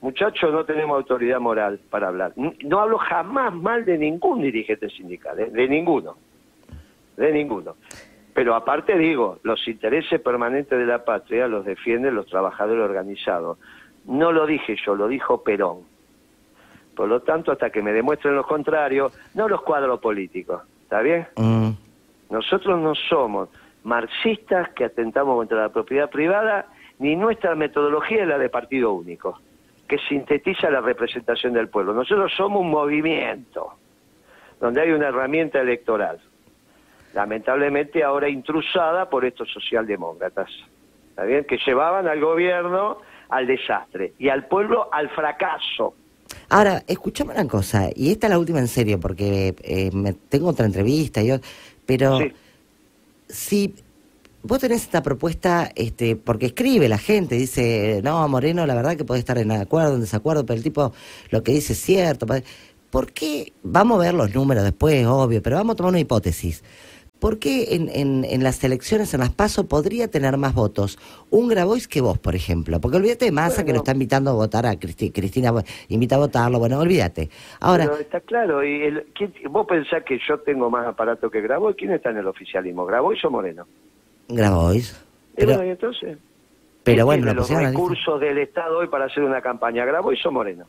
muchachos, 0.00 0.52
no 0.52 0.64
tenemos 0.64 0.96
autoridad 0.96 1.40
moral 1.40 1.78
para 1.90 2.08
hablar. 2.08 2.32
No 2.36 2.80
hablo 2.80 2.98
jamás 2.98 3.52
mal 3.54 3.84
de 3.84 3.98
ningún 3.98 4.40
dirigente 4.40 4.88
sindical, 4.88 5.38
¿eh? 5.38 5.50
de 5.50 5.68
ninguno. 5.68 6.16
De 7.16 7.32
ninguno. 7.32 7.76
Pero 8.32 8.54
aparte 8.54 8.96
digo, 8.96 9.40
los 9.42 9.66
intereses 9.66 10.20
permanentes 10.20 10.78
de 10.78 10.86
la 10.86 11.04
patria 11.04 11.48
los 11.48 11.64
defienden 11.64 12.14
los 12.14 12.26
trabajadores 12.26 12.84
organizados. 12.84 13.58
No 14.06 14.32
lo 14.32 14.46
dije 14.46 14.76
yo, 14.86 14.94
lo 14.94 15.08
dijo 15.08 15.42
Perón. 15.42 15.80
Por 16.98 17.08
lo 17.08 17.20
tanto, 17.20 17.52
hasta 17.52 17.70
que 17.70 17.80
me 17.80 17.92
demuestren 17.92 18.34
lo 18.34 18.42
contrario, 18.42 19.12
no 19.34 19.46
los 19.46 19.62
cuadros 19.62 20.00
políticos. 20.00 20.62
¿Está 20.82 21.00
bien? 21.00 21.28
Mm, 21.36 21.70
Nosotros 22.28 22.76
no 22.80 22.92
somos 22.96 23.50
marxistas 23.84 24.70
que 24.70 24.86
atentamos 24.86 25.36
contra 25.36 25.58
la 25.62 25.68
propiedad 25.68 26.10
privada, 26.10 26.66
ni 26.98 27.14
nuestra 27.14 27.54
metodología 27.54 28.22
es 28.22 28.26
la 28.28 28.36
de 28.36 28.48
partido 28.48 28.92
único, 28.94 29.38
que 29.86 29.96
sintetiza 30.08 30.70
la 30.70 30.80
representación 30.80 31.52
del 31.52 31.68
pueblo. 31.68 31.94
Nosotros 31.94 32.32
somos 32.36 32.62
un 32.62 32.70
movimiento 32.70 33.74
donde 34.58 34.80
hay 34.80 34.90
una 34.90 35.06
herramienta 35.06 35.60
electoral, 35.60 36.18
lamentablemente 37.14 38.02
ahora 38.02 38.28
intrusada 38.28 39.08
por 39.08 39.24
estos 39.24 39.48
socialdemócratas, 39.52 40.50
¿está 41.10 41.22
bien? 41.22 41.44
Que 41.44 41.58
llevaban 41.64 42.08
al 42.08 42.20
gobierno 42.20 42.98
al 43.28 43.46
desastre 43.46 44.14
y 44.18 44.30
al 44.30 44.46
pueblo 44.46 44.88
al 44.90 45.08
fracaso. 45.10 45.94
Ahora, 46.50 46.82
escuchame 46.86 47.32
una 47.34 47.46
cosa, 47.46 47.90
y 47.94 48.10
esta 48.10 48.26
es 48.26 48.30
la 48.30 48.38
última 48.38 48.58
en 48.58 48.68
serio, 48.68 48.98
porque 49.00 49.54
eh, 49.62 49.90
me, 49.92 50.14
tengo 50.14 50.48
otra 50.48 50.64
entrevista, 50.66 51.22
yo, 51.22 51.36
pero 51.84 52.18
Sí. 52.18 52.32
si 53.28 53.74
vos 54.42 54.58
tenés 54.60 54.82
esta 54.82 55.02
propuesta, 55.02 55.70
este, 55.74 56.16
porque 56.16 56.46
escribe 56.46 56.88
la 56.88 56.96
gente, 56.98 57.34
dice, 57.36 58.00
no, 58.02 58.26
Moreno, 58.28 58.66
la 58.66 58.74
verdad 58.74 58.96
que 58.96 59.04
puede 59.04 59.20
estar 59.20 59.36
en 59.38 59.52
acuerdo, 59.52 59.94
en 59.96 60.00
desacuerdo, 60.00 60.46
pero 60.46 60.56
el 60.56 60.62
tipo 60.64 60.92
lo 61.30 61.42
que 61.42 61.52
dice 61.52 61.74
es 61.74 61.80
cierto. 61.82 62.26
¿Por 62.90 63.12
qué? 63.12 63.52
Vamos 63.62 63.98
a 63.98 64.00
ver 64.04 64.14
los 64.14 64.34
números 64.34 64.64
después, 64.64 65.06
obvio, 65.06 65.42
pero 65.42 65.56
vamos 65.56 65.74
a 65.74 65.76
tomar 65.76 65.90
una 65.90 66.00
hipótesis. 66.00 66.62
¿Por 67.20 67.40
qué 67.40 67.74
en, 67.74 67.88
en, 67.88 68.24
en 68.24 68.44
las 68.44 68.62
elecciones, 68.62 69.12
en 69.12 69.20
las 69.20 69.30
PASO, 69.30 69.66
podría 69.66 70.08
tener 70.08 70.36
más 70.36 70.54
votos 70.54 70.98
un 71.30 71.48
Grabois 71.48 71.88
que 71.88 72.00
vos, 72.00 72.16
por 72.18 72.36
ejemplo? 72.36 72.80
Porque 72.80 72.96
olvídate 72.96 73.24
de 73.24 73.32
Massa 73.32 73.64
que 73.64 73.72
lo 73.72 73.78
está 73.78 73.90
invitando 73.92 74.30
a 74.30 74.34
votar 74.34 74.66
a 74.66 74.74
Cristi- 74.74 75.10
Cristina, 75.12 75.52
invita 75.88 76.14
a 76.14 76.18
votarlo, 76.18 76.60
bueno, 76.60 76.78
olvídate. 76.78 77.28
Ahora, 77.60 77.86
Pero 77.86 77.98
está 77.98 78.20
claro, 78.20 78.62
y 78.64 78.82
el- 78.84 79.06
¿quién- 79.14 79.34
vos 79.50 79.66
pensás 79.66 80.04
que 80.04 80.18
yo 80.28 80.38
tengo 80.38 80.70
más 80.70 80.86
aparato 80.86 81.28
que 81.28 81.40
Grabois, 81.40 81.74
¿quién 81.76 81.90
está 81.92 82.10
en 82.10 82.18
el 82.18 82.26
oficialismo? 82.28 82.86
¿Grabois 82.86 83.24
o 83.24 83.30
Moreno? 83.30 83.66
Grabois. 84.28 85.04
Y 85.36 85.44
bueno, 85.44 85.64
y 85.64 85.70
entonces, 85.70 86.18
pero 86.84 86.96
¿quién 86.98 87.06
bueno, 87.06 87.26
lo 87.26 87.34
los 87.34 87.50
recursos 87.50 88.20
del 88.20 88.38
Estado 88.38 88.78
hoy 88.78 88.86
para 88.86 89.06
hacer 89.06 89.24
una 89.24 89.40
campaña, 89.42 89.84
¿Grabois 89.84 90.24
o 90.24 90.30
Moreno? 90.30 90.66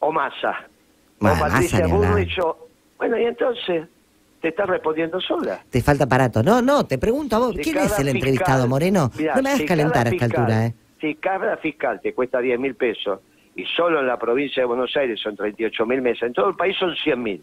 ¿O 0.00 0.12
Massa? 0.12 0.66
Ma- 1.20 1.32
¿O 1.32 1.38
Patricia. 1.38 1.86
Bullrich 1.86 2.38
o- 2.40 2.66
Bueno, 2.98 3.18
y 3.18 3.24
entonces, 3.24 3.88
te 4.40 4.48
estás 4.48 4.68
respondiendo 4.68 5.20
sola. 5.20 5.62
Te 5.70 5.80
falta 5.82 6.04
aparato. 6.04 6.42
No, 6.42 6.62
no, 6.62 6.86
te 6.86 6.98
pregunto 6.98 7.36
a 7.36 7.38
vos, 7.40 7.54
Si 7.56 7.62
¿quién 7.62 7.76
es 7.78 7.82
el 7.84 7.88
fiscal- 7.90 8.08
entrevistado, 8.08 8.66
Moreno? 8.68 9.10
Mirá, 9.18 9.34
no 9.36 9.42
me 9.42 9.48
hagas 9.50 9.60
si 9.60 9.66
calentar 9.66 10.06
a 10.06 10.10
esta 10.10 10.26
fiscal- 10.26 10.40
altura, 10.40 10.66
¿eh? 10.66 10.74
Si 11.00 11.14
cada 11.16 11.56
fiscal 11.58 12.00
te 12.02 12.12
cuesta 12.14 12.40
10 12.40 12.58
mil 12.58 12.74
pesos 12.74 13.20
y 13.56 13.64
solo 13.76 14.00
en 14.00 14.06
la 14.06 14.18
provincia 14.18 14.62
de 14.62 14.66
Buenos 14.66 14.94
Aires 14.96 15.20
son 15.20 15.36
38 15.36 15.86
mil 15.86 16.02
mesas, 16.02 16.24
en 16.24 16.32
todo 16.32 16.48
el 16.50 16.56
país 16.56 16.76
son 16.78 16.94
100 16.96 17.22
mil. 17.22 17.42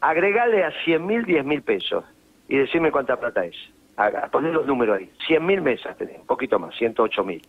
Agregale 0.00 0.64
a 0.64 0.70
100 0.84 1.04
mil 1.06 1.24
10 1.24 1.44
mil 1.44 1.62
pesos 1.62 2.04
y 2.48 2.56
decime 2.56 2.90
cuánta 2.92 3.16
plata 3.18 3.44
es. 3.44 3.56
Haga, 3.96 4.28
poné 4.30 4.52
los 4.52 4.66
números 4.66 4.98
ahí. 4.98 5.10
100 5.26 5.44
mil 5.44 5.62
mesas 5.62 5.96
tenés, 5.96 6.18
un 6.20 6.26
poquito 6.26 6.58
más, 6.58 6.74
108 6.76 7.24
mil. 7.24 7.40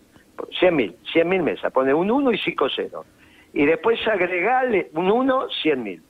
100 0.59 0.75
mil, 0.75 0.95
100 1.11 1.27
mil 1.27 1.43
mesas, 1.43 1.71
pone 1.73 1.93
un 1.93 2.09
1 2.09 2.31
y 2.31 2.37
5 2.37 2.67
0. 2.73 3.05
Y 3.53 3.65
después 3.65 3.99
agregale 4.07 4.89
un 4.93 5.11
1, 5.11 5.47
100 5.61 5.83
mil 5.83 6.01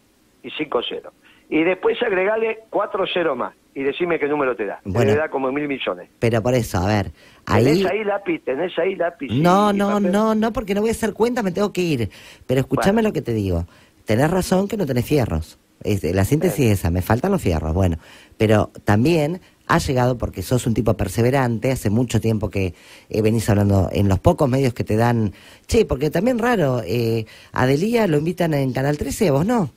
y 0.44 0.52
5 0.52 0.82
0. 0.88 1.12
Y 1.50 1.64
después 1.64 2.02
agregale 2.02 2.60
4 2.70 3.06
0 3.14 3.36
más 3.36 3.54
y 3.74 3.84
decime 3.84 4.20
qué 4.20 4.28
número 4.28 4.56
te 4.56 4.66
da. 4.66 4.82
Bueno. 4.84 5.12
Te 5.14 5.18
da 5.18 5.30
como 5.30 5.52
mil 5.52 5.68
millones. 5.68 6.10
Pero 6.20 6.42
por 6.42 6.56
eso, 6.56 6.80
a 6.80 6.88
ver, 6.88 7.12
ahí... 7.46 7.64
¿Tenés 7.64 7.86
ahí 7.86 8.04
lápiz? 8.04 8.40
¿Tenés 8.44 8.80
ahí 8.80 8.96
lápiz? 8.96 9.28
No, 9.32 9.72
no, 9.72 9.90
papel? 9.90 10.12
no, 10.12 10.36
no, 10.36 10.52
porque 10.52 10.74
no 10.74 10.82
voy 10.82 10.90
a 10.90 10.94
hacer 10.94 11.14
cuenta, 11.14 11.44
me 11.44 11.52
tengo 11.52 11.72
que 11.72 11.82
ir. 11.82 12.10
Pero 12.48 12.62
escúchame 12.62 13.04
lo 13.04 13.14
que 13.14 13.22
te 13.22 13.34
digo. 13.34 13.66
Tenés 14.06 14.32
razón 14.32 14.68
que 14.68 14.78
no 14.78 14.86
tenés 14.86 15.06
fierros. 15.06 15.60
Es- 15.84 16.04
la 16.04 16.26
síntesis 16.26 16.66
es 16.66 16.80
esa, 16.80 16.90
me 16.90 17.02
faltan 17.02 17.32
los 17.32 17.42
fierros. 17.42 17.74
Bueno, 17.74 17.98
pero 18.38 18.72
también 18.84 19.40
ha 19.68 19.78
llegado 19.78 20.18
porque 20.18 20.42
sos 20.42 20.66
un 20.66 20.74
tipo 20.74 20.96
perseverante, 20.96 21.72
hace 21.72 21.90
mucho 21.90 22.20
tiempo 22.20 22.50
que 22.50 22.74
eh, 23.10 23.22
venís 23.22 23.50
hablando 23.50 23.90
en 23.92 24.10
los 24.10 24.20
pocos 24.20 24.50
medios 24.50 24.74
que 24.74 24.84
te 24.84 24.96
dan... 24.96 25.34
Che, 25.68 25.86
porque 25.86 26.10
también 26.10 26.40
raro, 26.40 26.82
eh, 26.84 27.26
a 27.52 27.66
lo 27.68 28.18
invitan 28.18 28.54
en 28.54 28.74
Canal 28.74 28.98
13, 28.98 29.30
vos 29.32 29.46
no. 29.46 29.70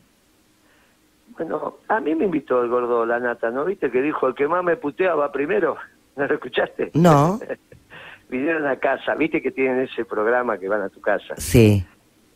Bueno, 1.40 1.78
a 1.88 2.00
mí 2.00 2.14
me 2.14 2.26
invitó 2.26 2.62
el 2.62 2.68
gordo 2.68 3.06
La 3.06 3.18
Nata, 3.18 3.50
¿no 3.50 3.64
viste? 3.64 3.90
Que 3.90 4.02
dijo, 4.02 4.28
el 4.28 4.34
que 4.34 4.46
más 4.46 4.62
me 4.62 4.76
putea 4.76 5.14
va 5.14 5.32
primero. 5.32 5.76
¿No 6.16 6.26
lo 6.26 6.34
escuchaste? 6.34 6.90
No. 6.94 7.40
vinieron 8.28 8.66
a 8.66 8.76
casa, 8.76 9.14
viste 9.14 9.40
que 9.40 9.50
tienen 9.50 9.80
ese 9.80 10.04
programa 10.04 10.58
que 10.58 10.68
van 10.68 10.82
a 10.82 10.88
tu 10.90 11.00
casa. 11.00 11.34
Sí, 11.38 11.84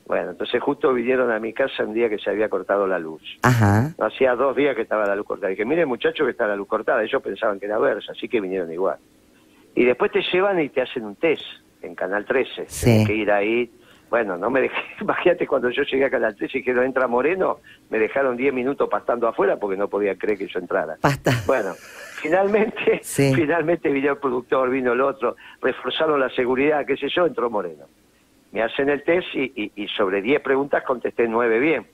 Bueno, 0.07 0.31
entonces 0.31 0.61
justo 0.63 0.93
vinieron 0.93 1.31
a 1.31 1.39
mi 1.39 1.53
casa 1.53 1.85
un 1.85 1.93
día 1.95 2.09
que 2.09 2.19
se 2.19 2.31
había 2.31 2.49
cortado 2.49 2.87
la 2.87 2.99
luz. 2.99 3.23
ajá. 3.43 3.93
No, 3.99 4.07
hacía 4.07 4.35
dos 4.35 4.57
días 4.57 4.75
que 4.75 4.83
estaba 4.83 5.07
la 5.07 5.15
luz 5.17 5.27
cortada. 5.27 5.51
Dije, 5.51 5.65
mire 5.65 5.85
muchacho 5.87 6.25
que 6.25 6.31
está 6.33 6.47
la 6.47 6.57
luz 6.57 6.67
cortada. 6.67 7.03
Ellos 7.03 7.23
pensaban 7.23 7.61
que 7.61 7.67
era 7.67 7.79
versa, 7.79 8.13
así 8.13 8.29
que 8.29 8.41
vinieron 8.41 8.73
igual. 8.73 8.97
Y 9.75 9.85
después 9.85 10.11
te 10.13 10.23
llevan 10.33 10.61
y 10.61 10.69
te 10.71 10.81
hacen 10.83 11.05
un 11.05 11.17
test 11.17 11.43
en 11.83 11.95
Canal 11.95 12.25
13. 12.25 12.65
Sí. 12.69 12.85
Tenés 12.87 13.07
que 13.07 13.15
ir 13.15 13.31
ahí. 13.31 13.71
Bueno, 14.11 14.37
no 14.37 14.51
me 14.51 14.61
dejé. 14.63 14.77
Imagínate 15.01 15.47
cuando 15.47 15.71
yo 15.71 15.83
llegué 15.83 16.05
a 16.05 16.11
Canal 16.11 16.37
13 16.37 16.59
y 16.59 16.63
no 16.73 16.83
entra 16.83 17.07
Moreno, 17.07 17.59
me 17.91 17.99
dejaron 17.99 18.37
10 18.37 18.53
minutos 18.55 18.89
pastando 18.89 19.27
afuera 19.29 19.57
porque 19.57 19.77
no 19.77 19.89
podía 19.89 20.17
creer 20.17 20.39
que 20.39 20.47
yo 20.47 20.59
entrara. 20.59 20.97
Pasta. 21.01 21.33
Bueno, 21.47 21.75
finalmente, 22.23 23.01
Sí. 23.03 23.33
finalmente 23.35 23.89
vino 23.91 24.13
el 24.13 24.19
productor, 24.19 24.71
vino 24.71 24.93
el 24.93 25.01
otro, 25.01 25.37
reforzaron 25.61 26.21
la 26.21 26.31
seguridad, 26.31 26.85
qué 26.87 26.97
sé 26.97 27.09
yo, 27.09 27.27
entró 27.27 27.51
Moreno. 27.51 27.87
Me 28.53 28.63
hacen 28.63 28.89
el 28.89 29.03
test 29.03 29.27
y, 29.35 29.53
y- 29.57 29.73
y 29.85 29.89
sobre 29.89 30.23
10 30.23 30.41
preguntas 30.41 30.85
contesté 30.85 31.27
9 31.27 31.59
bien. 31.59 31.87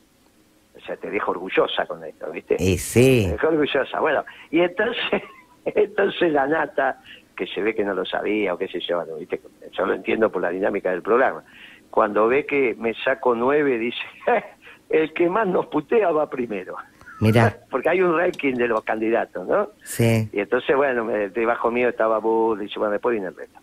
O 0.77 0.81
sea, 0.85 0.97
te 0.97 1.11
dejo 1.11 1.31
orgullosa 1.33 1.87
con 1.87 2.05
esto, 2.05 2.31
¿viste? 2.31 2.57
Y 2.59 2.77
sí. 2.79 3.25
Me 3.27 3.33
dejó 3.33 3.49
orgullosa. 3.49 3.99
Bueno, 4.01 4.25
y 4.51 4.61
entonces, 4.61 5.23
entonces 5.65 6.33
la 6.33 6.47
nata, 6.47 7.01
que 7.37 7.47
se 7.47 7.63
ve 7.63 7.75
que 7.75 7.85
no 7.85 7.95
lo 7.95 8.05
sabía 8.05 8.53
o 8.55 8.59
qué 8.59 8.69
sé 8.69 8.81
yo, 8.81 9.03
¿viste? 9.19 9.41
yo 9.73 9.87
lo 9.87 9.95
entiendo 9.95 10.31
por 10.31 10.43
la 10.43 10.51
dinámica 10.51 10.91
del 10.91 11.01
programa. 11.03 11.43
Cuando 11.91 12.29
ve 12.29 12.47
que 12.47 12.75
me 12.79 12.95
saco 12.95 13.35
9, 13.35 13.79
dice, 13.79 13.99
el 14.89 15.13
que 15.13 15.29
más 15.29 15.47
nos 15.47 15.67
putea 15.67 16.11
va 16.11 16.29
primero. 16.31 16.77
Mira, 17.21 17.57
Porque 17.71 17.89
hay 17.91 18.01
un 18.03 18.17
ranking 18.17 18.55
de 18.55 18.69
los 18.69 18.83
candidatos, 18.83 19.47
¿no? 19.47 19.69
sí. 19.83 20.29
Y 20.33 20.41
entonces, 20.41 20.75
bueno, 20.77 21.05
me- 21.05 21.29
debajo 21.29 21.71
mío 21.71 21.89
estaba 21.89 22.19
y 22.19 22.59
dice, 22.61 22.79
bueno, 22.79 22.93
después 22.93 23.13
viene 23.15 23.29
el 23.29 23.37
resto. 23.37 23.59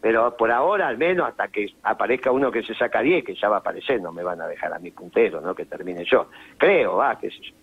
Pero 0.00 0.36
por 0.36 0.50
ahora, 0.52 0.88
al 0.88 0.98
menos, 0.98 1.26
hasta 1.28 1.48
que 1.48 1.66
aparezca 1.82 2.30
uno 2.30 2.50
que 2.50 2.62
se 2.62 2.74
saca 2.74 3.00
10, 3.00 3.24
que 3.24 3.34
ya 3.34 3.48
va 3.48 3.56
a 3.56 3.60
aparecer, 3.60 4.00
no 4.00 4.12
me 4.12 4.22
van 4.22 4.40
a 4.40 4.46
dejar 4.46 4.72
a 4.72 4.78
mi 4.78 4.90
puntero, 4.90 5.40
¿no? 5.40 5.54
Que 5.54 5.64
termine 5.64 6.04
yo. 6.04 6.28
Creo, 6.58 6.96
va, 6.96 7.18
qué 7.18 7.30
sé 7.30 7.38
yo. 7.42 7.54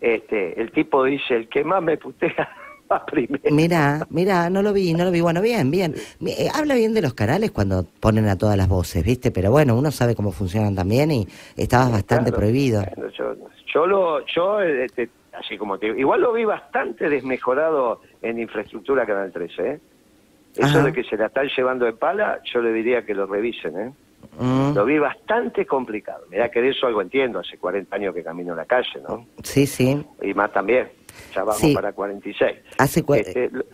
Este, 0.00 0.60
el 0.60 0.72
tipo 0.72 1.04
dice, 1.04 1.36
el 1.36 1.48
que 1.48 1.62
más 1.62 1.80
me 1.82 1.96
putea 1.98 2.48
va 2.92 3.04
primero. 3.06 3.42
Mira, 3.50 4.06
mira, 4.10 4.48
no 4.50 4.62
lo 4.62 4.72
vi, 4.72 4.92
no 4.94 5.04
lo 5.04 5.10
vi. 5.10 5.20
Bueno, 5.20 5.40
bien, 5.42 5.70
bien. 5.70 5.94
Eh, 6.26 6.48
habla 6.54 6.74
bien 6.74 6.94
de 6.94 7.02
los 7.02 7.14
canales 7.14 7.50
cuando 7.50 7.84
ponen 8.00 8.28
a 8.28 8.36
todas 8.36 8.56
las 8.56 8.68
voces, 8.68 9.04
¿viste? 9.04 9.30
Pero 9.30 9.50
bueno, 9.50 9.76
uno 9.76 9.90
sabe 9.90 10.14
cómo 10.14 10.32
funcionan 10.32 10.74
también 10.74 11.10
y 11.10 11.26
estabas 11.56 11.90
bastante 11.90 12.30
Claro. 12.30 12.38
prohibido. 12.38 12.82
Bueno, 12.96 13.12
yo, 13.16 13.34
yo 13.72 13.86
lo, 13.86 14.26
yo, 14.26 14.60
este, 14.60 15.08
así 15.32 15.56
como 15.58 15.78
te 15.78 15.86
digo, 15.86 15.98
igual 15.98 16.20
lo 16.20 16.32
vi 16.32 16.44
bastante 16.44 17.08
desmejorado 17.08 18.00
en 18.20 18.38
infraestructura 18.38 19.06
Canal 19.06 19.32
13, 19.32 19.68
¿eh? 19.70 19.80
Eso 20.54 20.66
Ajá. 20.66 20.82
de 20.82 20.92
que 20.92 21.02
se 21.04 21.16
la 21.16 21.26
están 21.26 21.48
llevando 21.56 21.86
de 21.86 21.94
pala, 21.94 22.40
yo 22.52 22.60
le 22.60 22.72
diría 22.74 23.06
que 23.06 23.14
lo 23.14 23.26
revisen, 23.26 23.78
¿eh? 23.80 23.92
Mm, 24.38 24.74
Lo 24.74 24.84
vi 24.84 24.98
bastante 24.98 25.66
complicado. 25.66 26.24
Mirá 26.30 26.50
que 26.50 26.60
de 26.62 26.68
eso 26.70 26.86
algo 26.86 27.02
entiendo, 27.02 27.38
hace 27.40 27.58
40 27.58 27.96
años 27.96 28.14
que 28.14 28.22
camino 28.22 28.52
en 28.52 28.58
la 28.58 28.64
calle, 28.66 29.00
¿no? 29.06 29.26
sí, 29.42 29.66
sí. 29.66 30.00
Y 30.22 30.32
más 30.34 30.52
también, 30.52 30.88
ya 31.34 31.44
vamos 31.44 31.60
Sí. 31.60 31.74
para 31.74 31.92
46. 31.92 32.52
Hace, 32.78 33.00
Este, 33.00 33.50
lo, 33.50 33.64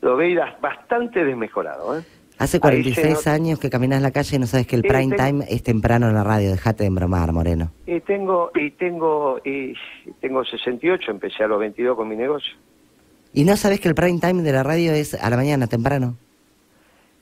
lo 0.00 0.16
bastante 0.60 1.24
desmejorado, 1.24 1.98
¿eh? 1.98 2.02
hace 2.38 2.56
ahí 2.56 2.60
46 2.60 3.18
se 3.20 3.30
años 3.30 3.58
que 3.60 3.70
caminas 3.70 4.02
la 4.02 4.10
calle 4.10 4.36
y 4.36 4.38
no 4.38 4.46
sabes 4.46 4.66
que 4.66 4.74
el 4.76 4.82
prime 4.82 5.14
time 5.16 5.44
es 5.48 5.62
temprano 5.62 6.08
en 6.08 6.14
la 6.14 6.24
radio. 6.24 6.50
Dejate 6.50 6.82
de 6.84 6.88
embromar, 6.88 7.32
Moreno. 7.32 7.70
Y 7.86 8.00
tengo, 8.00 8.50
y 8.54 8.70
tengo, 8.72 9.40
y 9.44 9.74
tengo 10.20 10.44
68, 10.44 11.10
empecé 11.10 11.44
a 11.44 11.46
los 11.46 11.60
22 11.60 11.96
con 11.96 12.08
mi 12.08 12.16
negocio. 12.16 12.52
¿Y 13.32 13.44
no 13.44 13.56
sabes 13.56 13.80
que 13.80 13.88
el 13.88 13.94
prime 13.94 14.18
time 14.20 14.42
de 14.42 14.52
la 14.52 14.62
radio 14.62 14.92
es 14.92 15.14
a 15.14 15.30
la 15.30 15.36
mañana, 15.36 15.66
temprano? 15.66 16.16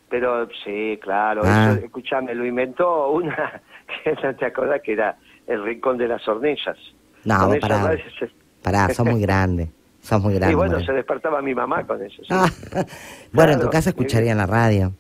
Pero 0.09 0.49
sí, 0.65 0.99
claro, 1.01 1.43
Ah. 1.45 1.73
eso, 1.77 1.85
escuchame, 1.85 2.35
lo 2.35 2.45
inventó 2.45 3.11
una, 3.11 3.61
te 4.39 4.45
acordás 4.47 4.81
que 4.83 4.95
era 4.95 5.17
el 5.47 5.63
rincón 5.63 5.99
de 5.99 6.09
las 6.09 6.27
hornillas. 6.27 6.77
No, 7.25 7.53
esa 7.53 8.27
pará. 8.63 8.89
sos 8.95 9.07
muy 9.07 9.21
grande. 9.21 9.69
Sos 10.03 10.23
muy 10.23 10.35
grande. 10.35 10.53
Y 10.53 10.57
bueno, 10.57 10.73
Moreno. 10.73 10.87
se 10.87 10.93
despertaba 10.95 11.43
mi 11.43 11.55
mamá 11.55 11.87
con 11.87 12.03
eso. 12.03 12.23
sí. 12.23 12.29
Ah, 12.31 12.47
bueno, 13.33 13.53
en 13.53 13.61
tu 13.61 13.69
casa 13.69 13.91
escucharían 13.91 14.39
la 14.39 14.47
radio. 14.47 14.93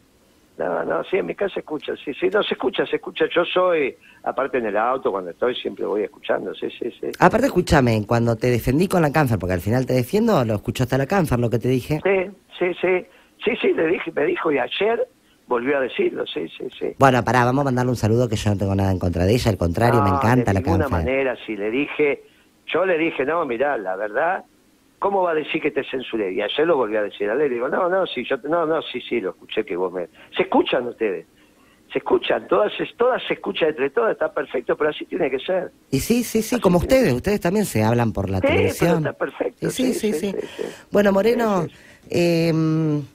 No, 0.58 0.84
no, 0.84 1.02
sí, 1.04 1.16
en 1.16 1.24
mi 1.24 1.34
casa 1.34 1.58
escucha, 1.60 1.94
sí, 2.04 2.12
sí, 2.12 2.28
no, 2.28 2.42
se 2.42 2.52
escucha, 2.52 2.84
se 2.84 2.96
escucha. 2.96 3.24
Yo 3.34 3.46
soy, 3.46 3.96
aparte 4.24 4.58
en 4.58 4.66
el 4.66 4.76
auto, 4.76 5.10
cuando 5.10 5.30
estoy, 5.30 5.54
siempre 5.54 5.86
voy 5.86 6.02
escuchando, 6.02 6.54
sí, 6.54 6.68
sí, 6.78 6.90
sí. 7.00 7.06
Aparte, 7.18 7.46
escúchame, 7.46 8.04
cuando 8.06 8.36
te 8.36 8.48
defendí 8.50 8.86
con 8.86 9.00
la 9.00 9.10
cáncer, 9.10 9.38
porque 9.38 9.54
al 9.54 9.62
final 9.62 9.86
te 9.86 9.94
defiendo, 9.94 10.44
lo 10.44 10.56
escuchó 10.56 10.82
hasta 10.82 10.98
la 10.98 11.06
cáncer, 11.06 11.38
lo 11.38 11.48
que 11.48 11.58
te 11.58 11.68
dije. 11.68 12.00
Sí, 12.04 12.30
sí, 12.58 12.74
sí, 12.78 13.06
sí, 13.42 13.52
sí, 13.58 13.72
le 13.72 13.86
dije, 13.86 14.12
me 14.14 14.26
dijo, 14.26 14.52
y 14.52 14.58
ayer 14.58 15.08
volvió 15.46 15.78
a 15.78 15.80
decirlo, 15.80 16.26
sí, 16.26 16.46
sí, 16.58 16.68
sí. 16.78 16.94
Bueno, 16.98 17.24
pará, 17.24 17.46
vamos 17.46 17.62
a 17.62 17.64
mandarle 17.64 17.92
un 17.92 17.96
saludo 17.96 18.28
que 18.28 18.36
yo 18.36 18.50
no 18.50 18.58
tengo 18.58 18.74
nada 18.74 18.92
en 18.92 18.98
contra 18.98 19.24
de 19.24 19.32
ella, 19.32 19.50
al 19.50 19.56
contrario, 19.56 20.02
me 20.02 20.10
encanta 20.10 20.52
de 20.52 20.54
la 20.54 20.60
ninguna 20.60 20.84
cáncer. 20.84 21.06
manera, 21.06 21.36
si 21.46 21.56
le 21.56 21.70
dije, 21.70 22.22
yo 22.72 22.84
le 22.86 22.98
dije, 22.98 23.24
no, 23.24 23.44
mirá, 23.44 23.76
la 23.78 23.96
verdad, 23.96 24.44
¿cómo 24.98 25.22
va 25.22 25.32
a 25.32 25.34
decir 25.34 25.60
que 25.60 25.70
te 25.70 25.82
censuré? 25.84 26.32
Y 26.32 26.40
ayer 26.42 26.66
lo 26.66 26.76
volví 26.76 26.96
a 26.96 27.02
decir 27.02 27.28
a 27.30 27.34
él, 27.34 27.50
digo, 27.50 27.68
no, 27.68 27.88
no, 27.88 28.06
sí, 28.06 28.24
yo, 28.28 28.36
no, 28.44 28.66
no, 28.66 28.82
sí, 28.82 29.00
sí, 29.00 29.20
lo 29.20 29.30
escuché 29.30 29.64
que 29.64 29.76
vos 29.76 29.92
me... 29.92 30.08
Se 30.36 30.42
escuchan 30.42 30.86
ustedes, 30.86 31.26
se 31.92 31.98
escuchan, 31.98 32.46
todas, 32.48 32.72
todas 32.96 33.22
se 33.26 33.34
escuchan 33.34 33.70
entre 33.70 33.90
todas, 33.90 34.12
está 34.12 34.32
perfecto, 34.32 34.76
pero 34.76 34.90
así 34.90 35.04
tiene 35.06 35.30
que 35.30 35.38
ser. 35.40 35.72
Y 35.90 36.00
sí, 36.00 36.22
sí, 36.22 36.42
sí, 36.42 36.60
como 36.60 36.78
ustedes, 36.78 37.12
ustedes 37.12 37.40
también 37.40 37.64
se 37.64 37.82
hablan 37.82 38.12
por 38.12 38.30
la 38.30 38.38
Sí, 38.38 38.42
pero 38.46 38.54
televisión. 38.54 38.96
está 38.98 39.12
perfecto. 39.12 39.66
Y 39.66 39.70
sí, 39.70 39.92
sí, 39.94 40.12
sí. 40.12 40.30
sí, 40.32 40.46
sí. 40.56 40.62
Bueno, 40.92 41.12
Moreno, 41.12 41.66
eh, 42.08 42.52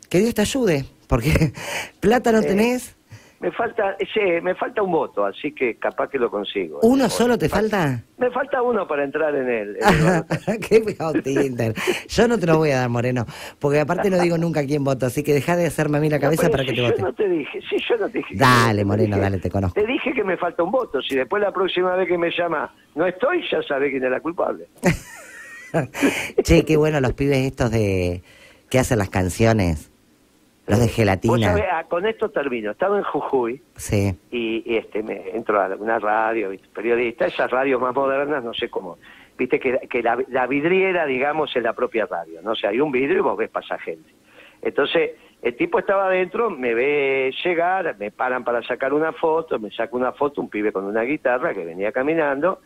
que 0.09 0.19
Dios 0.19 0.33
te 0.33 0.41
ayude, 0.41 0.85
porque 1.07 1.31
plata 2.01 2.31
no 2.31 2.39
Eh, 2.39 2.43
tenés. 2.43 2.94
Me 3.41 3.51
falta, 3.51 3.95
ese, 3.99 4.39
me 4.41 4.55
falta 4.55 4.81
un 4.81 4.91
voto, 4.93 5.25
así 5.25 5.51
que 5.51 5.75
capaz 5.75 6.09
que 6.09 6.17
lo 6.17 6.31
consigo. 6.31 6.79
¿Uno 6.83 7.09
solo 7.09 7.37
te 7.37 7.49
falta? 7.49 8.01
Me 8.17 8.31
falta 8.31 8.61
uno 8.61 8.87
para 8.87 9.03
entrar 9.03 9.35
en 9.35 9.49
el... 9.49 9.77
en 9.77 9.83
el- 9.83 10.59
Qué. 10.61 11.73
Yo 12.07 12.27
no 12.29 12.39
te 12.39 12.45
lo 12.47 12.57
voy 12.57 12.71
a 12.71 12.79
dar, 12.79 12.89
Moreno, 12.89 13.25
porque 13.59 13.81
aparte 13.81 14.09
no 14.09 14.17
digo 14.19 14.37
nunca 14.37 14.65
quién 14.65 14.83
voto, 14.85 15.05
así 15.05 15.21
que 15.21 15.33
deja 15.33 15.57
de 15.57 15.67
hacerme 15.67 15.97
a 15.97 16.01
mí 16.01 16.09
la 16.09 16.19
cabeza 16.19 16.43
No, 16.43 16.51
para 16.51 16.63
que 16.63 16.69
si 16.69 16.75
te 16.77 16.81
yo 16.81 16.87
vote. 16.89 17.01
no 17.01 17.13
te 17.13 17.27
dije, 17.29 17.59
sí, 17.69 17.75
yo 17.87 17.97
no 17.97 18.07
te 18.09 18.17
dije. 18.19 18.29
que 18.33 18.39
Dale, 18.39 18.79
te 18.81 18.85
Moreno, 18.85 19.15
dije- 19.17 19.21
dale, 19.21 19.37
te 19.39 19.51
conozco. 19.51 19.79
Te 19.81 19.85
dije 19.85 20.13
que 20.13 20.23
me 20.23 20.37
falta 20.37 20.63
un 20.63 20.71
voto. 20.71 21.01
Si 21.01 21.15
después 21.15 21.43
la 21.43 21.51
próxima 21.51 21.93
vez 21.95 22.07
que 22.07 22.17
me 22.17 22.31
llama 22.31 22.73
no 22.95 23.05
estoy, 23.05 23.43
ya 23.51 23.61
sabe 23.63 23.91
quién 23.91 24.03
es 24.05 24.11
la 24.11 24.21
culpable. 24.21 24.67
Che, 26.43 26.63
qué 26.63 26.77
bueno 26.77 27.01
los 27.01 27.13
pibes 27.13 27.39
estos 27.45 27.69
de 27.71 28.23
que 28.69 28.79
hacen 28.79 28.97
las 28.97 29.09
canciones, 29.09 29.91
los 30.67 30.79
de 30.79 30.87
gelatina. 30.87 31.47
sabés, 31.49 31.65
ah, 31.71 31.83
con 31.87 32.05
esto 32.05 32.29
termino. 32.29 32.71
Estaba 32.71 32.97
en 32.97 33.03
Jujuy 33.03 33.61
Sí. 33.75 34.17
y, 34.31 34.63
y, 34.65 34.77
este 34.77 35.03
me 35.03 35.29
entro 35.29 35.61
a 35.61 35.67
una 35.75 35.99
radio, 35.99 36.51
periodista, 36.73 37.25
esas 37.25 37.51
radios 37.51 37.79
más 37.81 37.93
modernas, 37.95 38.43
no 38.43 38.53
sé 38.53 38.69
cómo. 38.69 38.97
Viste 39.37 39.59
que, 39.59 39.79
que 39.89 40.01
la, 40.01 40.17
la 40.29 40.47
vidriera, 40.47 41.05
digamos, 41.05 41.55
es 41.55 41.61
la 41.61 41.73
propia 41.73 42.05
radio, 42.05 42.41
¿no? 42.41 42.51
O 42.51 42.55
sea, 42.55 42.69
hay 42.69 42.79
un 42.79 42.91
vidrio 42.91 43.17
y 43.17 43.21
vos 43.21 43.37
ves 43.37 43.49
pasar 43.49 43.79
gente. 43.81 44.09
Entonces, 44.61 45.11
el 45.41 45.55
tipo 45.55 45.77
estaba 45.77 46.07
adentro, 46.07 46.49
me 46.49 46.73
ve 46.73 47.31
llegar, 47.43 47.95
me 47.99 48.09
paran 48.11 48.43
para 48.43 48.63
sacar 48.63 48.93
una 48.93 49.11
foto, 49.11 49.59
me 49.59 49.69
saca 49.71 49.95
una 49.95 50.11
foto, 50.13 50.41
un 50.41 50.49
pibe 50.49 50.71
con 50.71 50.85
una 50.85 51.01
guitarra 51.03 51.53
que 51.53 51.65
venía 51.65 51.91
caminando, 51.91 52.61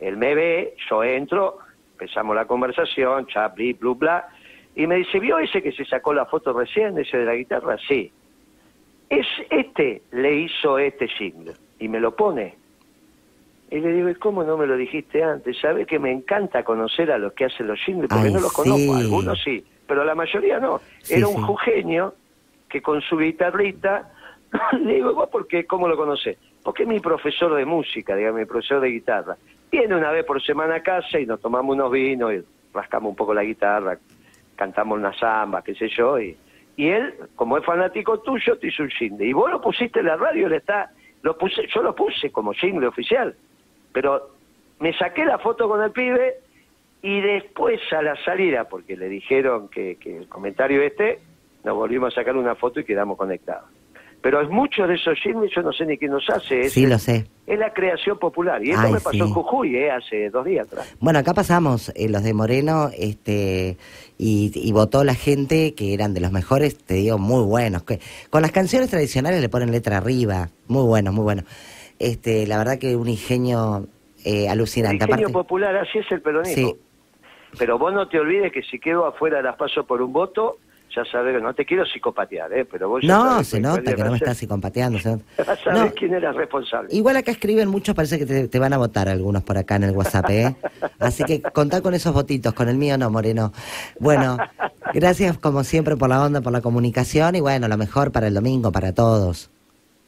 él 0.00 0.16
me 0.16 0.34
ve, 0.34 0.74
yo 0.88 1.04
entro, 1.04 1.58
empezamos 1.92 2.34
la 2.34 2.46
conversación, 2.46 3.26
cha, 3.26 3.48
bli, 3.48 3.74
blu, 3.74 3.94
bla, 3.94 4.28
y 4.74 4.86
me 4.86 4.96
dice, 4.96 5.20
¿vio 5.20 5.38
ese 5.38 5.62
que 5.62 5.72
se 5.72 5.84
sacó 5.84 6.12
la 6.12 6.26
foto 6.26 6.52
recién, 6.52 6.98
ese 6.98 7.18
de 7.18 7.24
la 7.24 7.34
guitarra? 7.34 7.76
Sí. 7.86 8.10
Es 9.08 9.26
este, 9.50 10.02
le 10.12 10.34
hizo 10.34 10.78
este 10.78 11.08
signo, 11.08 11.52
y 11.78 11.88
me 11.88 12.00
lo 12.00 12.16
pone. 12.16 12.56
Y 13.70 13.80
le 13.80 13.92
digo, 13.92 14.08
¿y 14.08 14.14
cómo 14.16 14.44
no 14.44 14.56
me 14.56 14.66
lo 14.66 14.76
dijiste 14.76 15.22
antes? 15.22 15.58
¿Sabes 15.58 15.86
que 15.86 15.98
me 15.98 16.10
encanta 16.12 16.64
conocer 16.64 17.10
a 17.10 17.18
los 17.18 17.32
que 17.32 17.46
hacen 17.46 17.66
los 17.66 17.80
jingles? 17.80 18.08
Porque 18.08 18.26
Ay, 18.26 18.32
no 18.32 18.40
los 18.40 18.50
sí. 18.52 18.56
conozco, 18.62 18.94
algunos 18.94 19.42
sí, 19.42 19.64
pero 19.86 20.04
la 20.04 20.14
mayoría 20.14 20.58
no. 20.58 20.80
Sí, 21.02 21.14
Era 21.14 21.28
un 21.28 21.36
sí. 21.36 21.42
jujeño 21.42 22.14
que 22.68 22.82
con 22.82 23.00
su 23.02 23.16
guitarrita 23.16 24.10
Le 24.80 24.94
digo, 24.94 25.14
¿vos 25.14 25.28
por 25.28 25.46
qué? 25.46 25.66
¿Cómo 25.66 25.88
lo 25.88 25.96
conocés? 25.96 26.38
Porque 26.62 26.84
es 26.84 26.88
mi 26.88 27.00
profesor 27.00 27.54
de 27.54 27.64
música, 27.64 28.16
digamos, 28.16 28.40
mi 28.40 28.46
profesor 28.46 28.80
de 28.80 28.88
guitarra. 28.88 29.36
Viene 29.70 29.94
una 29.96 30.10
vez 30.10 30.24
por 30.24 30.42
semana 30.42 30.76
a 30.76 30.82
casa 30.82 31.18
y 31.18 31.26
nos 31.26 31.40
tomamos 31.40 31.74
unos 31.74 31.90
vinos 31.90 32.32
y 32.32 32.42
rascamos 32.72 33.10
un 33.10 33.16
poco 33.16 33.34
la 33.34 33.42
guitarra, 33.42 33.98
cantamos 34.56 34.98
una 34.98 35.12
samba, 35.18 35.62
qué 35.62 35.74
sé 35.74 35.88
yo, 35.88 36.18
y, 36.18 36.36
él, 36.76 37.14
como 37.36 37.56
es 37.56 37.64
fanático 37.64 38.18
tuyo, 38.20 38.58
te 38.58 38.66
hizo 38.66 38.82
un 38.82 38.90
jingle. 38.90 39.26
Y 39.26 39.32
vos 39.32 39.48
lo 39.50 39.60
pusiste 39.60 40.00
en 40.00 40.06
la 40.06 40.16
radio, 40.16 40.48
él 40.48 40.54
está, 40.54 40.90
lo 41.22 41.38
puse, 41.38 41.68
yo 41.72 41.82
lo 41.82 41.94
puse 41.94 42.32
como 42.32 42.52
jingle 42.52 42.88
oficial. 42.88 43.36
Pero 43.92 44.30
me 44.80 44.92
saqué 44.98 45.24
la 45.24 45.38
foto 45.38 45.68
con 45.68 45.80
el 45.82 45.92
pibe 45.92 46.34
y 47.00 47.20
después 47.20 47.80
a 47.92 48.02
la 48.02 48.16
salida, 48.24 48.68
porque 48.68 48.96
le 48.96 49.08
dijeron 49.08 49.68
que 49.68 49.98
el 50.04 50.28
comentario 50.28 50.82
este, 50.82 51.20
nos 51.62 51.76
volvimos 51.76 52.12
a 52.12 52.16
sacar 52.16 52.36
una 52.36 52.56
foto 52.56 52.80
y 52.80 52.84
quedamos 52.84 53.16
conectados. 53.16 53.73
Pero 54.24 54.40
es 54.40 54.48
mucho 54.48 54.86
de 54.86 54.94
esos 54.94 55.18
jingles, 55.22 55.52
yo 55.54 55.60
no 55.60 55.70
sé 55.70 55.84
ni 55.84 55.98
quién 55.98 56.10
nos 56.10 56.24
hace. 56.30 56.62
Es, 56.62 56.72
Sí, 56.72 56.86
lo 56.86 56.98
sé. 56.98 57.26
es 57.46 57.58
la 57.58 57.74
creación 57.74 58.18
popular. 58.18 58.64
Y 58.64 58.70
esto 58.70 58.80
Ay, 58.86 58.92
me 58.94 58.98
pasó 58.98 59.10
sí. 59.10 59.18
en 59.20 59.28
Jujuy, 59.28 59.76
eh, 59.76 59.90
hace 59.90 60.30
dos 60.30 60.46
días 60.46 60.66
atrás. 60.66 60.96
Bueno, 60.98 61.18
acá 61.18 61.34
pasamos 61.34 61.90
eh, 61.94 62.08
los 62.08 62.22
de 62.22 62.32
Moreno, 62.32 62.88
este, 62.98 63.76
y, 64.16 64.50
y 64.54 64.72
votó 64.72 65.04
la 65.04 65.14
gente 65.14 65.74
que 65.74 65.92
eran 65.92 66.14
de 66.14 66.20
los 66.20 66.32
mejores, 66.32 66.78
te 66.78 66.94
digo, 66.94 67.18
muy 67.18 67.44
buenos. 67.44 67.82
Que, 67.82 68.00
con 68.30 68.40
las 68.40 68.50
canciones 68.50 68.88
tradicionales 68.88 69.42
le 69.42 69.50
ponen 69.50 69.70
letra 69.70 69.98
arriba, 69.98 70.48
muy 70.68 70.84
buenos, 70.86 71.12
muy 71.12 71.24
buenos. 71.24 71.44
Este, 71.98 72.46
la 72.46 72.56
verdad 72.56 72.78
que 72.78 72.96
un 72.96 73.10
ingenio 73.10 73.86
eh, 74.24 74.44
El 74.46 74.52
alucinante. 74.52 75.04
ingenio 75.04 75.16
Aparte, 75.28 75.32
popular, 75.34 75.76
así 75.76 75.98
es 75.98 76.10
el 76.10 76.22
peronismo. 76.22 76.68
Sí. 76.70 76.76
Pero 77.58 77.78
vos 77.78 77.92
no 77.92 78.08
te 78.08 78.18
olvides 78.18 78.52
que 78.52 78.62
si 78.62 78.78
quedo 78.78 79.04
afuera 79.04 79.42
las 79.42 79.56
paso 79.56 79.84
por 79.84 80.00
un 80.00 80.14
voto, 80.14 80.56
ya 80.94 81.04
sabés 81.10 81.36
que 81.36 81.42
no 81.42 81.54
te 81.54 81.64
quiero 81.64 81.84
psicopatear, 81.84 82.52
¿eh? 82.52 82.64
Pero 82.64 82.88
vos 82.88 83.02
no, 83.04 83.42
se 83.44 83.60
nota 83.60 83.94
que 83.94 84.04
no 84.04 84.10
me 84.10 84.16
estás 84.16 84.36
psicopateando. 84.38 84.98
se 84.98 85.10
nota. 85.10 85.24
No. 85.74 85.90
quién 85.92 86.14
era 86.14 86.32
responsable. 86.32 86.88
Igual 86.92 87.16
acá 87.16 87.30
escriben 87.32 87.68
muchos, 87.68 87.94
parece 87.94 88.18
que 88.18 88.26
te, 88.26 88.48
te 88.48 88.58
van 88.58 88.72
a 88.72 88.78
votar 88.78 89.08
algunos 89.08 89.42
por 89.42 89.56
acá 89.58 89.76
en 89.76 89.84
el 89.84 89.90
WhatsApp, 89.92 90.30
¿eh? 90.30 90.56
Así 90.98 91.24
que 91.24 91.42
contá 91.42 91.80
con 91.80 91.94
esos 91.94 92.12
votitos, 92.12 92.52
con 92.54 92.68
el 92.68 92.76
mío 92.76 92.96
no, 92.98 93.10
Moreno. 93.10 93.52
Bueno, 93.98 94.36
gracias 94.94 95.38
como 95.38 95.64
siempre 95.64 95.96
por 95.96 96.08
la 96.08 96.22
onda, 96.22 96.40
por 96.40 96.52
la 96.52 96.60
comunicación 96.60 97.34
y 97.34 97.40
bueno, 97.40 97.66
lo 97.68 97.76
mejor 97.76 98.12
para 98.12 98.28
el 98.28 98.34
domingo, 98.34 98.70
para 98.72 98.92
todos. 98.92 99.50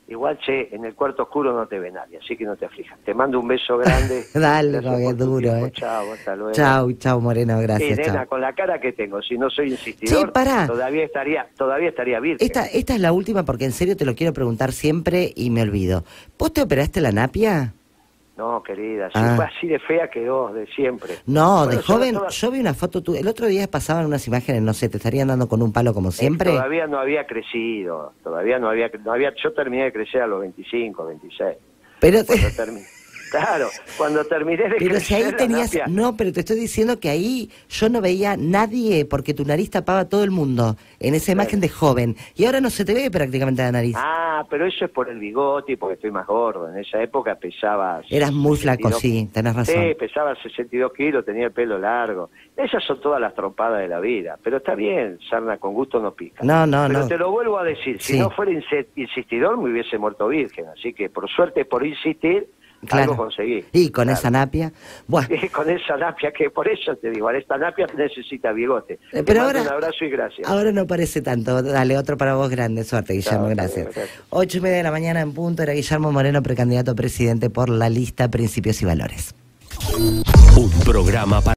Igual, 0.09 0.39
che, 0.39 0.69
en 0.73 0.85
el 0.85 0.95
cuarto 0.95 1.25
oscuro 1.25 1.53
no 1.53 1.67
te 1.67 1.81
ve 1.81 1.91
nadie, 1.91 2.19
así 2.19 2.37
que 2.37 2.45
no 2.45 2.55
te 2.57 2.65
aflijas. 2.65 2.97
Te 3.05 3.13
mando 3.13 3.41
un 3.41 3.49
beso 3.49 3.77
grande. 3.77 4.23
Dale, 4.35 4.81
que 4.81 5.13
duro. 5.15 5.57
¿eh? 5.57 5.73
Chao, 5.73 6.13
hasta 6.13 6.37
luego. 6.37 6.53
Chau, 6.53 6.93
chau, 6.93 7.21
Moreno, 7.21 7.59
gracias. 7.61 7.97
Sí, 7.99 8.03
chau. 8.05 8.27
con 8.29 8.41
la 8.41 8.53
cara 8.53 8.81
que 8.81 8.93
tengo, 8.93 9.21
si 9.21 9.37
no 9.37 9.51
soy 9.51 9.71
insistidor, 9.73 10.27
Che, 10.27 10.33
pará. 10.33 10.67
todavía 10.69 11.03
estaría, 11.05 11.49
todavía 11.57 11.89
estaría 11.89 12.21
virgen. 12.21 12.47
Esta, 12.47 12.67
esta 12.67 12.95
es 12.95 13.01
la 13.01 13.13
última 13.13 13.45
porque 13.45 13.65
en 13.65 13.73
serio 13.73 13.97
te 13.97 14.05
lo 14.05 14.15
quiero 14.15 14.33
preguntar 14.33 14.73
siempre 14.73 15.33
y 15.35 15.51
me 15.51 15.63
olvido. 15.63 16.05
¿Vos 16.39 16.53
te 16.53 16.63
operaste 16.63 17.01
la 17.01 17.11
napia? 17.11 17.75
No, 18.37 18.63
querida, 18.63 19.07
si 19.09 19.19
Ah. 19.19 19.33
fue 19.35 19.45
así 19.47 19.67
de 19.67 19.79
fea 19.79 20.09
quedó, 20.11 20.53
de 20.53 20.67
siempre. 20.67 21.15
No, 21.27 21.65
Bueno, 21.65 21.71
de 21.71 21.83
joven, 21.83 22.19
yo 22.29 22.51
vi 22.51 22.61
una 22.61 22.75
foto 22.75 23.03
tuya. 23.03 23.21
El 23.21 23.29
otro 23.29 23.47
día 23.47 23.67
pasaban 23.67 24.05
unas 24.05 24.27
imágenes, 24.29 24.61
no 24.61 24.75
sé, 24.75 24.91
te 24.91 24.99
estarían 24.99 25.29
dando 25.29 25.49
con 25.49 25.63
un 25.63 25.73
palo 25.73 25.95
como 25.95 26.11
Eh, 26.11 26.13
siempre. 26.13 26.51
Todavía 26.51 26.87
no 26.87 26.99
había 26.99 27.27
crecido, 27.27 28.13
todavía 28.23 28.59
no 28.59 28.69
había, 28.69 28.91
no 29.03 29.13
había, 29.13 29.33
yo 29.43 29.53
terminé 29.55 29.85
de 29.85 29.93
crecer 29.93 30.21
a 30.21 30.27
los 30.27 30.41
25, 30.41 31.07
26. 31.07 31.57
Pero, 31.99 32.19
Cuando 32.27 32.47
claro, 33.31 33.69
cuando 33.97 34.25
terminé 34.25 34.69
de 34.69 34.77
pero 34.79 35.01
si 35.01 35.15
ahí 35.15 35.33
tenías. 35.37 35.73
napia- 35.75 35.87
No, 35.89 36.17
pero 36.17 36.33
te 36.33 36.41
estoy 36.41 36.59
diciendo 36.59 36.99
que 37.01 37.09
ahí 37.11 37.51
yo 37.69 37.89
no 37.89 38.01
veía 38.01 38.37
nadie 38.37 39.05
porque 39.05 39.35
tu 39.35 39.45
nariz 39.45 39.71
tapaba 39.71 40.01
a 40.01 40.09
todo 40.09 40.25
el 40.25 40.31
mundo 40.31 40.77
en 41.01 41.15
esa 41.15 41.33
imagen 41.33 41.61
de 41.61 41.69
joven. 41.69 42.17
Y 42.35 42.45
ahora 42.45 42.61
no 42.61 42.71
se 42.71 42.85
te 42.85 42.95
ve 42.95 43.11
prácticamente 43.11 43.63
la 43.63 43.73
nariz. 43.73 43.95
Ah, 43.99 44.45
pero 44.51 44.67
eso 44.67 44.85
es 44.85 44.91
por 44.91 45.09
el 45.09 45.19
bigote 45.19 45.73
y 45.73 45.77
porque 45.77 45.95
estoy 45.95 46.11
más 46.11 46.27
gordo. 46.27 46.69
En 46.71 46.79
esa 46.79 47.03
época 47.03 47.35
pesaba... 47.37 48.03
Eras 48.11 48.33
muy 48.33 48.57
flaco, 48.57 48.89
62 48.91 49.01
sí, 49.01 49.31
tenés 49.33 49.55
razón. 49.57 49.75
Sí, 49.75 49.95
pesaba 49.99 50.35
62 50.43 50.93
kilos, 50.93 51.25
tenía 51.25 51.47
el 51.47 51.53
pelo 51.53 51.79
largo. 51.79 52.31
Esas 52.57 52.83
son 52.85 53.01
todas 53.01 53.21
las 53.21 53.35
trompadas 53.35 53.81
de 53.81 53.89
la 53.89 54.01
vida. 54.01 54.39
Pero 54.43 54.59
está 54.59 54.75
bien, 54.75 55.19
sarna 55.29 55.59
con 55.59 55.75
gusto 55.75 56.01
no 56.01 56.13
pica. 56.15 56.43
No, 56.45 56.67
no, 56.67 56.87
Pero 56.89 57.01
no. 57.01 57.07
te 57.09 57.19
lo 57.19 57.31
vuelvo 57.31 57.59
a 57.59 57.65
decir, 57.65 58.01
si 58.01 58.15
Sí. 58.15 58.19
no 58.19 58.31
fuera 58.31 58.53
insistidor 58.97 59.57
me 59.59 59.71
hubiese 59.71 59.99
muerto 59.99 60.29
virgen. 60.29 60.67
Así 60.69 60.93
que 60.93 61.09
por 61.11 61.29
suerte, 61.29 61.65
por 61.65 61.87
insistir, 61.87 62.47
Claro. 62.87 63.13
algo 63.13 63.17
conseguí. 63.25 63.65
Y 63.73 63.91
con 63.91 64.05
Claro. 64.05 64.19
esa 64.19 64.31
napia. 64.31 64.73
Bueno, 65.07 65.29
Y 65.43 65.49
con 65.49 65.69
esa 65.71 65.97
napia, 65.97 66.31
que 66.33 66.51
por 66.51 66.69
eso 66.69 66.95
te 66.97 67.11
digo, 67.11 67.31
esta 67.31 67.57
napia 67.59 67.87
necesita 67.97 68.53
bigote. 68.53 68.95
Eh, 68.95 68.99
Te 69.13 69.25
pero 69.25 69.43
ahora- 69.43 69.63
un 69.63 69.69
abrazo 69.69 70.05
y 70.05 70.11
gracias. 70.11 70.49
ahora 70.49 70.73
no 70.73 70.87
parece 70.87 71.23
tanto. 71.23 71.63
Dale, 71.63 71.97
otro 71.99 72.17
para 72.17 72.35
vos, 72.35 72.49
grande 72.51 72.85
suerte, 72.85 73.15
Guillermo, 73.15 73.49
gracias. 73.49 73.89
Ocho 74.31 74.59
y 74.59 74.61
media 74.61 74.77
de 74.79 74.83
la 74.85 74.91
mañana 74.91 75.21
en 75.21 75.33
punto, 75.33 75.63
era 75.63 75.73
Guillermo 75.73 76.13
Moreno, 76.13 76.43
precandidato 76.43 76.91
a 76.93 76.95
presidente 76.95 77.51
por 77.51 77.69
la 77.69 77.89
lista 77.89 78.29
Principios 78.31 78.81
y 78.83 78.85
Valores. 78.85 79.35
Un 80.57 80.71
programa 80.85 81.41
para 81.41 81.45